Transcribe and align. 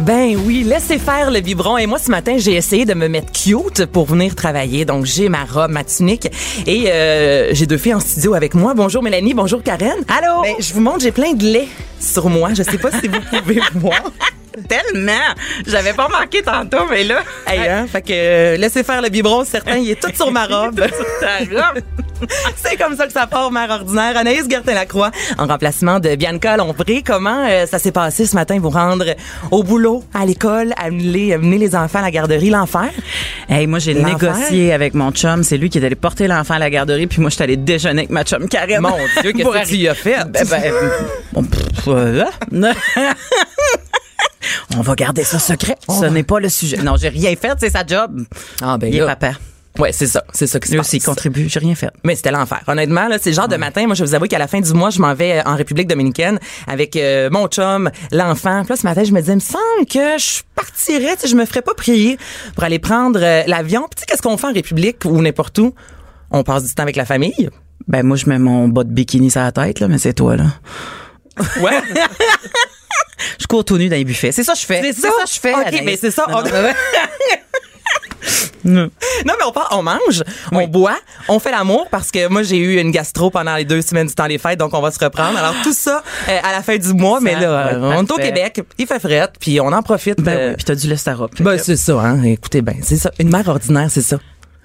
Ben 0.00 0.34
oui, 0.46 0.64
laissez 0.64 0.98
faire 0.98 1.30
le 1.30 1.40
biberon. 1.40 1.76
Et 1.78 1.86
moi, 1.86 1.98
ce 1.98 2.10
matin, 2.10 2.36
j'ai 2.38 2.54
essayé 2.54 2.84
de 2.84 2.94
me 2.94 3.06
mettre 3.08 3.32
cute 3.32 3.84
pour 3.86 4.06
venir 4.06 4.34
travailler. 4.34 4.84
Donc, 4.84 5.04
j'ai 5.04 5.28
ma 5.28 5.44
robe, 5.44 5.70
ma 5.70 5.84
tunique. 5.84 6.28
Et 6.66 6.90
euh, 6.90 7.50
j'ai 7.52 7.66
deux 7.66 7.76
filles 7.76 7.94
en 7.94 8.00
studio 8.00 8.34
avec 8.34 8.54
moi. 8.54 8.72
Bonjour 8.74 9.02
Mélanie, 9.02 9.34
bonjour 9.34 9.62
Karen. 9.62 9.96
Allô? 10.08 10.42
Ben, 10.42 10.54
je 10.58 10.72
vous 10.72 10.80
montre, 10.80 11.00
j'ai 11.00 11.12
plein 11.12 11.32
de 11.34 11.44
lait 11.44 11.68
sur 12.00 12.30
moi. 12.30 12.50
Je 12.54 12.62
sais 12.62 12.78
pas 12.78 12.90
si 12.92 13.08
vous 13.08 13.20
pouvez 13.20 13.60
voir. 13.74 14.00
Tellement! 14.68 15.12
J'avais 15.66 15.92
pas 15.92 16.08
manqué 16.08 16.42
tantôt, 16.42 16.86
mais 16.90 17.04
là. 17.04 17.22
Hey, 17.46 17.68
hein? 17.68 17.86
Fait 17.90 18.02
que 18.02 18.12
euh, 18.12 18.56
laissez 18.56 18.82
faire 18.82 19.00
le 19.02 19.08
biberon, 19.08 19.44
certain, 19.44 19.76
il 19.76 19.90
est 19.90 20.00
tout 20.00 20.10
sur 20.14 20.30
ma 20.32 20.46
robe. 20.46 20.80
Ta 21.20 21.38
robe. 21.38 21.82
C'est 22.56 22.76
comme 22.76 22.96
ça 22.96 23.06
que 23.06 23.12
ça 23.12 23.26
part, 23.26 23.50
mère 23.50 23.70
ordinaire. 23.70 24.16
Anaïs 24.16 24.48
Gertin-Lacroix, 24.48 25.10
en 25.38 25.46
remplacement 25.46 26.00
de 26.00 26.14
Bianca 26.16 26.56
Lompré. 26.56 27.02
Comment 27.04 27.46
euh, 27.48 27.66
ça 27.66 27.78
s'est 27.78 27.92
passé 27.92 28.26
ce 28.26 28.34
matin, 28.34 28.58
vous 28.60 28.70
rendre 28.70 29.04
au 29.50 29.62
boulot, 29.62 30.04
à 30.14 30.26
l'école, 30.26 30.72
amener, 30.76 31.34
amener 31.34 31.58
les 31.58 31.74
enfants 31.74 32.00
à 32.00 32.02
la 32.02 32.10
garderie, 32.10 32.50
l'enfer? 32.50 32.90
Hey, 33.48 33.66
moi, 33.66 33.78
j'ai 33.78 33.94
négocié 33.94 34.72
avec 34.72 34.94
mon 34.94 35.10
chum. 35.12 35.42
C'est 35.42 35.56
lui 35.56 35.70
qui 35.70 35.78
est 35.78 35.84
allé 35.84 35.94
porter 35.94 36.26
l'enfant 36.28 36.54
à 36.54 36.58
la 36.58 36.70
garderie, 36.70 37.06
puis 37.06 37.20
moi, 37.20 37.30
je 37.30 37.34
suis 37.36 37.44
allée 37.44 37.56
déjeuner 37.56 38.00
avec 38.02 38.10
ma 38.10 38.24
chum 38.24 38.48
Karen. 38.48 38.80
Mon 38.80 38.96
Dieu, 39.22 39.32
qu'est-ce 39.32 39.48
que 39.48 39.68
tu 39.68 39.76
y 39.76 39.88
as 39.88 39.94
fait? 39.94 40.24
Ben, 40.28 40.46
ben, 40.48 40.72
bon, 41.32 41.44
pff, 41.44 41.88
euh, 41.88 42.24
On 44.76 44.80
va 44.82 44.94
garder 44.94 45.24
ça 45.24 45.38
secret. 45.38 45.76
Ce 45.88 46.04
n'est 46.06 46.22
pas 46.22 46.40
le 46.40 46.48
sujet. 46.48 46.78
Non, 46.78 46.94
j'ai 46.96 47.08
rien 47.08 47.34
fait, 47.36 47.54
c'est 47.58 47.70
sa 47.70 47.84
job. 47.86 48.22
Ah, 48.62 48.78
ben 48.78 48.86
Il 48.88 48.96
est 48.96 49.00
là. 49.00 49.16
papa. 49.16 49.34
Ouais, 49.78 49.92
c'est 49.92 50.06
ça. 50.06 50.24
C'est 50.32 50.46
ça 50.46 50.58
qui 50.58 50.68
se 50.68 50.76
passe. 50.76 50.86
aussi, 50.86 50.98
contribue. 51.00 51.48
J'ai 51.48 51.60
rien 51.60 51.74
fait. 51.74 51.90
Mais 52.04 52.16
c'était 52.16 52.32
l'enfer. 52.32 52.60
Honnêtement, 52.66 53.08
là, 53.08 53.18
c'est 53.20 53.30
le 53.30 53.36
genre 53.36 53.48
de 53.48 53.56
matin. 53.56 53.86
Moi, 53.86 53.94
je 53.94 54.04
vous 54.04 54.14
avoue 54.14 54.26
qu'à 54.26 54.38
la 54.38 54.48
fin 54.48 54.60
du 54.60 54.72
mois, 54.72 54.90
je 54.90 55.00
m'en 55.00 55.14
vais 55.14 55.42
en 55.46 55.54
République 55.54 55.86
dominicaine 55.86 56.38
avec 56.66 56.96
euh, 56.96 57.30
mon 57.30 57.46
chum, 57.46 57.90
l'enfant. 58.10 58.62
Puis 58.62 58.70
là, 58.70 58.76
ce 58.76 58.82
matin, 58.82 59.04
je 59.04 59.12
me 59.12 59.20
disais, 59.20 59.32
il 59.32 59.36
me 59.36 59.40
semble 59.40 59.86
que 59.88 60.18
je 60.18 60.42
partirais, 60.54 61.14
tu 61.14 61.22
sais, 61.22 61.28
je 61.28 61.36
me 61.36 61.44
ferais 61.46 61.62
pas 61.62 61.74
prier 61.74 62.18
pour 62.54 62.64
aller 62.64 62.78
prendre 62.78 63.20
euh, 63.22 63.42
l'avion. 63.46 63.82
Puis 63.82 63.96
tu 63.96 64.00
sais, 64.00 64.06
qu'est-ce 64.06 64.22
qu'on 64.22 64.36
fait 64.36 64.48
en 64.48 64.52
République 64.52 65.04
ou 65.04 65.22
n'importe 65.22 65.58
où? 65.58 65.74
On 66.30 66.42
passe 66.42 66.64
du 66.64 66.74
temps 66.74 66.82
avec 66.82 66.96
la 66.96 67.04
famille? 67.04 67.48
Ben, 67.88 68.02
moi, 68.04 68.16
je 68.16 68.26
mets 68.28 68.38
mon 68.38 68.68
bas 68.68 68.84
de 68.84 68.92
bikini 68.92 69.30
sur 69.30 69.40
la 69.40 69.52
tête, 69.52 69.80
là, 69.80 69.88
mais 69.88 69.98
c'est 69.98 70.14
toi, 70.14 70.36
là. 70.36 70.44
Ouais. 71.60 71.80
Je 73.38 73.46
cours 73.46 73.64
tout 73.64 73.76
nu 73.76 73.88
dans 73.88 73.96
les 73.96 74.04
buffets. 74.04 74.32
C'est 74.32 74.44
ça 74.44 74.54
que 74.54 74.58
je 74.58 74.66
fais. 74.66 74.80
C'est 74.82 75.00
ça? 75.00 75.08
que 75.08 75.30
je 75.30 75.40
fais. 75.40 75.54
OK, 75.54 75.82
mais 75.84 75.96
c'est 75.96 76.10
ça. 76.10 76.26
Non, 76.28 76.42
non, 76.42 76.50
Non. 78.64 78.90
Non, 79.26 79.34
mais 79.38 79.44
on 79.46 79.52
part, 79.52 79.68
on 79.72 79.82
mange, 79.82 80.22
on 80.52 80.66
boit, 80.66 80.98
on 81.28 81.38
fait 81.38 81.50
l'amour 81.50 81.86
parce 81.90 82.10
que 82.10 82.28
moi, 82.28 82.42
j'ai 82.42 82.58
eu 82.58 82.78
une 82.78 82.90
gastro 82.90 83.30
pendant 83.30 83.56
les 83.56 83.64
deux 83.64 83.82
semaines 83.82 84.06
du 84.06 84.14
temps 84.14 84.28
des 84.28 84.38
fêtes, 84.38 84.58
donc 84.58 84.74
on 84.74 84.80
va 84.80 84.90
se 84.90 85.02
reprendre. 85.02 85.38
Alors, 85.38 85.54
tout 85.62 85.72
ça 85.72 86.02
euh, 86.28 86.38
à 86.42 86.52
la 86.52 86.62
fin 86.62 86.76
du 86.76 86.92
mois, 86.92 87.20
mais 87.20 87.38
là, 87.38 87.78
on 87.80 88.04
est 88.04 88.10
au. 88.10 88.16
Québec, 88.16 88.62
il 88.78 88.86
fait 88.86 89.00
fret, 89.00 89.30
puis 89.40 89.60
on 89.60 89.68
en 89.68 89.82
profite. 89.82 90.20
Ben 90.20 90.36
euh, 90.36 90.48
oui, 90.50 90.56
puis 90.56 90.64
t'as 90.64 90.74
du 90.74 90.96
Sarah. 90.96 91.28
Ben, 91.40 91.58
c'est 91.58 91.76
ça, 91.76 91.98
hein. 92.00 92.22
Écoutez, 92.22 92.60
ben, 92.60 92.76
c'est 92.82 92.96
ça. 92.96 93.10
Une 93.18 93.30
mère 93.30 93.48
ordinaire, 93.48 93.88
c'est 93.90 94.02
ça. 94.02 94.18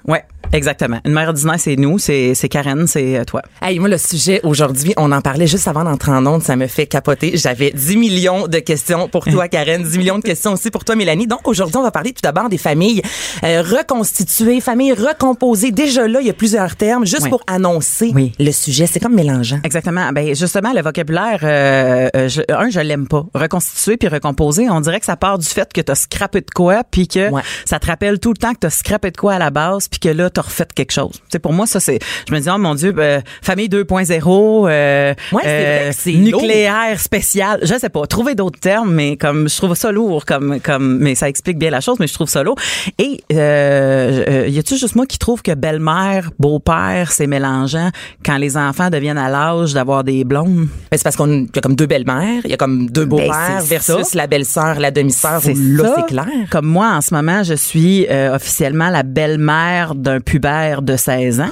Ouais, 0.08 0.24
exactement. 0.54 1.00
Une 1.06 1.14
mère 1.14 1.28
ordinaire, 1.30 1.60
c'est 1.60 1.76
nous, 1.76 2.00
c'est 2.00 2.34
c'est 2.36 2.50
Karen, 2.50 2.88
c'est 2.88 3.18
euh, 3.18 3.24
toi. 3.24 3.42
Hey, 3.62 3.80
moi, 3.80 3.90
le 3.90 3.98
sujet 3.98 4.40
aujourd'hui, 4.44 4.94
on 4.98 5.12
en 5.12 5.22
parlait 5.22 5.48
juste 5.48 5.68
avant 5.68 5.84
d'entrer 5.84 6.12
en 6.12 6.26
onde, 6.26 6.44
ça 6.44 6.56
me 6.56 6.68
fait 6.68 6.86
capoter. 6.88 7.38
J'avais 7.38 7.72
10 7.72 7.98
millions 7.98 8.48
de 8.48 8.60
questions 8.60 9.08
pour 9.10 9.26
toi, 9.26 9.48
Karen, 9.50 9.84
10 9.84 9.98
millions 9.98 10.18
de 10.20 10.24
questions 10.24 10.54
aussi 10.54 10.72
pour 10.72 10.84
toi, 10.84 10.96
Mélanie. 10.96 11.28
Donc, 11.28 11.48
aujourd'hui, 11.48 11.78
on 11.78 11.84
va 11.84 11.92
parler 11.92 12.12
tout 12.14 12.22
d'abord 12.24 12.50
des 12.50 12.58
familles 12.58 13.02
euh, 13.44 13.62
reconstituées, 13.62 14.62
familles 14.62 14.94
recomposées. 14.94 15.72
Déjà 15.72 16.08
là, 16.08 16.22
il 16.22 16.28
y 16.28 16.30
a 16.30 16.34
plusieurs 16.34 16.76
termes, 16.76 17.06
juste 17.06 17.24
Oui. 17.24 17.30
pour 17.30 17.42
annoncer 17.48 18.12
Oui. 18.14 18.34
le 18.40 18.52
sujet. 18.52 18.88
C'est 18.88 19.00
comme 19.00 19.16
mélangeant. 19.16 19.60
Exactement. 19.64 20.12
Ben 20.14 20.36
justement, 20.36 20.74
le 20.74 20.82
vocabulaire, 20.82 21.40
euh, 21.44 22.10
euh, 22.16 22.30
je, 22.30 22.42
un, 22.50 22.70
je 22.70 22.80
l'aime 22.80 23.08
pas. 23.08 23.26
Reconstituer 23.34 23.98
puis 23.98 24.08
recomposer, 24.08 24.70
on 24.70 24.82
dirait 24.82 25.00
que 25.00 25.06
ça 25.06 25.16
part 25.16 25.38
du 25.40 25.46
fait 25.48 25.72
que 25.74 25.82
t'as 25.82 25.96
scrappé 25.96 26.42
de 26.42 26.52
quoi, 26.54 26.84
puis 26.90 27.08
que 27.08 27.30
Ouais. 27.30 27.42
ça 27.66 27.80
te 27.80 27.88
rappelle 27.88 28.20
tout 28.20 28.30
le 28.30 28.38
temps 28.38 28.54
que 28.54 28.60
t'as 28.60 28.70
scrappé 28.70 29.12
de 29.12 29.18
quoi 29.18 29.34
à 29.34 29.40
la 29.40 29.50
base, 29.50 29.88
puis 29.88 30.00
que 30.00 30.10
là 30.10 30.30
t'as 30.36 30.42
refait 30.42 30.68
quelque 30.76 30.92
chose. 30.92 31.14
C'est 31.30 31.40
pour 31.40 31.54
moi 31.54 31.66
ça 31.66 31.80
c'est. 31.80 32.00
Je 32.30 32.34
me 32.34 32.40
dis 32.40 32.50
oh 32.54 32.58
mon 32.58 32.76
dieu, 32.76 32.94
euh, 32.98 33.20
famille 33.42 33.70
2.0, 33.70 34.68
euh, 34.70 35.14
Ouais, 35.32 35.92
c'est 35.94 36.14
nucléaire 36.14 37.00
spécial. 37.00 37.60
Je 37.64 37.74
sais 37.80 37.90
pas. 37.90 38.06
Trouver 38.06 38.36
d'autres 38.36 38.60
termes, 38.60 38.94
mais 38.94 39.18
comme 39.18 39.50
je 39.50 39.56
trouve 39.56 39.76
ça 39.76 39.92
lourd, 39.92 40.26
comme 40.26 40.60
comme, 40.60 41.00
mais 41.00 41.16
ça 41.16 41.30
explique 41.30 41.58
bien 41.58 41.70
la 41.70 41.82
chose, 41.82 41.98
mais 42.00 42.08
je 42.08 42.14
trouve 42.14 42.30
ça 42.30 42.44
lourd. 42.44 42.58
Et 43.00 43.24
euh, 43.34 44.26
euh, 44.28 44.48
y 44.48 44.60
a-tu 44.60 44.78
juste 44.78 44.96
moi 44.96 45.06
qui 45.06 45.18
trouve 45.18 45.42
que 45.42 45.54
belle-mère, 45.54 46.32
beau-père, 46.38 47.12
c'est 47.12 47.28
mélangeant 47.28 47.90
quand 48.26 48.38
les 48.38 48.58
enfants 48.58 48.90
deviennent 48.90 49.18
à 49.18 49.30
l'âge 49.30 49.74
d'avoir 49.74 50.04
des 50.04 50.24
blondes? 50.24 50.68
Ben, 50.92 50.98
c'est 50.98 51.04
parce 51.04 51.16
qu'on 51.16 51.44
y 51.44 51.58
a 51.58 51.62
comme 51.62 51.76
deux 51.76 51.86
belles-mères, 51.86 52.42
il 52.44 52.52
y 52.52 52.54
a 52.54 52.58
comme 52.58 52.90
deux 52.90 53.06
beaux-pères 53.06 53.30
Ben, 53.30 53.62
c'est 53.62 53.68
versus 53.68 54.08
ça. 54.08 54.18
la 54.18 54.28
belle-sœur, 54.28 54.80
la 54.80 54.92
demi-sœur. 54.92 55.42
Là, 55.46 55.96
c'est 55.98 56.06
clair. 56.08 56.28
Comme 56.52 56.66
moi, 56.66 56.92
en 56.94 57.02
ce 57.02 57.14
moment, 57.14 57.44
je 57.44 57.54
suis 57.54 58.06
euh, 58.10 58.36
officiellement 58.36 58.90
la 58.90 59.04
belle-mère 59.04 59.96
d'un 59.96 60.20
pubère 60.26 60.82
de 60.82 60.96
16 60.98 61.40
ans. 61.42 61.50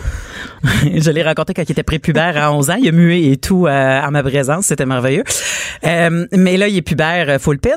je 0.83 1.09
l'ai 1.11 1.23
rencontré 1.23 1.53
quand 1.53 1.63
il 1.63 1.71
était 1.71 1.83
prépubère 1.83 2.35
à 2.41 2.51
11 2.53 2.69
ans. 2.71 2.75
Il 2.81 2.87
a 2.87 2.91
mué 2.91 3.31
et 3.31 3.37
tout 3.37 3.67
euh, 3.67 4.01
en 4.01 4.11
ma 4.11 4.23
présence. 4.23 4.65
C'était 4.65 4.85
merveilleux. 4.85 5.23
Euh, 5.85 6.25
mais 6.33 6.57
là, 6.57 6.67
il 6.67 6.77
est 6.77 6.81
pubère 6.81 7.25
euh, 7.29 7.39
full 7.39 7.59
pin. 7.59 7.69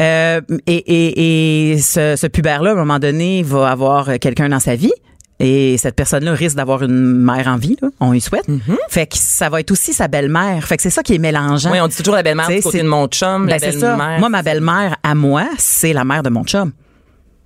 Euh, 0.00 0.40
et 0.66 0.74
et, 0.76 1.72
et 1.72 1.78
ce, 1.78 2.14
ce 2.16 2.26
pubère-là, 2.26 2.70
à 2.70 2.72
un 2.74 2.76
moment 2.76 2.98
donné, 2.98 3.42
va 3.42 3.70
avoir 3.70 4.18
quelqu'un 4.20 4.48
dans 4.48 4.60
sa 4.60 4.76
vie. 4.76 4.92
Et 5.38 5.76
cette 5.76 5.94
personne-là 5.96 6.32
risque 6.32 6.56
d'avoir 6.56 6.82
une 6.82 6.94
mère 7.22 7.46
en 7.48 7.56
vie, 7.58 7.76
là. 7.82 7.88
on 8.00 8.14
y 8.14 8.22
souhaite. 8.22 8.46
Fait 8.88 9.06
que 9.06 9.16
ça 9.18 9.50
va 9.50 9.60
être 9.60 9.70
aussi 9.70 9.92
sa 9.92 10.08
belle-mère. 10.08 10.64
Fait 10.66 10.78
que 10.78 10.82
c'est 10.82 10.88
ça 10.88 11.02
qui 11.02 11.14
est 11.14 11.18
mélangeant. 11.18 11.70
Oui, 11.72 11.78
on 11.78 11.88
dit 11.88 11.96
toujours 11.98 12.14
la 12.14 12.22
belle-mère 12.22 12.46
T'sais, 12.46 12.56
du 12.56 12.62
côté 12.62 12.78
c'est- 12.78 12.84
de 12.84 12.88
mon 12.88 13.06
chum, 13.08 13.46
la 13.46 13.58
Ben, 13.58 13.70
belle-mère. 13.70 14.18
Moi, 14.18 14.28
ma 14.30 14.42
belle-mère 14.42 14.96
à 15.02 15.14
moi, 15.14 15.44
c'est 15.58 15.92
la 15.92 16.04
mère 16.04 16.22
de 16.22 16.30
mon 16.30 16.42
chum. 16.44 16.72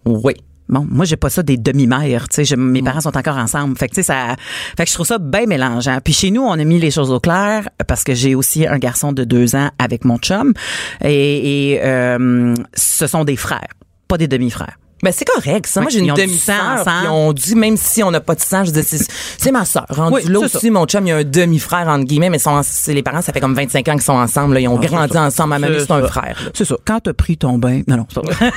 Oui. 0.05 0.35
Bon, 0.71 0.87
moi 0.89 1.05
j'ai 1.05 1.17
pas 1.17 1.31
ça 1.31 1.43
des 1.43 1.57
demi-mères, 1.57 2.29
tu 2.29 2.45
sais, 2.45 2.57
mes 2.57 2.81
parents 2.81 3.01
sont 3.01 3.17
encore 3.17 3.37
ensemble. 3.37 3.77
Fait 3.77 3.89
que 3.89 3.95
tu 3.95 4.03
sais 4.03 4.07
ça 4.07 4.37
fait 4.77 4.85
que 4.85 4.89
je 4.89 4.95
trouve 4.95 5.07
ça 5.07 5.19
bien 5.19 5.47
mélangeant. 5.47 5.99
Puis 6.03 6.13
chez 6.13 6.31
nous, 6.31 6.43
on 6.43 6.53
a 6.53 6.65
mis 6.65 6.79
les 6.79 6.91
choses 6.91 7.11
au 7.11 7.21
clair 7.21 7.69
parce 7.87 8.05
que 8.05 8.15
j'ai 8.15 8.35
aussi 8.35 8.67
un 8.67 8.79
garçon 8.79 9.13
de 9.13 9.25
deux 9.25 9.57
ans 9.57 9.71
avec 9.79 10.05
mon 10.05 10.19
chum 10.19 10.55
et, 11.03 11.73
et, 11.73 11.81
euh, 11.83 12.55
ce 12.75 13.07
sont 13.07 13.25
des 13.25 13.37
frères, 13.37 13.69
pas 14.07 14.17
des 14.17 14.29
demi-frères. 14.29 14.79
Ben, 15.03 15.13
c'est 15.13 15.25
correct, 15.25 15.67
ça. 15.67 15.81
Moi, 15.81 15.91
j'ai 15.91 16.01
une 16.01 16.13
demi-sœur. 16.13 16.85
on 17.11 17.33
dit, 17.33 17.55
même 17.55 17.77
si 17.77 18.03
on 18.03 18.11
n'a 18.11 18.21
pas 18.21 18.35
de 18.35 18.41
sang, 18.41 18.65
je 18.65 18.71
dis, 18.71 18.83
c'est, 18.83 19.53
ma 19.53 19.65
sœur. 19.65 19.87
Rendu 19.89 20.15
Oui, 20.15 20.25
là 20.25 20.41
aussi, 20.41 20.71
mon 20.71 20.87
chum, 20.87 21.07
il 21.07 21.11
y 21.11 21.13
a 21.13 21.17
un 21.17 21.25
demi-frère, 21.25 21.89
entre 21.89 22.05
guillemets, 22.05 22.31
mais 22.31 22.39
sont, 22.39 22.61
les 22.89 23.03
parents, 23.03 23.23
ça 23.23 23.33
fait 23.33 23.41
comme 23.41 23.55
25 23.55 23.89
ans 23.89 23.93
qu'ils 23.93 24.03
sont 24.03 24.13
ensemble, 24.13 24.55
là. 24.55 24.61
Ils 24.61 24.69
ont 24.69 24.79
grandi 24.79 25.17
ensemble. 25.17 25.51
Ma 25.51 25.59
mamie, 25.59 25.77
C'est 25.81 25.91
un 25.91 26.07
frère. 26.07 26.39
C'est 26.55 26.65
ça. 26.65 26.77
Quand 26.85 27.01
t'as 27.01 27.13
pris 27.13 27.37
ton 27.37 27.59
bain, 27.59 27.83
non 27.89 27.97
non, 27.97 28.07
c'est 28.09 28.21
pas 28.23 28.33
vrai. 28.33 28.53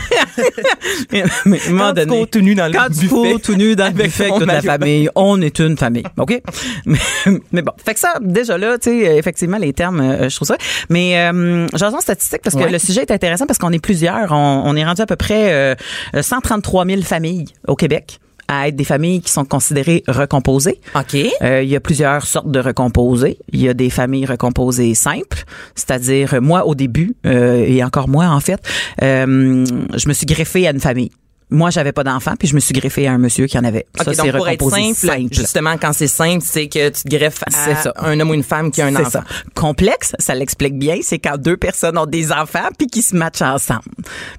mais 1.45 1.59
Quand 1.59 1.89
tu 1.89 1.93
donné, 1.93 2.17
cours 2.17 2.29
tout 2.29 2.41
nu 2.41 2.55
dans 2.55 2.67
le 2.67 2.73
quand 2.73 2.85
tu 2.85 2.99
buffet 3.01 3.07
cours 3.07 3.41
tout 3.41 3.55
nu 3.55 3.75
dans 3.75 3.87
le 3.87 3.91
buffet 4.03 4.29
toute 4.29 4.45
la 4.45 4.61
famille, 4.61 5.09
on 5.15 5.41
est 5.41 5.59
une 5.59 5.77
famille, 5.77 6.03
ok? 6.17 6.41
Mais, 6.85 6.99
mais 7.51 7.61
bon, 7.61 7.71
fait 7.83 7.93
que 7.93 7.99
ça 7.99 8.15
déjà 8.21 8.57
là, 8.57 8.77
tu 8.77 8.89
sais, 8.89 9.17
effectivement 9.17 9.57
les 9.57 9.73
termes, 9.73 10.01
euh, 10.01 10.29
je 10.29 10.35
trouve 10.35 10.47
ça. 10.47 10.57
Mais 10.89 11.17
euh, 11.17 11.67
j'en 11.75 11.99
statistique 11.99 12.41
parce 12.43 12.55
que 12.55 12.61
Ouais. 12.63 12.69
le 12.69 12.79
sujet 12.79 13.01
est 13.01 13.11
intéressant 13.11 13.45
parce 13.45 13.57
qu'on 13.59 13.71
est 13.71 13.79
plusieurs, 13.79 14.31
on, 14.31 14.63
on 14.65 14.75
est 14.75 14.83
rendu 14.85 15.01
à 15.01 15.05
peu 15.05 15.15
près 15.15 15.53
euh, 15.53 15.75
133 16.33 16.85
000 16.87 17.01
familles 17.03 17.45
au 17.67 17.75
Québec 17.75 18.19
à 18.47 18.67
être 18.67 18.75
des 18.75 18.83
familles 18.83 19.21
qui 19.21 19.31
sont 19.31 19.45
considérées 19.45 20.03
recomposées. 20.07 20.81
OK. 20.95 21.15
Euh, 21.43 21.61
il 21.61 21.69
y 21.69 21.75
a 21.75 21.79
plusieurs 21.79 22.25
sortes 22.25 22.49
de 22.49 22.59
recomposés. 22.59 23.37
Il 23.51 23.61
y 23.61 23.69
a 23.69 23.75
des 23.75 23.91
familles 23.91 24.25
recomposées 24.25 24.95
simples, 24.95 25.43
c'est-à-dire 25.75 26.41
moi 26.41 26.65
au 26.65 26.73
début 26.73 27.15
euh, 27.27 27.63
et 27.67 27.83
encore 27.83 28.09
moi 28.09 28.25
en 28.25 28.39
fait, 28.39 28.59
euh, 29.03 29.63
je 29.95 30.07
me 30.07 30.13
suis 30.13 30.25
greffée 30.25 30.67
à 30.67 30.71
une 30.71 30.79
famille. 30.79 31.11
Moi, 31.53 31.69
j'avais 31.69 31.91
pas 31.91 32.03
d'enfant, 32.03 32.33
puis 32.37 32.47
je 32.47 32.55
me 32.55 32.59
suis 32.59 32.73
greffée 32.73 33.07
à 33.07 33.11
un 33.13 33.19
monsieur 33.19 33.45
qui 33.45 33.57
en 33.59 33.63
avait. 33.63 33.85
Ça, 33.95 34.11
c'est 34.13 34.31
pour 34.31 34.47
être 34.49 34.61
recomposé 34.63 34.93
simple, 34.95 35.27
justement, 35.31 35.77
quand 35.79 35.93
c'est 35.93 36.07
simple, 36.07 36.43
c'est 36.43 36.67
que 36.67 36.89
tu 36.89 37.03
te 37.03 37.09
greffes 37.09 37.43
C'est 37.47 37.71
à 37.71 37.75
ça. 37.75 37.93
un 37.97 38.19
homme 38.19 38.31
ou 38.31 38.33
une 38.33 38.43
femme 38.43 38.71
qui 38.71 38.81
a 38.81 38.87
un 38.87 38.95
enfant. 38.95 39.09
ça. 39.09 39.23
Complexe, 39.53 40.13
ça 40.17 40.33
l'explique 40.33 40.77
bien, 40.79 40.97
c'est 41.03 41.19
quand 41.19 41.37
deux 41.37 41.55
personnes 41.55 41.97
ont 41.97 42.07
des 42.07 42.31
enfants 42.31 42.69
puis 42.77 42.87
qui 42.87 43.03
se 43.03 43.15
matchent 43.15 43.43
ensemble. 43.43 43.83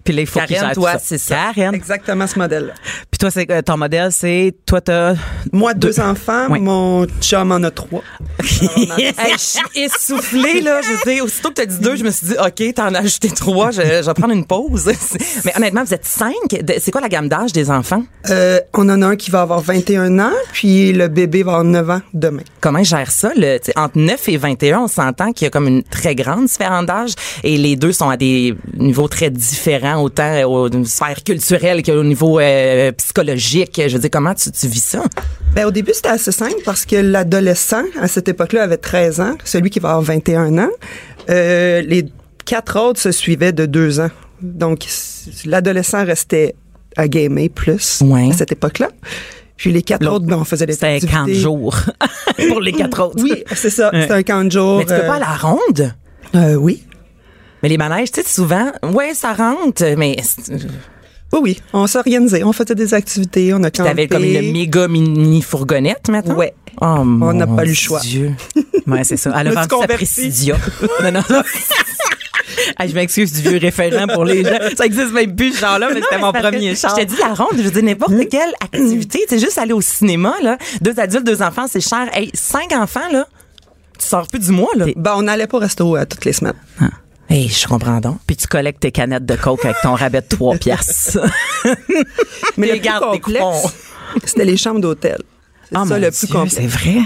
Puis 0.02 0.12
là, 0.12 0.22
il 0.22 0.26
faut 0.26 0.40
Karen, 0.40 0.72
toi, 0.74 0.98
c'est 1.00 1.18
ça. 1.18 1.52
Karen. 1.54 1.74
Exactement 1.74 2.26
ce 2.26 2.38
modèle-là. 2.38 2.72
Puis 3.10 3.18
Toi, 3.18 3.30
c'est 3.30 3.48
euh, 3.50 3.62
ton 3.62 3.76
modèle, 3.76 4.10
c'est 4.10 4.52
toi, 4.66 4.80
t'as. 4.80 5.14
Moi, 5.52 5.74
deux, 5.74 6.00
enfants. 6.00 6.46
Oui. 6.50 6.58
Mon 6.60 7.06
chum 7.20 7.52
en 7.52 7.62
a 7.62 7.70
trois. 7.70 8.02
Hey, 8.40 9.12
je 9.32 9.38
suis 9.38 9.60
essoufflée, 9.84 10.60
là. 10.60 10.80
Je 10.82 11.10
dire, 11.10 11.24
aussitôt 11.24 11.50
que 11.50 11.54
t'as 11.54 11.66
dit 11.66 11.78
deux, 11.78 11.94
je 11.96 12.04
me 12.04 12.10
suis 12.10 12.26
dit, 12.26 12.34
OK, 12.44 12.74
t'en 12.74 12.92
as 12.94 12.98
ajouté 12.98 13.30
trois, 13.30 13.70
je, 13.70 13.82
je 13.82 14.04
vais 14.06 14.14
prendre 14.14 14.32
une 14.34 14.44
pause. 14.46 14.90
Mais 15.44 15.56
honnêtement, 15.56 15.84
vous 15.84 15.94
êtes 15.94 16.04
cinq. 16.06 16.32
C'est 16.80 16.90
quoi 16.90 17.00
la 17.04 17.08
gamme 17.10 17.28
d'âge 17.28 17.52
des 17.52 17.70
enfants? 17.70 18.02
Euh, 18.30 18.58
on 18.72 18.88
en 18.88 19.02
a 19.02 19.06
un 19.08 19.16
qui 19.16 19.30
va 19.30 19.42
avoir 19.42 19.60
21 19.60 20.18
ans, 20.18 20.32
puis 20.52 20.92
le 20.92 21.08
bébé 21.08 21.42
va 21.42 21.52
avoir 21.52 21.64
9 21.64 21.90
ans 21.90 22.00
demain. 22.14 22.42
Comment 22.60 22.78
ils 22.78 22.86
gèrent 22.86 23.10
ça? 23.10 23.30
Le, 23.36 23.58
entre 23.76 23.98
9 23.98 24.28
et 24.30 24.36
21, 24.38 24.80
on 24.80 24.88
s'entend 24.88 25.32
qu'il 25.32 25.44
y 25.44 25.48
a 25.48 25.50
comme 25.50 25.68
une 25.68 25.82
très 25.82 26.14
grande 26.14 26.46
différence 26.46 26.86
d'âge 26.86 27.12
et 27.42 27.58
les 27.58 27.76
deux 27.76 27.92
sont 27.92 28.08
à 28.08 28.16
des 28.16 28.54
niveaux 28.78 29.08
très 29.08 29.28
différents, 29.28 30.02
autant 30.02 30.44
au 30.44 30.68
une 30.68 30.86
sphère 30.86 31.22
culturelle 31.22 31.82
qu'au 31.82 32.02
niveau 32.02 32.40
euh, 32.40 32.90
psychologique. 32.92 33.80
Je 33.86 33.92
veux 33.92 33.98
dire, 33.98 34.10
comment 34.10 34.34
tu, 34.34 34.50
tu 34.50 34.66
vis 34.66 34.82
ça? 34.82 35.02
Ben, 35.54 35.66
au 35.66 35.70
début, 35.70 35.92
c'était 35.92 36.08
assez 36.08 36.32
simple 36.32 36.62
parce 36.64 36.86
que 36.86 36.96
l'adolescent, 36.96 37.84
à 38.00 38.08
cette 38.08 38.28
époque-là, 38.28 38.62
avait 38.62 38.78
13 38.78 39.20
ans, 39.20 39.36
celui 39.44 39.68
qui 39.68 39.78
va 39.78 39.90
avoir 39.90 40.02
21 40.02 40.56
ans. 40.56 40.70
Euh, 41.28 41.82
les 41.82 42.06
quatre 42.46 42.80
autres 42.80 43.00
se 43.00 43.12
suivaient 43.12 43.52
de 43.52 43.66
deux 43.66 44.00
ans. 44.00 44.10
Donc, 44.40 44.86
l'adolescent 45.44 46.04
restait 46.04 46.54
à 46.96 47.08
gamer 47.08 47.48
plus 47.48 48.00
Ouais. 48.02 48.30
à 48.30 48.32
cette 48.32 48.52
époque-là. 48.52 48.88
Puis 49.56 49.72
les 49.72 49.82
quatre 49.82 50.06
autres, 50.10 50.26
ben, 50.26 50.36
on 50.38 50.44
faisait 50.44 50.66
des 50.66 50.72
C'était 50.72 50.98
un 51.02 51.06
camp 51.06 51.26
de 51.26 51.32
jour 51.34 51.74
pour 52.48 52.60
les 52.60 52.72
quatre 52.72 53.02
autres. 53.02 53.22
Oui, 53.22 53.44
c'est 53.54 53.70
ça. 53.70 53.90
C'était 53.92 54.12
un 54.12 54.22
camp 54.22 54.44
de 54.44 54.50
jour. 54.50 54.78
Mais 54.78 54.84
tu 54.84 54.88
peux 54.88 54.94
euh, 54.94 55.06
pas 55.06 55.14
à 55.14 55.20
la 55.20 55.36
ronde? 55.36 55.94
euh, 56.34 56.54
oui. 56.56 56.82
Mais 57.62 57.68
les 57.68 57.78
manèges, 57.78 58.10
tu 58.10 58.20
sais, 58.20 58.28
souvent, 58.28 58.72
ouais, 58.92 59.14
ça 59.14 59.32
rentre, 59.32 59.84
mais 59.96 60.16
c'est- 60.22 60.52
Oui, 61.32 61.40
oui. 61.42 61.60
On 61.72 61.86
s'organisait. 61.86 62.42
On 62.44 62.52
faisait 62.52 62.74
des 62.74 62.92
activités. 62.94 63.54
On 63.54 63.62
a 63.62 63.70
campé. 63.70 63.88
t'avais 63.88 64.08
comme 64.08 64.24
une 64.24 64.52
méga 64.52 64.86
mini 64.88 65.40
fourgonnette 65.40 66.08
maintenant? 66.08 66.34
Ouais. 66.36 66.52
Oh, 66.80 66.86
On 66.98 67.32
n'a 67.32 67.46
pas 67.46 67.64
eu 67.64 67.68
le 67.68 67.74
choix. 67.74 68.00
Dieu. 68.00 68.32
Ouais, 68.86 69.04
c'est 69.04 69.16
ça. 69.16 69.32
Elle 69.38 69.48
a 69.48 69.50
vendu 69.66 69.68
sa. 69.80 69.86
Presidia. 69.94 70.56
non, 71.02 71.12
non. 71.12 71.20
Hey, 72.78 72.88
je 72.90 72.94
m'excuse 72.94 73.32
du 73.32 73.42
vieux 73.48 73.58
référent 73.58 74.06
pour 74.06 74.24
les 74.24 74.44
gens. 74.44 74.58
Ça 74.76 74.86
existe 74.86 75.12
même 75.12 75.34
plus, 75.34 75.52
ce 75.54 75.60
genre-là, 75.60 75.88
mais 75.92 76.00
c'était 76.02 76.18
mon 76.18 76.32
premier 76.32 76.74
char. 76.74 76.96
Je 76.96 77.02
te 77.04 77.08
dis 77.08 77.16
la 77.18 77.34
ronde, 77.34 77.56
je 77.56 77.62
veux 77.62 77.70
dire 77.70 77.82
n'importe 77.82 78.14
quelle 78.30 78.52
activité, 78.60 79.20
c'est 79.28 79.38
juste 79.38 79.58
aller 79.58 79.72
au 79.72 79.80
cinéma 79.80 80.34
là, 80.42 80.58
deux 80.80 80.98
adultes, 80.98 81.24
deux 81.24 81.42
enfants, 81.42 81.66
c'est 81.70 81.80
cher. 81.80 82.08
Hey, 82.12 82.30
cinq 82.34 82.72
enfants 82.72 83.08
là, 83.12 83.26
tu 83.98 84.06
sors 84.06 84.26
plus 84.28 84.40
du 84.40 84.50
mois 84.52 84.70
là. 84.76 84.86
Ben, 84.96 85.14
on 85.16 85.22
n'allait 85.22 85.46
pas 85.46 85.56
au 85.58 85.60
resto 85.60 85.96
euh, 85.96 86.04
toutes 86.04 86.24
les 86.24 86.32
semaines. 86.32 86.54
Hey, 87.28 87.48
je 87.48 87.66
comprends 87.66 88.00
donc. 88.00 88.18
Puis 88.26 88.36
tu 88.36 88.46
collectes 88.46 88.80
tes 88.80 88.92
canettes 88.92 89.24
de 89.24 89.34
coke 89.34 89.64
avec 89.64 89.78
ton 89.82 89.94
rabais 89.94 90.20
de 90.20 90.26
3 90.28 90.56
piastres. 90.56 91.18
Mais 92.56 92.66
Des 92.66 92.72
le 92.74 92.78
plus 92.78 92.80
gardes, 92.80 93.12
des 93.12 93.18
complexe, 93.20 93.44
coupons. 93.44 93.70
c'était 94.24 94.44
les 94.44 94.56
chambres 94.56 94.80
d'hôtel. 94.80 95.18
C'est 95.70 95.76
Ah, 95.76 95.84
ça 95.86 95.94
mon 95.94 96.00
le 96.00 96.10
plus 96.10 96.26
Dieu, 96.26 96.34
complexe. 96.34 96.54
C'est 96.56 96.66
vrai? 96.66 96.98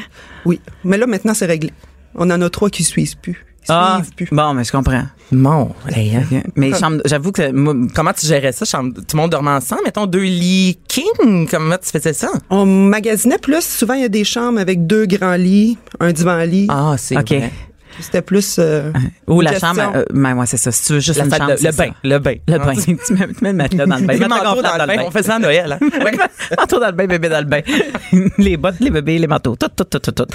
Oui. 0.44 0.60
Mais 0.84 0.98
là, 0.98 1.06
maintenant, 1.06 1.34
c'est 1.34 1.46
réglé. 1.46 1.70
On 2.16 2.28
en 2.30 2.40
a 2.42 2.50
trois 2.50 2.68
qui 2.68 2.82
suivent 2.84 3.16
plus. 3.18 3.46
Ah, 3.68 4.02
plus. 4.16 4.28
bon, 4.32 4.54
mais 4.54 4.64
je 4.64 4.72
comprends. 4.72 5.02
Mon, 5.30 5.74
hey, 5.94 6.16
hein. 6.16 6.22
Mais 6.56 6.72
chambre- 6.78 7.02
j'avoue 7.04 7.32
que 7.32 7.50
moi, 7.52 7.74
Comment 7.94 8.12
tu 8.14 8.26
gérais 8.26 8.52
ça? 8.52 8.64
chambre- 8.64 8.94
Tout 8.94 9.16
le 9.16 9.20
monde 9.20 9.30
dormait 9.30 9.50
ensemble? 9.50 9.82
Mettons 9.84 10.06
deux 10.06 10.22
lits 10.22 10.78
king? 10.88 11.46
Comment 11.50 11.76
tu 11.76 11.90
faisais 11.90 12.12
ça? 12.14 12.28
On 12.50 12.64
magasinait 12.64 13.38
plus. 13.38 13.62
Souvent, 13.64 13.94
il 13.94 14.02
y 14.02 14.04
a 14.04 14.08
des 14.08 14.24
chambres 14.24 14.58
avec 14.58 14.86
deux 14.86 15.04
grands 15.06 15.34
lits, 15.36 15.76
un 16.00 16.12
divan-lit. 16.12 16.66
Ah, 16.70 16.94
c'est 16.98 17.18
OK. 17.18 17.28
vrai. 17.28 17.52
C'était 18.00 18.22
plus... 18.22 18.56
euh, 18.58 18.92
Ou 19.26 19.40
la 19.40 19.58
chambre, 19.58 19.92
euh, 19.94 20.04
ben, 20.12 20.34
ouais, 20.36 20.46
c'est 20.46 20.56
ça. 20.56 20.70
Si 20.72 20.84
tu 20.86 20.92
veux 20.94 21.00
juste 21.00 21.18
La 21.18 21.24
une 21.24 21.30
salle 21.30 21.40
chambre, 21.40 21.54
de- 21.54 21.64
le 21.66 21.72
bain, 21.72 21.90
le 22.04 22.18
bain. 22.18 22.34
Le 22.46 22.58
bain. 22.58 22.74
tu 22.74 22.90
mets, 23.14 23.26
tu 23.28 23.42
mets 23.42 23.50
le 23.50 23.56
matelas 23.56 23.86
dans 23.86 23.96
le 23.96 24.06
bain. 24.06 24.12
Les 24.18 24.18
manteaux 24.28 24.62
dans 24.62 24.76
le 24.78 24.86
bain. 24.86 25.02
On 25.06 25.10
fait 25.10 25.22
ça 25.22 25.36
à 25.36 25.38
Noël, 25.38 25.78
hein? 25.80 25.86
Ouais. 26.04 26.12
manteau 26.58 26.80
dans 26.80 26.86
le 26.86 26.92
bain, 26.92 27.06
bébé 27.06 27.28
dans 27.28 27.38
le 27.40 27.44
bain. 27.44 27.60
les 28.38 28.56
bottes, 28.56 28.80
les 28.80 28.90
bébés, 28.90 29.18
les 29.18 29.26
manteaux, 29.26 29.56
tout, 29.56 29.68
tout, 29.74 29.84
tout, 29.84 29.98
tout, 29.98 30.12
tout. 30.12 30.26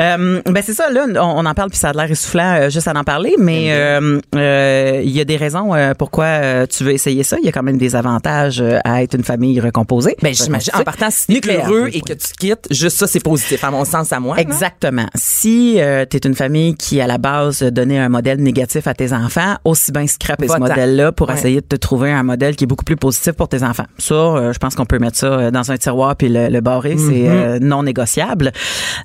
Euh, 0.00 0.40
ben 0.44 0.62
c'est 0.64 0.74
ça, 0.74 0.90
là, 0.90 1.06
on, 1.16 1.18
on 1.40 1.46
en 1.46 1.54
parle 1.54 1.70
puis 1.70 1.78
ça 1.78 1.90
a 1.90 1.92
l'air 1.92 2.10
essoufflant 2.10 2.56
euh, 2.60 2.70
juste 2.70 2.88
à 2.88 2.92
en 2.96 3.04
parler, 3.04 3.34
mais 3.38 3.68
euh, 3.72 4.20
euh, 4.34 5.00
il 5.04 5.10
y 5.10 5.20
a 5.20 5.24
des 5.24 5.36
raisons 5.36 5.74
euh, 5.74 5.92
pourquoi 5.98 6.24
euh, 6.24 6.66
tu 6.66 6.84
veux 6.84 6.92
essayer 6.92 7.22
ça. 7.22 7.36
Il 7.40 7.46
y 7.46 7.48
a 7.48 7.52
quand 7.52 7.62
même 7.62 7.78
des 7.78 7.96
avantages 7.96 8.60
euh, 8.60 8.78
à 8.84 9.02
être 9.02 9.14
une 9.14 9.24
famille 9.24 9.60
recomposée. 9.60 10.16
Ben, 10.22 10.34
j'imagine, 10.34 10.72
en 10.74 10.82
partant, 10.82 11.10
si 11.10 11.26
t'es 11.26 11.32
Nucléaire, 11.34 11.68
heureux 11.70 11.88
et 11.92 12.00
que 12.00 12.12
tu 12.12 12.32
quittes, 12.38 12.66
juste 12.70 12.96
ça, 12.98 13.06
c'est 13.06 13.20
positif, 13.22 13.62
à 13.64 13.70
mon 13.70 13.84
sens, 13.84 14.12
à 14.12 14.20
moi. 14.20 14.36
Exactement. 14.38 15.06
Si 15.14 15.76
euh, 15.80 16.04
tu 16.08 16.16
es 16.16 16.20
une 16.20 16.34
famille 16.34 16.74
qui, 16.74 16.97
à 17.00 17.06
la 17.06 17.18
base, 17.18 17.62
donnait 17.62 17.98
un 17.98 18.08
modèle 18.08 18.40
négatif 18.42 18.86
à 18.86 18.94
tes 18.94 19.12
enfants, 19.12 19.56
aussi 19.64 19.92
bien 19.92 20.06
scraper 20.06 20.48
ce 20.48 20.58
modèle-là 20.58 21.12
pour 21.12 21.28
Ouais. 21.28 21.34
essayer 21.34 21.60
de 21.60 21.66
te 21.66 21.76
trouver 21.76 22.10
un 22.12 22.22
modèle 22.22 22.56
qui 22.56 22.64
est 22.64 22.66
beaucoup 22.66 22.84
plus 22.84 22.96
positif 22.96 23.32
pour 23.32 23.48
tes 23.48 23.62
enfants. 23.62 23.86
Ça, 23.98 24.14
euh, 24.14 24.52
je 24.52 24.58
pense 24.58 24.74
qu'on 24.74 24.86
peut 24.86 24.98
mettre 24.98 25.16
ça 25.18 25.26
euh, 25.26 25.50
dans 25.50 25.70
un 25.70 25.76
tiroir 25.76 26.16
puis 26.16 26.28
le, 26.28 26.48
le 26.48 26.60
barrer. 26.60 26.96
C'est 26.96 27.28
euh, 27.28 27.58
non 27.60 27.82
négociable. 27.82 28.52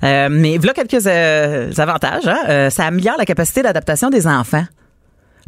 Euh, 0.02 0.28
mais 0.30 0.56
voilà 0.58 0.72
quelques 0.72 1.06
euh, 1.06 1.70
avantages. 1.76 2.26
Hein? 2.26 2.38
Euh, 2.48 2.70
ça 2.70 2.84
améliore 2.86 3.16
la 3.18 3.24
capacité 3.24 3.62
d'adaptation 3.62 4.10
des 4.10 4.26
enfants. 4.26 4.64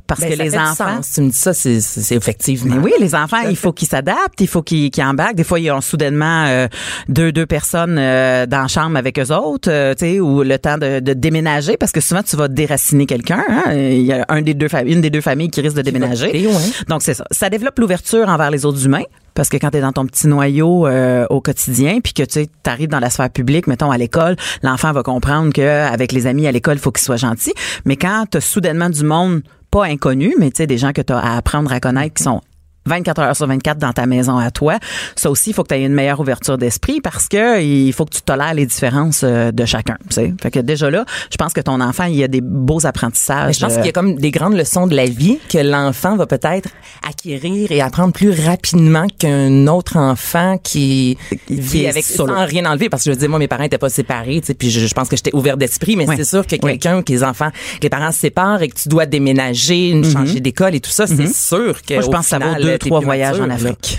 Parce 0.07 0.21
Ben, 0.21 0.31
que 0.31 0.43
les 0.43 0.57
enfants... 0.57 1.01
Tu 1.15 1.21
me 1.21 1.31
dis 1.31 1.37
ça, 1.37 1.53
c'est, 1.53 1.79
effectivement. 2.15 2.77
Mais 2.77 2.81
oui, 2.81 2.93
les 3.01 3.15
enfants, 3.15 3.41
il 3.49 3.57
faut 3.57 3.73
qu'ils 3.73 3.89
s'adaptent, 3.89 4.41
il 4.41 4.47
faut 4.49 4.63
qu'ils 4.63 4.91
qu'ils 4.91 5.05
embarquent. 5.05 5.35
Des 5.37 5.45
fois, 5.45 5.59
ils 5.61 5.71
ont 5.71 5.81
soudainement 5.81 6.45
euh, 6.47 6.69
deux 7.09 7.33
deux 7.33 7.47
personnes 7.47 7.97
euh, 7.99 8.47
dans 8.47 8.63
la 8.63 8.69
chambre 8.69 8.97
avec 8.97 9.19
eux 9.19 9.33
autres, 9.35 9.71
euh, 9.71 9.95
tu 9.95 10.07
sais, 10.07 10.21
ou 10.21 10.43
le 10.43 10.59
temps 10.59 10.79
de, 10.79 11.01
de 11.01 11.13
déménager, 11.13 11.77
parce 11.77 11.93
que 11.93 12.01
souvent 12.01 12.23
tu 12.23 12.37
vas 12.37 12.49
déraciner 12.49 13.07
quelqu'un. 13.07 13.43
hein. 13.49 13.73
Il 13.75 14.03
y 14.03 14.13
a 14.13 14.25
un 14.29 14.43
des 14.43 14.55
deux 14.55 14.69
familles, 14.69 14.95
une 14.95 15.01
des 15.01 15.11
deux 15.11 15.21
familles 15.21 15.51
qui 15.51 15.61
risque 15.61 15.77
de 15.77 15.83
déménager. 15.83 16.31
quitter, 16.31 16.47
ouais. 16.47 16.53
Donc 16.89 17.03
c'est 17.03 17.15
ça. 17.15 17.25
Ça 17.31 17.51
développe 17.51 17.79
l'ouverture 17.79 18.29
envers 18.29 18.51
les 18.51 18.65
autres 18.65 18.85
humains. 18.85 19.03
Parce 19.35 19.51
que 19.51 19.59
quand 19.59 19.69
tu 19.71 19.77
es 19.77 19.81
dans 19.83 19.93
ton 19.93 20.07
petit 20.07 20.29
noyau 20.29 20.87
euh, 20.87 21.27
au 21.29 21.43
quotidien, 21.43 22.01
puis 22.03 22.15
que 22.15 22.23
tu 22.23 22.47
arrives 22.65 22.89
dans 22.89 23.01
la 23.01 23.11
sphère 23.11 23.29
publique, 23.29 23.67
mettons 23.67 23.91
à 23.91 23.99
l'école, 23.99 24.35
l'enfant 24.63 24.93
va 24.93 25.03
comprendre 25.03 25.53
que 25.53 25.61
avec 25.61 26.13
les 26.13 26.27
amis 26.27 26.47
à 26.47 26.53
l'école, 26.53 26.77
il 26.77 26.81
faut 26.81 26.91
qu'il 26.91 27.05
soit 27.05 27.19
gentil. 27.19 27.53
Mais 27.85 27.97
quand 27.97 28.25
tu 28.33 28.41
soudainement 28.41 28.89
du 28.89 29.05
monde 29.05 29.43
pas 29.71 29.87
inconnu, 29.87 30.35
mais 30.39 30.51
tu 30.51 30.59
sais 30.59 30.67
des 30.67 30.79
gens 30.79 30.93
que 30.93 31.03
tu 31.03 31.13
as 31.13 31.19
à 31.19 31.37
apprendre 31.37 31.73
à 31.73 31.81
connaître 31.81 32.15
qui 32.15 32.23
sont 32.23 32.41
24 32.87 33.19
heures 33.21 33.37
sur 33.37 33.47
24 33.47 33.79
dans 33.79 33.93
ta 33.93 34.07
maison 34.07 34.39
à 34.39 34.51
toi. 34.51 34.79
Ça 35.15 35.31
aussi, 35.31 35.51
il 35.51 35.53
faut 35.53 35.63
que 35.63 35.69
tu 35.69 35.75
aies 35.75 35.85
une 35.85 35.93
meilleure 35.95 36.21
ouverture 36.21 36.59
d'esprit 36.59 37.01
parce 37.01 37.29
que 37.29 37.61
il 37.63 37.93
faut 37.93 38.05
que 38.05 38.15
tu 38.15 38.23
tolères 38.23 38.55
les 38.55 38.67
différences 38.67 39.23
euh, 39.25 39.53
de 39.53 39.65
chacun. 39.65 39.97
Tu 40.09 40.15
sais. 40.15 40.35
Fait 40.41 40.51
que 40.51 40.61
déjà 40.61 40.91
là, 40.91 41.05
je 41.31 41.37
pense 41.37 41.53
que 41.53 41.61
ton 41.61 41.81
enfant, 41.81 42.05
il 42.05 42.17
y 42.17 42.25
a 42.25 42.29
des 42.29 42.41
beaux 42.41 42.87
apprentissages. 42.87 43.47
Mais 43.49 43.53
je 43.53 43.61
pense 43.61 43.73
euh, 43.73 43.77
qu'il 43.77 43.87
y 43.87 43.91
a 43.91 43.93
comme 43.93 44.17
des 44.17 44.31
grandes 44.31 44.55
leçons 44.57 44.87
de 44.87 44.95
la 44.97 45.07
vie 45.07 45.39
que 45.49 45.59
l'enfant 45.59 46.17
va 46.17 46.27
peut-être 46.27 46.69
acquérir 47.07 47.71
et 47.73 47.81
apprendre 47.81 48.13
plus 48.13 48.31
rapidement 48.31 49.07
qu'un 49.19 49.67
autre 49.67 49.97
enfant 49.97 50.59
qui, 50.63 51.17
vit 51.51 51.85
est 51.85 51.89
avec 51.89 52.05
solo. 52.05 52.35
sans 52.35 52.45
rien 52.47 52.65
enlever 52.71 52.89
parce 52.89 53.05
que 53.05 53.11
je 53.11 53.15
veux 53.15 53.21
dire 53.21 53.29
moi 53.29 53.39
mes 53.39 53.49
parents 53.49 53.65
étaient 53.65 53.79
pas 53.79 53.89
séparés 53.89 54.41
tu 54.41 54.49
sais 54.49 54.55
puis 54.55 54.71
je, 54.71 54.87
je 54.87 54.95
pense 54.95 55.09
que 55.09 55.17
j'étais 55.17 55.35
ouvert 55.35 55.57
d'esprit 55.57 55.97
mais 55.97 56.07
Oui. 56.09 56.15
c'est 56.17 56.25
sûr 56.25 56.47
que 56.47 56.55
Oui. 56.63 56.79
quelqu'un 56.79 57.03
que 57.03 57.13
les 57.13 57.23
enfants 57.25 57.51
que 57.51 57.83
les 57.83 57.91
parents 57.91 58.13
se 58.13 58.19
séparent 58.21 58.63
et 58.63 58.69
que 58.69 58.79
tu 58.79 58.89
dois 58.89 59.07
déménager 59.07 59.91
une 59.91 60.05
changer 60.05 60.41
d'école 60.41 60.75
et 60.75 60.81
tout 60.81 60.91
ça 60.91 61.07
c'est 61.07 61.33
sûr 61.33 61.83
que 61.83 61.95
Mhm. 61.97 62.01
Moi, 62.01 62.03
je 62.03 62.07
au 62.09 62.11
pense 62.11 62.25
que 62.25 62.29
ça 62.31 62.37
final, 62.39 62.61
vaut 62.63 62.69
deux, 62.69 62.76
t'es 62.79 62.89
trois 62.89 63.01
voyages 63.01 63.41
en 63.41 63.47
mature, 63.47 63.65
là. 63.65 63.71
Afrique. 63.71 63.99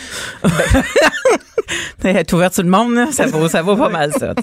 Être 2.04 2.34
ouvert 2.34 2.54
sur 2.54 2.64
le 2.64 2.70
monde, 2.70 2.94
là, 2.94 3.08
ça 3.12 3.26
vaut, 3.26 3.50
ça 3.50 3.62
vaut 3.62 3.76
pas 3.76 3.90
mal 3.90 4.14
ça. 4.14 4.34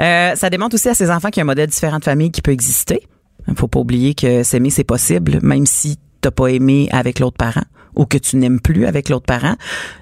Euh, 0.00 0.34
ça 0.34 0.50
démontre 0.50 0.74
aussi 0.74 0.88
à 0.88 0.94
ces 0.94 1.10
enfants 1.10 1.30
qu'il 1.30 1.40
y 1.40 1.42
a 1.42 1.44
un 1.44 1.46
modèle 1.46 1.68
différent 1.68 1.98
de 1.98 2.04
famille 2.04 2.30
qui 2.30 2.42
peut 2.42 2.50
exister. 2.50 3.08
Il 3.48 3.54
faut 3.56 3.68
pas 3.68 3.80
oublier 3.80 4.14
que 4.14 4.42
s'aimer, 4.42 4.70
c'est 4.70 4.84
possible, 4.84 5.38
même 5.42 5.64
si 5.64 5.98
t'as 6.20 6.30
pas 6.30 6.48
aimé 6.48 6.88
avec 6.92 7.18
l'autre 7.18 7.38
parent 7.38 7.64
ou 7.94 8.06
que 8.06 8.18
tu 8.18 8.36
n'aimes 8.36 8.60
plus 8.60 8.86
avec 8.86 9.08
l'autre 9.08 9.26
parent. 9.26 9.54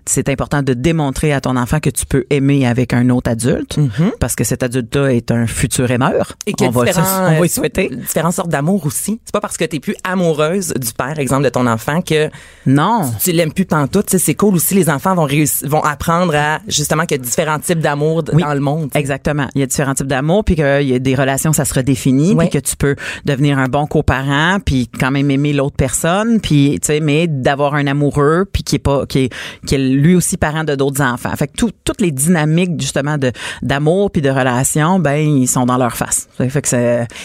C'est 0.07 0.29
important 0.29 0.63
de 0.63 0.75
démontrer 0.75 1.33
à 1.33 1.41
ton 1.41 1.57
enfant 1.57 1.81
que 1.81 1.91
tu 1.91 2.07
peux 2.07 2.25
aimer 2.31 2.67
avec 2.67 2.93
un 2.93 3.09
autre 3.11 3.31
adulte 3.31 3.79
parce 4.21 4.35
que 4.37 4.45
cet 4.45 4.63
adulte-là 4.63 5.13
est 5.15 5.31
un 5.31 5.47
futur 5.47 5.91
aimeur. 5.91 6.33
Et 6.47 6.53
qu'il 6.53 6.67
y 6.67 6.71
on 6.71 6.73
a 6.81 6.85
va, 6.85 6.91
on 6.99 7.03
va 7.35 7.41
euh, 7.41 7.47
y 7.47 7.49
souhaiter. 7.49 7.89
différentes 7.95 8.33
sortes 8.35 8.49
d'amour 8.51 8.87
aussi. 8.87 9.21
C'est 9.25 9.33
pas 9.33 9.41
parce 9.41 9.57
que 9.57 9.65
t'es 9.65 9.81
plus 9.81 9.95
amoureuse 10.05 10.73
du 10.75 10.93
père, 10.93 11.19
exemple, 11.19 11.45
de 11.45 11.49
ton 11.51 11.67
enfant 11.67 12.01
que 12.03 12.29
Non. 12.67 13.11
tu 13.23 13.33
l'aimes 13.33 13.53
plus 13.53 13.65
pantoute. 13.67 14.07
Tu 14.07 14.13
sais, 14.13 14.19
c'est 14.19 14.35
cool 14.35 14.55
aussi. 14.55 14.75
Les 14.75 14.89
enfants 14.91 15.15
vont 15.15 15.25
réussir, 15.25 15.69
vont 15.69 15.83
apprendre 15.83 16.35
à, 16.35 16.61
justement, 16.69 17.05
qu'il 17.05 17.19
y 17.19 17.21
a 17.21 17.23
différents 17.23 17.59
types 17.59 17.81
d'amour 17.81 18.23
Oui. 18.33 18.43
dans 18.43 18.55
le 18.55 18.61
monde. 18.61 18.91
Exactement. 18.95 19.47
Il 19.55 19.61
y 19.61 19.65
a 19.65 19.67
différents 19.67 19.95
types 19.95 20.07
d'amour, 20.07 20.45
puis 20.45 20.55
qu'il 20.57 20.83
y 20.89 20.95
a 20.95 20.99
des 20.99 21.15
relations, 21.15 21.53
ça 21.53 21.65
se 21.65 21.75
redéfinit, 21.75 22.35
Ouais. 22.35 22.49
puis 22.49 22.61
que 22.61 22.67
tu 22.67 22.77
peux 22.77 22.97
devenir 23.25 23.59
un 23.59 23.67
bon 23.69 23.87
coparent, 23.87 24.59
puis 24.65 24.89
quand 24.99 25.11
même 25.11 25.31
aimer 25.31 25.53
l'autre 25.53 25.77
personne, 25.77 26.41
puis 26.41 26.79
tu 26.81 26.87
sais, 26.87 27.01
mais 27.01 27.27
d'avoir 27.27 27.75
un 27.79 27.87
amoureux, 27.87 28.45
puis 28.53 28.63
qui 28.63 28.77
est 28.77 28.81
pas, 28.81 29.07
qui 29.07 29.25
est, 29.25 29.33
qui 29.67 29.75
est 29.75 29.79
lui 29.79 30.15
aussi 30.15 30.37
parent 30.37 30.65
de 30.65 30.75
d'autres 30.75 31.03
enfants. 31.03 31.35
Fait 31.37 31.47
que 31.49 31.53
tout- 31.57 31.71
toutes 31.85 32.01
les 32.01 32.11
dynamiques 32.11 32.81
justement 32.81 33.19
de 33.19 33.33
d'amour 33.63 34.11
puis 34.11 34.23
de 34.23 34.31
relation, 34.31 34.99
ben 34.99 35.17
ils 35.17 35.49
sont 35.49 35.67
dans 35.67 35.77
leur 35.79 35.97
face. 35.97 36.29
Fait 36.37 36.63
que 36.63 36.69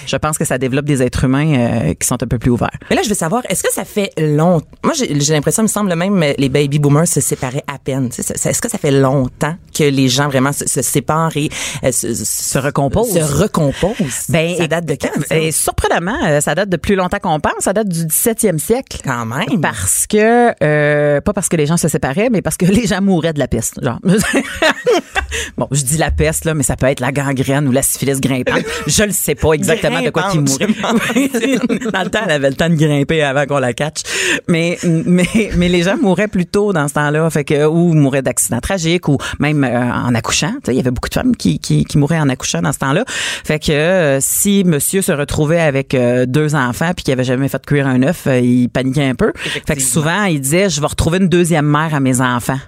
je 0.05 0.15
pense 0.17 0.37
que 0.37 0.45
ça 0.45 0.57
développe 0.57 0.85
des 0.85 1.01
êtres 1.03 1.25
humains 1.25 1.53
euh, 1.53 1.93
qui 1.93 2.07
sont 2.07 2.21
un 2.21 2.27
peu 2.27 2.39
plus 2.39 2.51
ouverts. 2.51 2.69
Mais 2.89 2.95
là, 2.95 3.01
je 3.03 3.09
veux 3.09 3.15
savoir, 3.15 3.43
est-ce 3.49 3.63
que 3.63 3.71
ça 3.73 3.85
fait 3.85 4.11
longtemps? 4.17 4.65
Moi, 4.83 4.93
j'ai 4.95 5.33
l'impression, 5.33 5.63
il 5.63 5.65
me 5.65 5.69
semble 5.69 5.93
même, 5.95 6.21
euh, 6.23 6.33
les 6.37 6.49
baby 6.49 6.79
boomers 6.79 7.07
se 7.07 7.21
séparaient 7.21 7.63
à 7.67 7.77
peine. 7.79 8.09
Est-ce 8.17 8.61
que 8.61 8.69
ça 8.69 8.77
fait 8.77 8.91
longtemps 8.91 9.55
que 9.77 9.83
les 9.83 10.07
gens 10.09 10.27
vraiment 10.29 10.51
se, 10.53 10.67
se 10.67 10.81
séparent 10.81 11.35
et 11.35 11.49
euh, 11.83 11.91
se, 11.91 12.13
se 12.13 12.57
recomposent? 12.57 13.13
Se 13.13 13.19
recomposent? 13.41 14.29
Ben, 14.29 14.55
ça 14.57 14.67
date 14.67 14.85
de 14.85 14.95
quand? 14.95 15.09
ça? 15.27 15.37
Et 15.37 15.51
surprenamment, 15.51 16.17
euh, 16.25 16.41
ça 16.41 16.55
date 16.55 16.69
de 16.69 16.77
plus 16.77 16.95
longtemps 16.95 17.19
qu'on 17.21 17.39
pense. 17.39 17.53
Ça 17.61 17.73
date 17.73 17.87
du 17.89 18.05
17e 18.05 18.57
siècle. 18.59 18.99
Quand 19.03 19.25
même. 19.25 19.61
Parce 19.61 20.05
que 20.07 20.42
que 20.51 20.63
euh, 20.63 21.21
pas 21.21 21.33
parce 21.33 21.49
que 21.49 21.55
les 21.55 21.65
gens 21.65 21.77
se 21.77 21.87
séparaient, 21.87 22.29
mais 22.31 22.41
parce 22.41 22.57
que 22.57 22.65
les 22.65 22.87
gens 22.87 23.01
mouraient 23.01 23.33
de 23.33 23.39
la 23.39 23.47
peste. 23.47 23.83
Genre. 23.83 23.99
bon, 25.57 25.67
je 25.71 25.83
dis 25.83 25.97
la 25.97 26.11
peste 26.11 26.45
là, 26.45 26.53
mais 26.53 26.63
ça 26.63 26.75
peut 26.75 26.87
être 26.87 26.99
la 26.99 27.11
gangrène 27.11 27.67
ou 27.67 27.71
la 27.71 27.81
syphilis 27.81 28.19
grimpante. 28.19 28.63
Je 28.87 29.03
le 29.03 29.11
sais 29.11 29.35
pas 29.35 29.53
exactement 29.53 30.01
de 30.01 30.09
quoi 30.09 30.31
ils 30.33 30.41
mouraient. 30.41 30.67
dans 31.91 32.03
le 32.03 32.09
temps, 32.09 32.21
elle 32.25 32.31
avait 32.31 32.49
le 32.49 32.55
temps 32.55 32.69
de 32.69 32.75
grimper 32.75 33.23
avant 33.23 33.45
qu'on 33.45 33.59
la 33.59 33.73
catch. 33.73 34.01
Mais 34.47 34.77
mais 34.83 35.25
mais 35.55 35.69
les 35.69 35.83
gens 35.83 35.97
mouraient 35.97 36.27
plus 36.27 36.45
tôt 36.45 36.73
dans 36.73 36.87
ce 36.87 36.93
temps-là, 36.93 37.29
fait 37.29 37.43
que 37.43 37.65
ou 37.65 37.93
mouraient 37.93 38.21
d'accidents 38.21 38.61
tragiques 38.61 39.07
ou 39.07 39.17
même 39.39 39.63
euh, 39.63 39.91
en 39.91 40.13
accouchant. 40.15 40.53
Il 40.67 40.73
y 40.73 40.79
avait 40.79 40.91
beaucoup 40.91 41.09
de 41.09 41.13
femmes 41.13 41.35
qui, 41.35 41.59
qui, 41.59 41.85
qui 41.85 41.97
mouraient 41.97 42.19
en 42.19 42.29
accouchant 42.29 42.61
dans 42.61 42.73
ce 42.73 42.79
temps-là. 42.79 43.05
Fait 43.07 43.59
que 43.59 43.71
euh, 43.71 44.19
si 44.21 44.63
monsieur 44.63 45.01
se 45.01 45.11
retrouvait 45.11 45.59
avec 45.59 45.95
deux 46.27 46.55
enfants 46.55 46.91
puis 46.95 47.03
qu'il 47.03 47.13
avait 47.13 47.23
jamais 47.23 47.47
fait 47.47 47.63
cuire 47.65 47.87
un 47.87 48.01
œuf, 48.03 48.27
il 48.27 48.69
paniquait 48.69 49.05
un 49.05 49.15
peu. 49.15 49.31
Fait 49.35 49.75
que 49.75 49.81
souvent, 49.81 50.25
il 50.33 50.41
disait, 50.41 50.69
je 50.69 50.81
vais 50.81 50.87
retrouver 50.87 51.19
une 51.19 51.29
deuxième 51.29 51.65
mère 51.65 51.93
à 51.93 51.99
mes 51.99 52.21
enfants. 52.21 52.59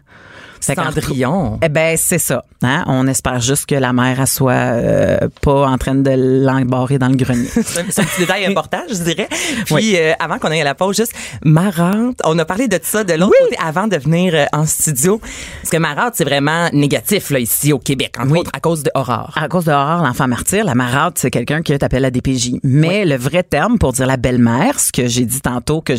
Cendrillon. 0.73 1.59
Eh 1.61 1.69
ben 1.69 1.97
c'est 1.97 2.19
ça. 2.19 2.43
Hein? 2.61 2.83
On 2.87 3.07
espère 3.07 3.39
juste 3.39 3.67
que 3.67 3.75
la 3.75 3.93
mère 3.93 4.19
elle 4.19 4.27
soit 4.27 4.53
euh, 4.53 5.17
pas 5.41 5.67
en 5.67 5.77
train 5.77 5.95
de 5.95 6.45
l'embarrer 6.45 6.97
dans 6.97 7.09
le 7.09 7.15
grenier. 7.15 7.47
c'est 7.55 7.99
un 7.99 8.03
petit 8.03 8.21
détail 8.21 8.45
important, 8.45 8.81
je 8.89 8.95
dirais. 8.95 9.27
Puis 9.65 9.97
euh, 9.97 10.13
avant 10.19 10.39
qu'on 10.39 10.49
aille 10.49 10.61
à 10.61 10.65
la 10.65 10.75
pause, 10.75 10.95
juste 10.97 11.13
marrante. 11.43 12.19
On 12.23 12.37
a 12.39 12.45
parlé 12.45 12.67
de 12.67 12.79
ça 12.81 13.03
de 13.03 13.13
l'autre 13.13 13.33
côté 13.43 13.55
avant 13.63 13.87
de 13.87 13.97
venir 13.97 14.33
euh, 14.35 14.45
en 14.53 14.65
studio. 14.65 15.19
Parce 15.61 15.69
que 15.71 15.77
marante, 15.77 16.13
c'est 16.15 16.23
vraiment 16.23 16.69
négatif 16.73 17.29
là 17.29 17.39
ici 17.39 17.73
au 17.73 17.79
Québec, 17.79 18.15
en 18.19 18.29
oui. 18.29 18.41
à 18.53 18.59
cause 18.59 18.83
de 18.83 18.91
Aurore. 18.95 19.33
À 19.35 19.47
cause 19.47 19.65
de 19.65 19.71
Aurore, 19.71 20.03
l'enfant 20.03 20.27
martyr, 20.27 20.65
la 20.65 20.75
marade, 20.75 21.13
c'est 21.15 21.31
quelqu'un 21.31 21.61
qui 21.61 21.77
t'appelle 21.77 22.01
la 22.01 22.11
DPJ. 22.11 22.53
Mais 22.63 23.05
le 23.05 23.15
vrai 23.15 23.43
terme 23.43 23.77
pour 23.77 23.93
dire 23.93 24.07
la 24.07 24.17
belle-mère, 24.17 24.79
ce 24.79 24.91
que 24.91 25.07
j'ai 25.07 25.25
dit 25.25 25.41
tantôt 25.41 25.81
que 25.81 25.93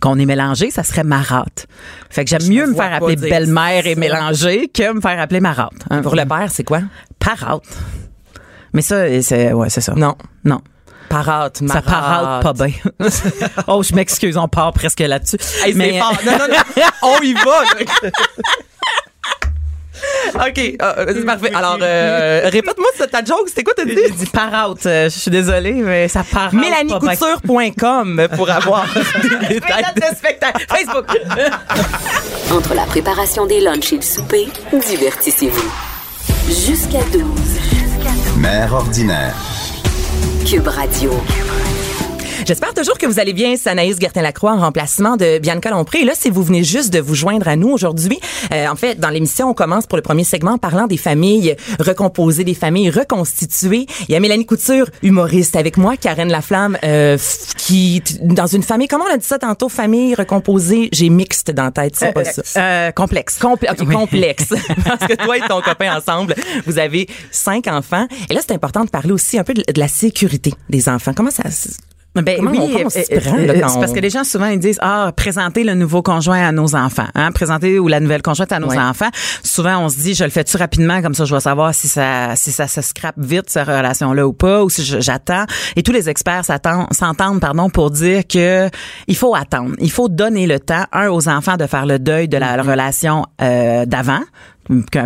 qu'on 0.00 0.18
est 0.18 0.26
mélangé, 0.26 0.70
ça 0.70 0.82
serait 0.82 1.04
marate. 1.04 1.66
Fait 2.10 2.24
que 2.24 2.30
j'aime 2.30 2.48
mieux 2.48 2.66
me 2.66 2.74
faire 2.74 2.92
appeler 2.92 3.16
belle-mère 3.16 3.86
et 3.86 3.94
mélanger 4.00 4.68
que 4.68 4.92
me 4.92 5.00
faire 5.00 5.20
appeler 5.20 5.40
marate. 5.40 5.72
Hein. 5.90 6.02
Pour 6.02 6.16
le 6.16 6.24
père, 6.24 6.48
c'est 6.50 6.64
quoi? 6.64 6.80
Parate. 7.18 7.62
Mais 8.72 8.82
ça, 8.82 9.22
c'est, 9.22 9.52
ouais, 9.52 9.70
c'est 9.70 9.80
ça. 9.80 9.94
Non. 9.94 10.16
Non. 10.44 10.60
Marate. 11.10 11.60
Ça 11.66 11.82
parate 11.82 12.42
pas 12.42 12.52
bien. 12.52 12.74
oh, 13.66 13.82
je 13.82 13.94
m'excuse, 13.94 14.36
on 14.36 14.48
part 14.48 14.72
presque 14.72 15.00
là-dessus. 15.00 15.38
Hey, 15.64 15.74
mais 15.74 15.98
non, 15.98 16.10
non, 16.24 16.38
non, 16.38 16.84
on 17.02 17.20
y 17.20 17.34
va. 17.34 17.64
OK, 20.34 20.58
euh, 20.82 21.06
c'est 21.08 21.24
parfait. 21.24 21.52
Alors, 21.54 21.78
euh, 21.80 22.42
répète-moi 22.44 22.88
ta 23.10 23.24
joke. 23.24 23.48
C'était 23.48 23.62
quoi, 23.62 23.74
t'as 23.76 23.84
dit? 23.84 23.96
J'ai 23.96 24.10
dit 24.10 24.26
par 24.26 24.70
out. 24.70 24.84
Euh, 24.86 25.04
je 25.04 25.18
suis 25.18 25.30
désolée, 25.30 25.72
mais 25.72 26.08
ça 26.08 26.24
part 26.30 26.54
MélanieCouture.com 26.54 28.28
pour 28.36 28.50
avoir 28.50 28.86
des 29.48 29.54
détails 29.54 29.84
de 29.96 30.16
spectacle. 30.16 30.66
Facebook. 30.68 31.06
Entre 32.52 32.74
la 32.74 32.84
préparation 32.84 33.46
des 33.46 33.60
lunchs 33.60 33.92
et 33.92 33.96
le 33.96 34.02
souper, 34.02 34.48
divertissez-vous. 34.72 35.70
Jusqu'à 36.48 37.02
12. 37.12 37.22
Mère 38.36 38.72
ordinaire. 38.74 39.34
Cube 40.46 40.66
Radio. 40.66 41.12
J'espère 42.46 42.74
toujours 42.74 42.98
que 42.98 43.06
vous 43.06 43.18
allez 43.18 43.32
bien. 43.32 43.56
C'est 43.56 43.70
Anaïs 43.70 43.98
Gertin-Lacroix 44.00 44.52
en 44.52 44.60
remplacement 44.60 45.16
de 45.16 45.38
Bianca 45.38 45.70
Lompré. 45.70 46.00
Et 46.00 46.04
là, 46.04 46.12
si 46.14 46.30
vous 46.30 46.42
venez 46.42 46.64
juste 46.64 46.92
de 46.92 46.98
vous 46.98 47.14
joindre 47.14 47.48
à 47.48 47.56
nous 47.56 47.68
aujourd'hui, 47.68 48.18
euh, 48.52 48.66
en 48.68 48.76
fait, 48.76 48.98
dans 48.98 49.10
l'émission, 49.10 49.50
on 49.50 49.54
commence 49.54 49.86
pour 49.86 49.96
le 49.96 50.02
premier 50.02 50.24
segment 50.24 50.58
parlant 50.58 50.86
des 50.86 50.96
familles 50.96 51.56
recomposées, 51.78 52.44
des 52.44 52.54
familles 52.54 52.90
reconstituées. 52.90 53.86
Il 54.08 54.12
y 54.12 54.16
a 54.16 54.20
Mélanie 54.20 54.46
Couture, 54.46 54.86
humoriste 55.02 55.56
avec 55.56 55.76
moi, 55.76 55.96
Karen 55.96 56.30
Laflamme, 56.30 56.78
euh, 56.84 57.18
qui, 57.56 58.02
dans 58.22 58.46
une 58.46 58.62
famille, 58.62 58.88
comment 58.88 59.04
on 59.08 59.14
a 59.14 59.18
dit 59.18 59.26
ça 59.26 59.38
tantôt, 59.38 59.68
famille 59.68 60.14
recomposée, 60.14 60.88
j'ai 60.92 61.08
mixte 61.08 61.50
dans 61.50 61.64
la 61.64 61.70
tête, 61.70 61.94
c'est 61.96 62.12
pas 62.12 62.24
ça. 62.24 62.42
Euh, 62.56 62.90
complexe. 62.92 63.38
Complexe. 63.38 64.48
Parce 64.84 65.06
que 65.06 65.14
toi 65.14 65.36
et 65.36 65.40
ton 65.40 65.60
copain 65.60 65.96
ensemble, 65.96 66.34
vous 66.66 66.78
avez 66.78 67.08
cinq 67.30 67.66
enfants. 67.66 68.06
Et 68.30 68.34
là, 68.34 68.40
c'est 68.46 68.54
important 68.54 68.84
de 68.84 68.90
parler 68.90 69.12
aussi 69.12 69.38
un 69.38 69.44
peu 69.44 69.54
de, 69.54 69.62
de 69.62 69.80
la 69.80 69.88
sécurité 69.88 70.54
des 70.68 70.88
enfants. 70.88 71.12
Comment 71.14 71.30
ça 71.30 71.42
ben 72.16 72.44
oui, 72.44 72.58
euh, 72.58 72.84
euh, 72.86 72.88
c'est 72.90 73.78
parce 73.78 73.92
que 73.92 74.00
les 74.00 74.10
gens 74.10 74.24
souvent 74.24 74.46
ils 74.46 74.58
disent 74.58 74.78
ah 74.82 75.12
présenter 75.16 75.62
le 75.62 75.74
nouveau 75.74 76.02
conjoint 76.02 76.44
à 76.44 76.50
nos 76.50 76.74
enfants, 76.74 77.06
hein, 77.14 77.30
présenter 77.30 77.78
ou 77.78 77.86
la 77.86 78.00
nouvelle 78.00 78.22
conjointe 78.22 78.50
à 78.50 78.58
nos 78.58 78.76
enfants. 78.76 79.10
Souvent 79.44 79.78
on 79.84 79.88
se 79.88 79.98
dit 79.98 80.14
je 80.14 80.24
le 80.24 80.30
fais 80.30 80.42
tu 80.42 80.56
rapidement? 80.56 81.02
Comme 81.02 81.14
ça 81.14 81.24
je 81.24 81.32
vais 81.32 81.40
savoir 81.40 81.72
si 81.72 81.86
ça 81.86 82.34
si 82.34 82.50
ça 82.50 82.66
se 82.66 82.82
scrape 82.82 83.14
vite 83.16 83.48
cette 83.48 83.68
relation 83.68 84.12
là 84.12 84.26
ou 84.26 84.32
pas 84.32 84.64
ou 84.64 84.70
si 84.70 84.82
j'attends. 84.84 85.44
Et 85.76 85.84
tous 85.84 85.92
les 85.92 86.08
experts 86.08 86.44
s'entendent 86.44 87.40
pardon 87.40 87.70
pour 87.70 87.92
dire 87.92 88.26
que 88.26 88.68
il 89.06 89.16
faut 89.16 89.36
attendre, 89.36 89.76
il 89.78 89.90
faut 89.90 90.08
donner 90.08 90.48
le 90.48 90.58
temps 90.58 90.84
un 90.92 91.10
aux 91.10 91.28
enfants 91.28 91.56
de 91.56 91.66
faire 91.66 91.86
le 91.86 92.00
deuil 92.00 92.26
de 92.26 92.38
la 92.38 92.56
mm-hmm. 92.56 92.70
relation 92.70 93.26
euh, 93.40 93.86
d'avant 93.86 94.22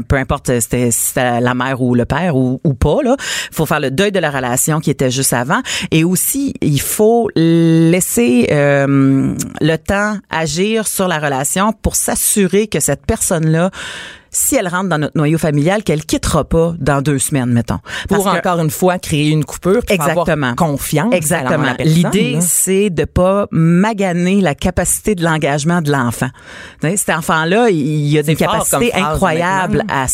peu 0.08 0.16
importe 0.16 0.60
si 0.60 0.92
c'était 0.92 1.40
la 1.40 1.54
mère 1.54 1.80
ou 1.80 1.94
le 1.94 2.04
père 2.04 2.36
ou, 2.36 2.60
ou 2.64 2.74
pas 2.74 3.02
là, 3.02 3.16
faut 3.52 3.66
faire 3.66 3.80
le 3.80 3.90
deuil 3.90 4.12
de 4.12 4.18
la 4.18 4.30
relation 4.30 4.80
qui 4.80 4.90
était 4.90 5.10
juste 5.10 5.32
avant. 5.32 5.60
Et 5.90 6.04
aussi 6.04 6.54
il 6.60 6.80
faut 6.80 7.28
laisser 7.34 8.48
euh, 8.50 9.34
le 9.60 9.76
temps 9.76 10.18
agir 10.30 10.86
sur 10.86 11.08
la 11.08 11.18
relation 11.18 11.72
pour 11.72 11.96
s'assurer 11.96 12.66
que 12.66 12.80
cette 12.80 13.06
personne 13.06 13.50
là 13.50 13.70
si 14.34 14.56
elle 14.56 14.68
rentre 14.68 14.88
dans 14.88 14.98
notre 14.98 15.16
noyau 15.16 15.38
familial, 15.38 15.82
qu'elle 15.82 16.04
quittera 16.04 16.44
pas 16.44 16.74
dans 16.78 17.00
deux 17.00 17.18
semaines, 17.18 17.52
mettons. 17.52 17.78
Pour 18.08 18.26
encore 18.26 18.58
une 18.60 18.70
fois 18.70 18.98
créer 18.98 19.30
une 19.30 19.44
coupure, 19.44 19.82
pour 19.82 19.94
exactement. 19.94 20.48
avoir 20.48 20.56
confiance. 20.56 21.14
Exactement. 21.14 21.74
L'idée, 21.78 22.38
c'est 22.40 22.90
de 22.90 23.04
pas 23.04 23.46
maganer 23.50 24.40
la 24.40 24.54
capacité 24.54 25.14
de 25.14 25.24
l'engagement 25.24 25.80
de 25.80 25.90
l'enfant. 25.90 26.28
Cet 26.82 27.10
enfant-là, 27.10 27.70
il 27.70 28.18
a 28.18 28.22
des 28.22 28.36
capacités 28.36 28.92
incroyables 28.94 29.84
à, 29.88 30.06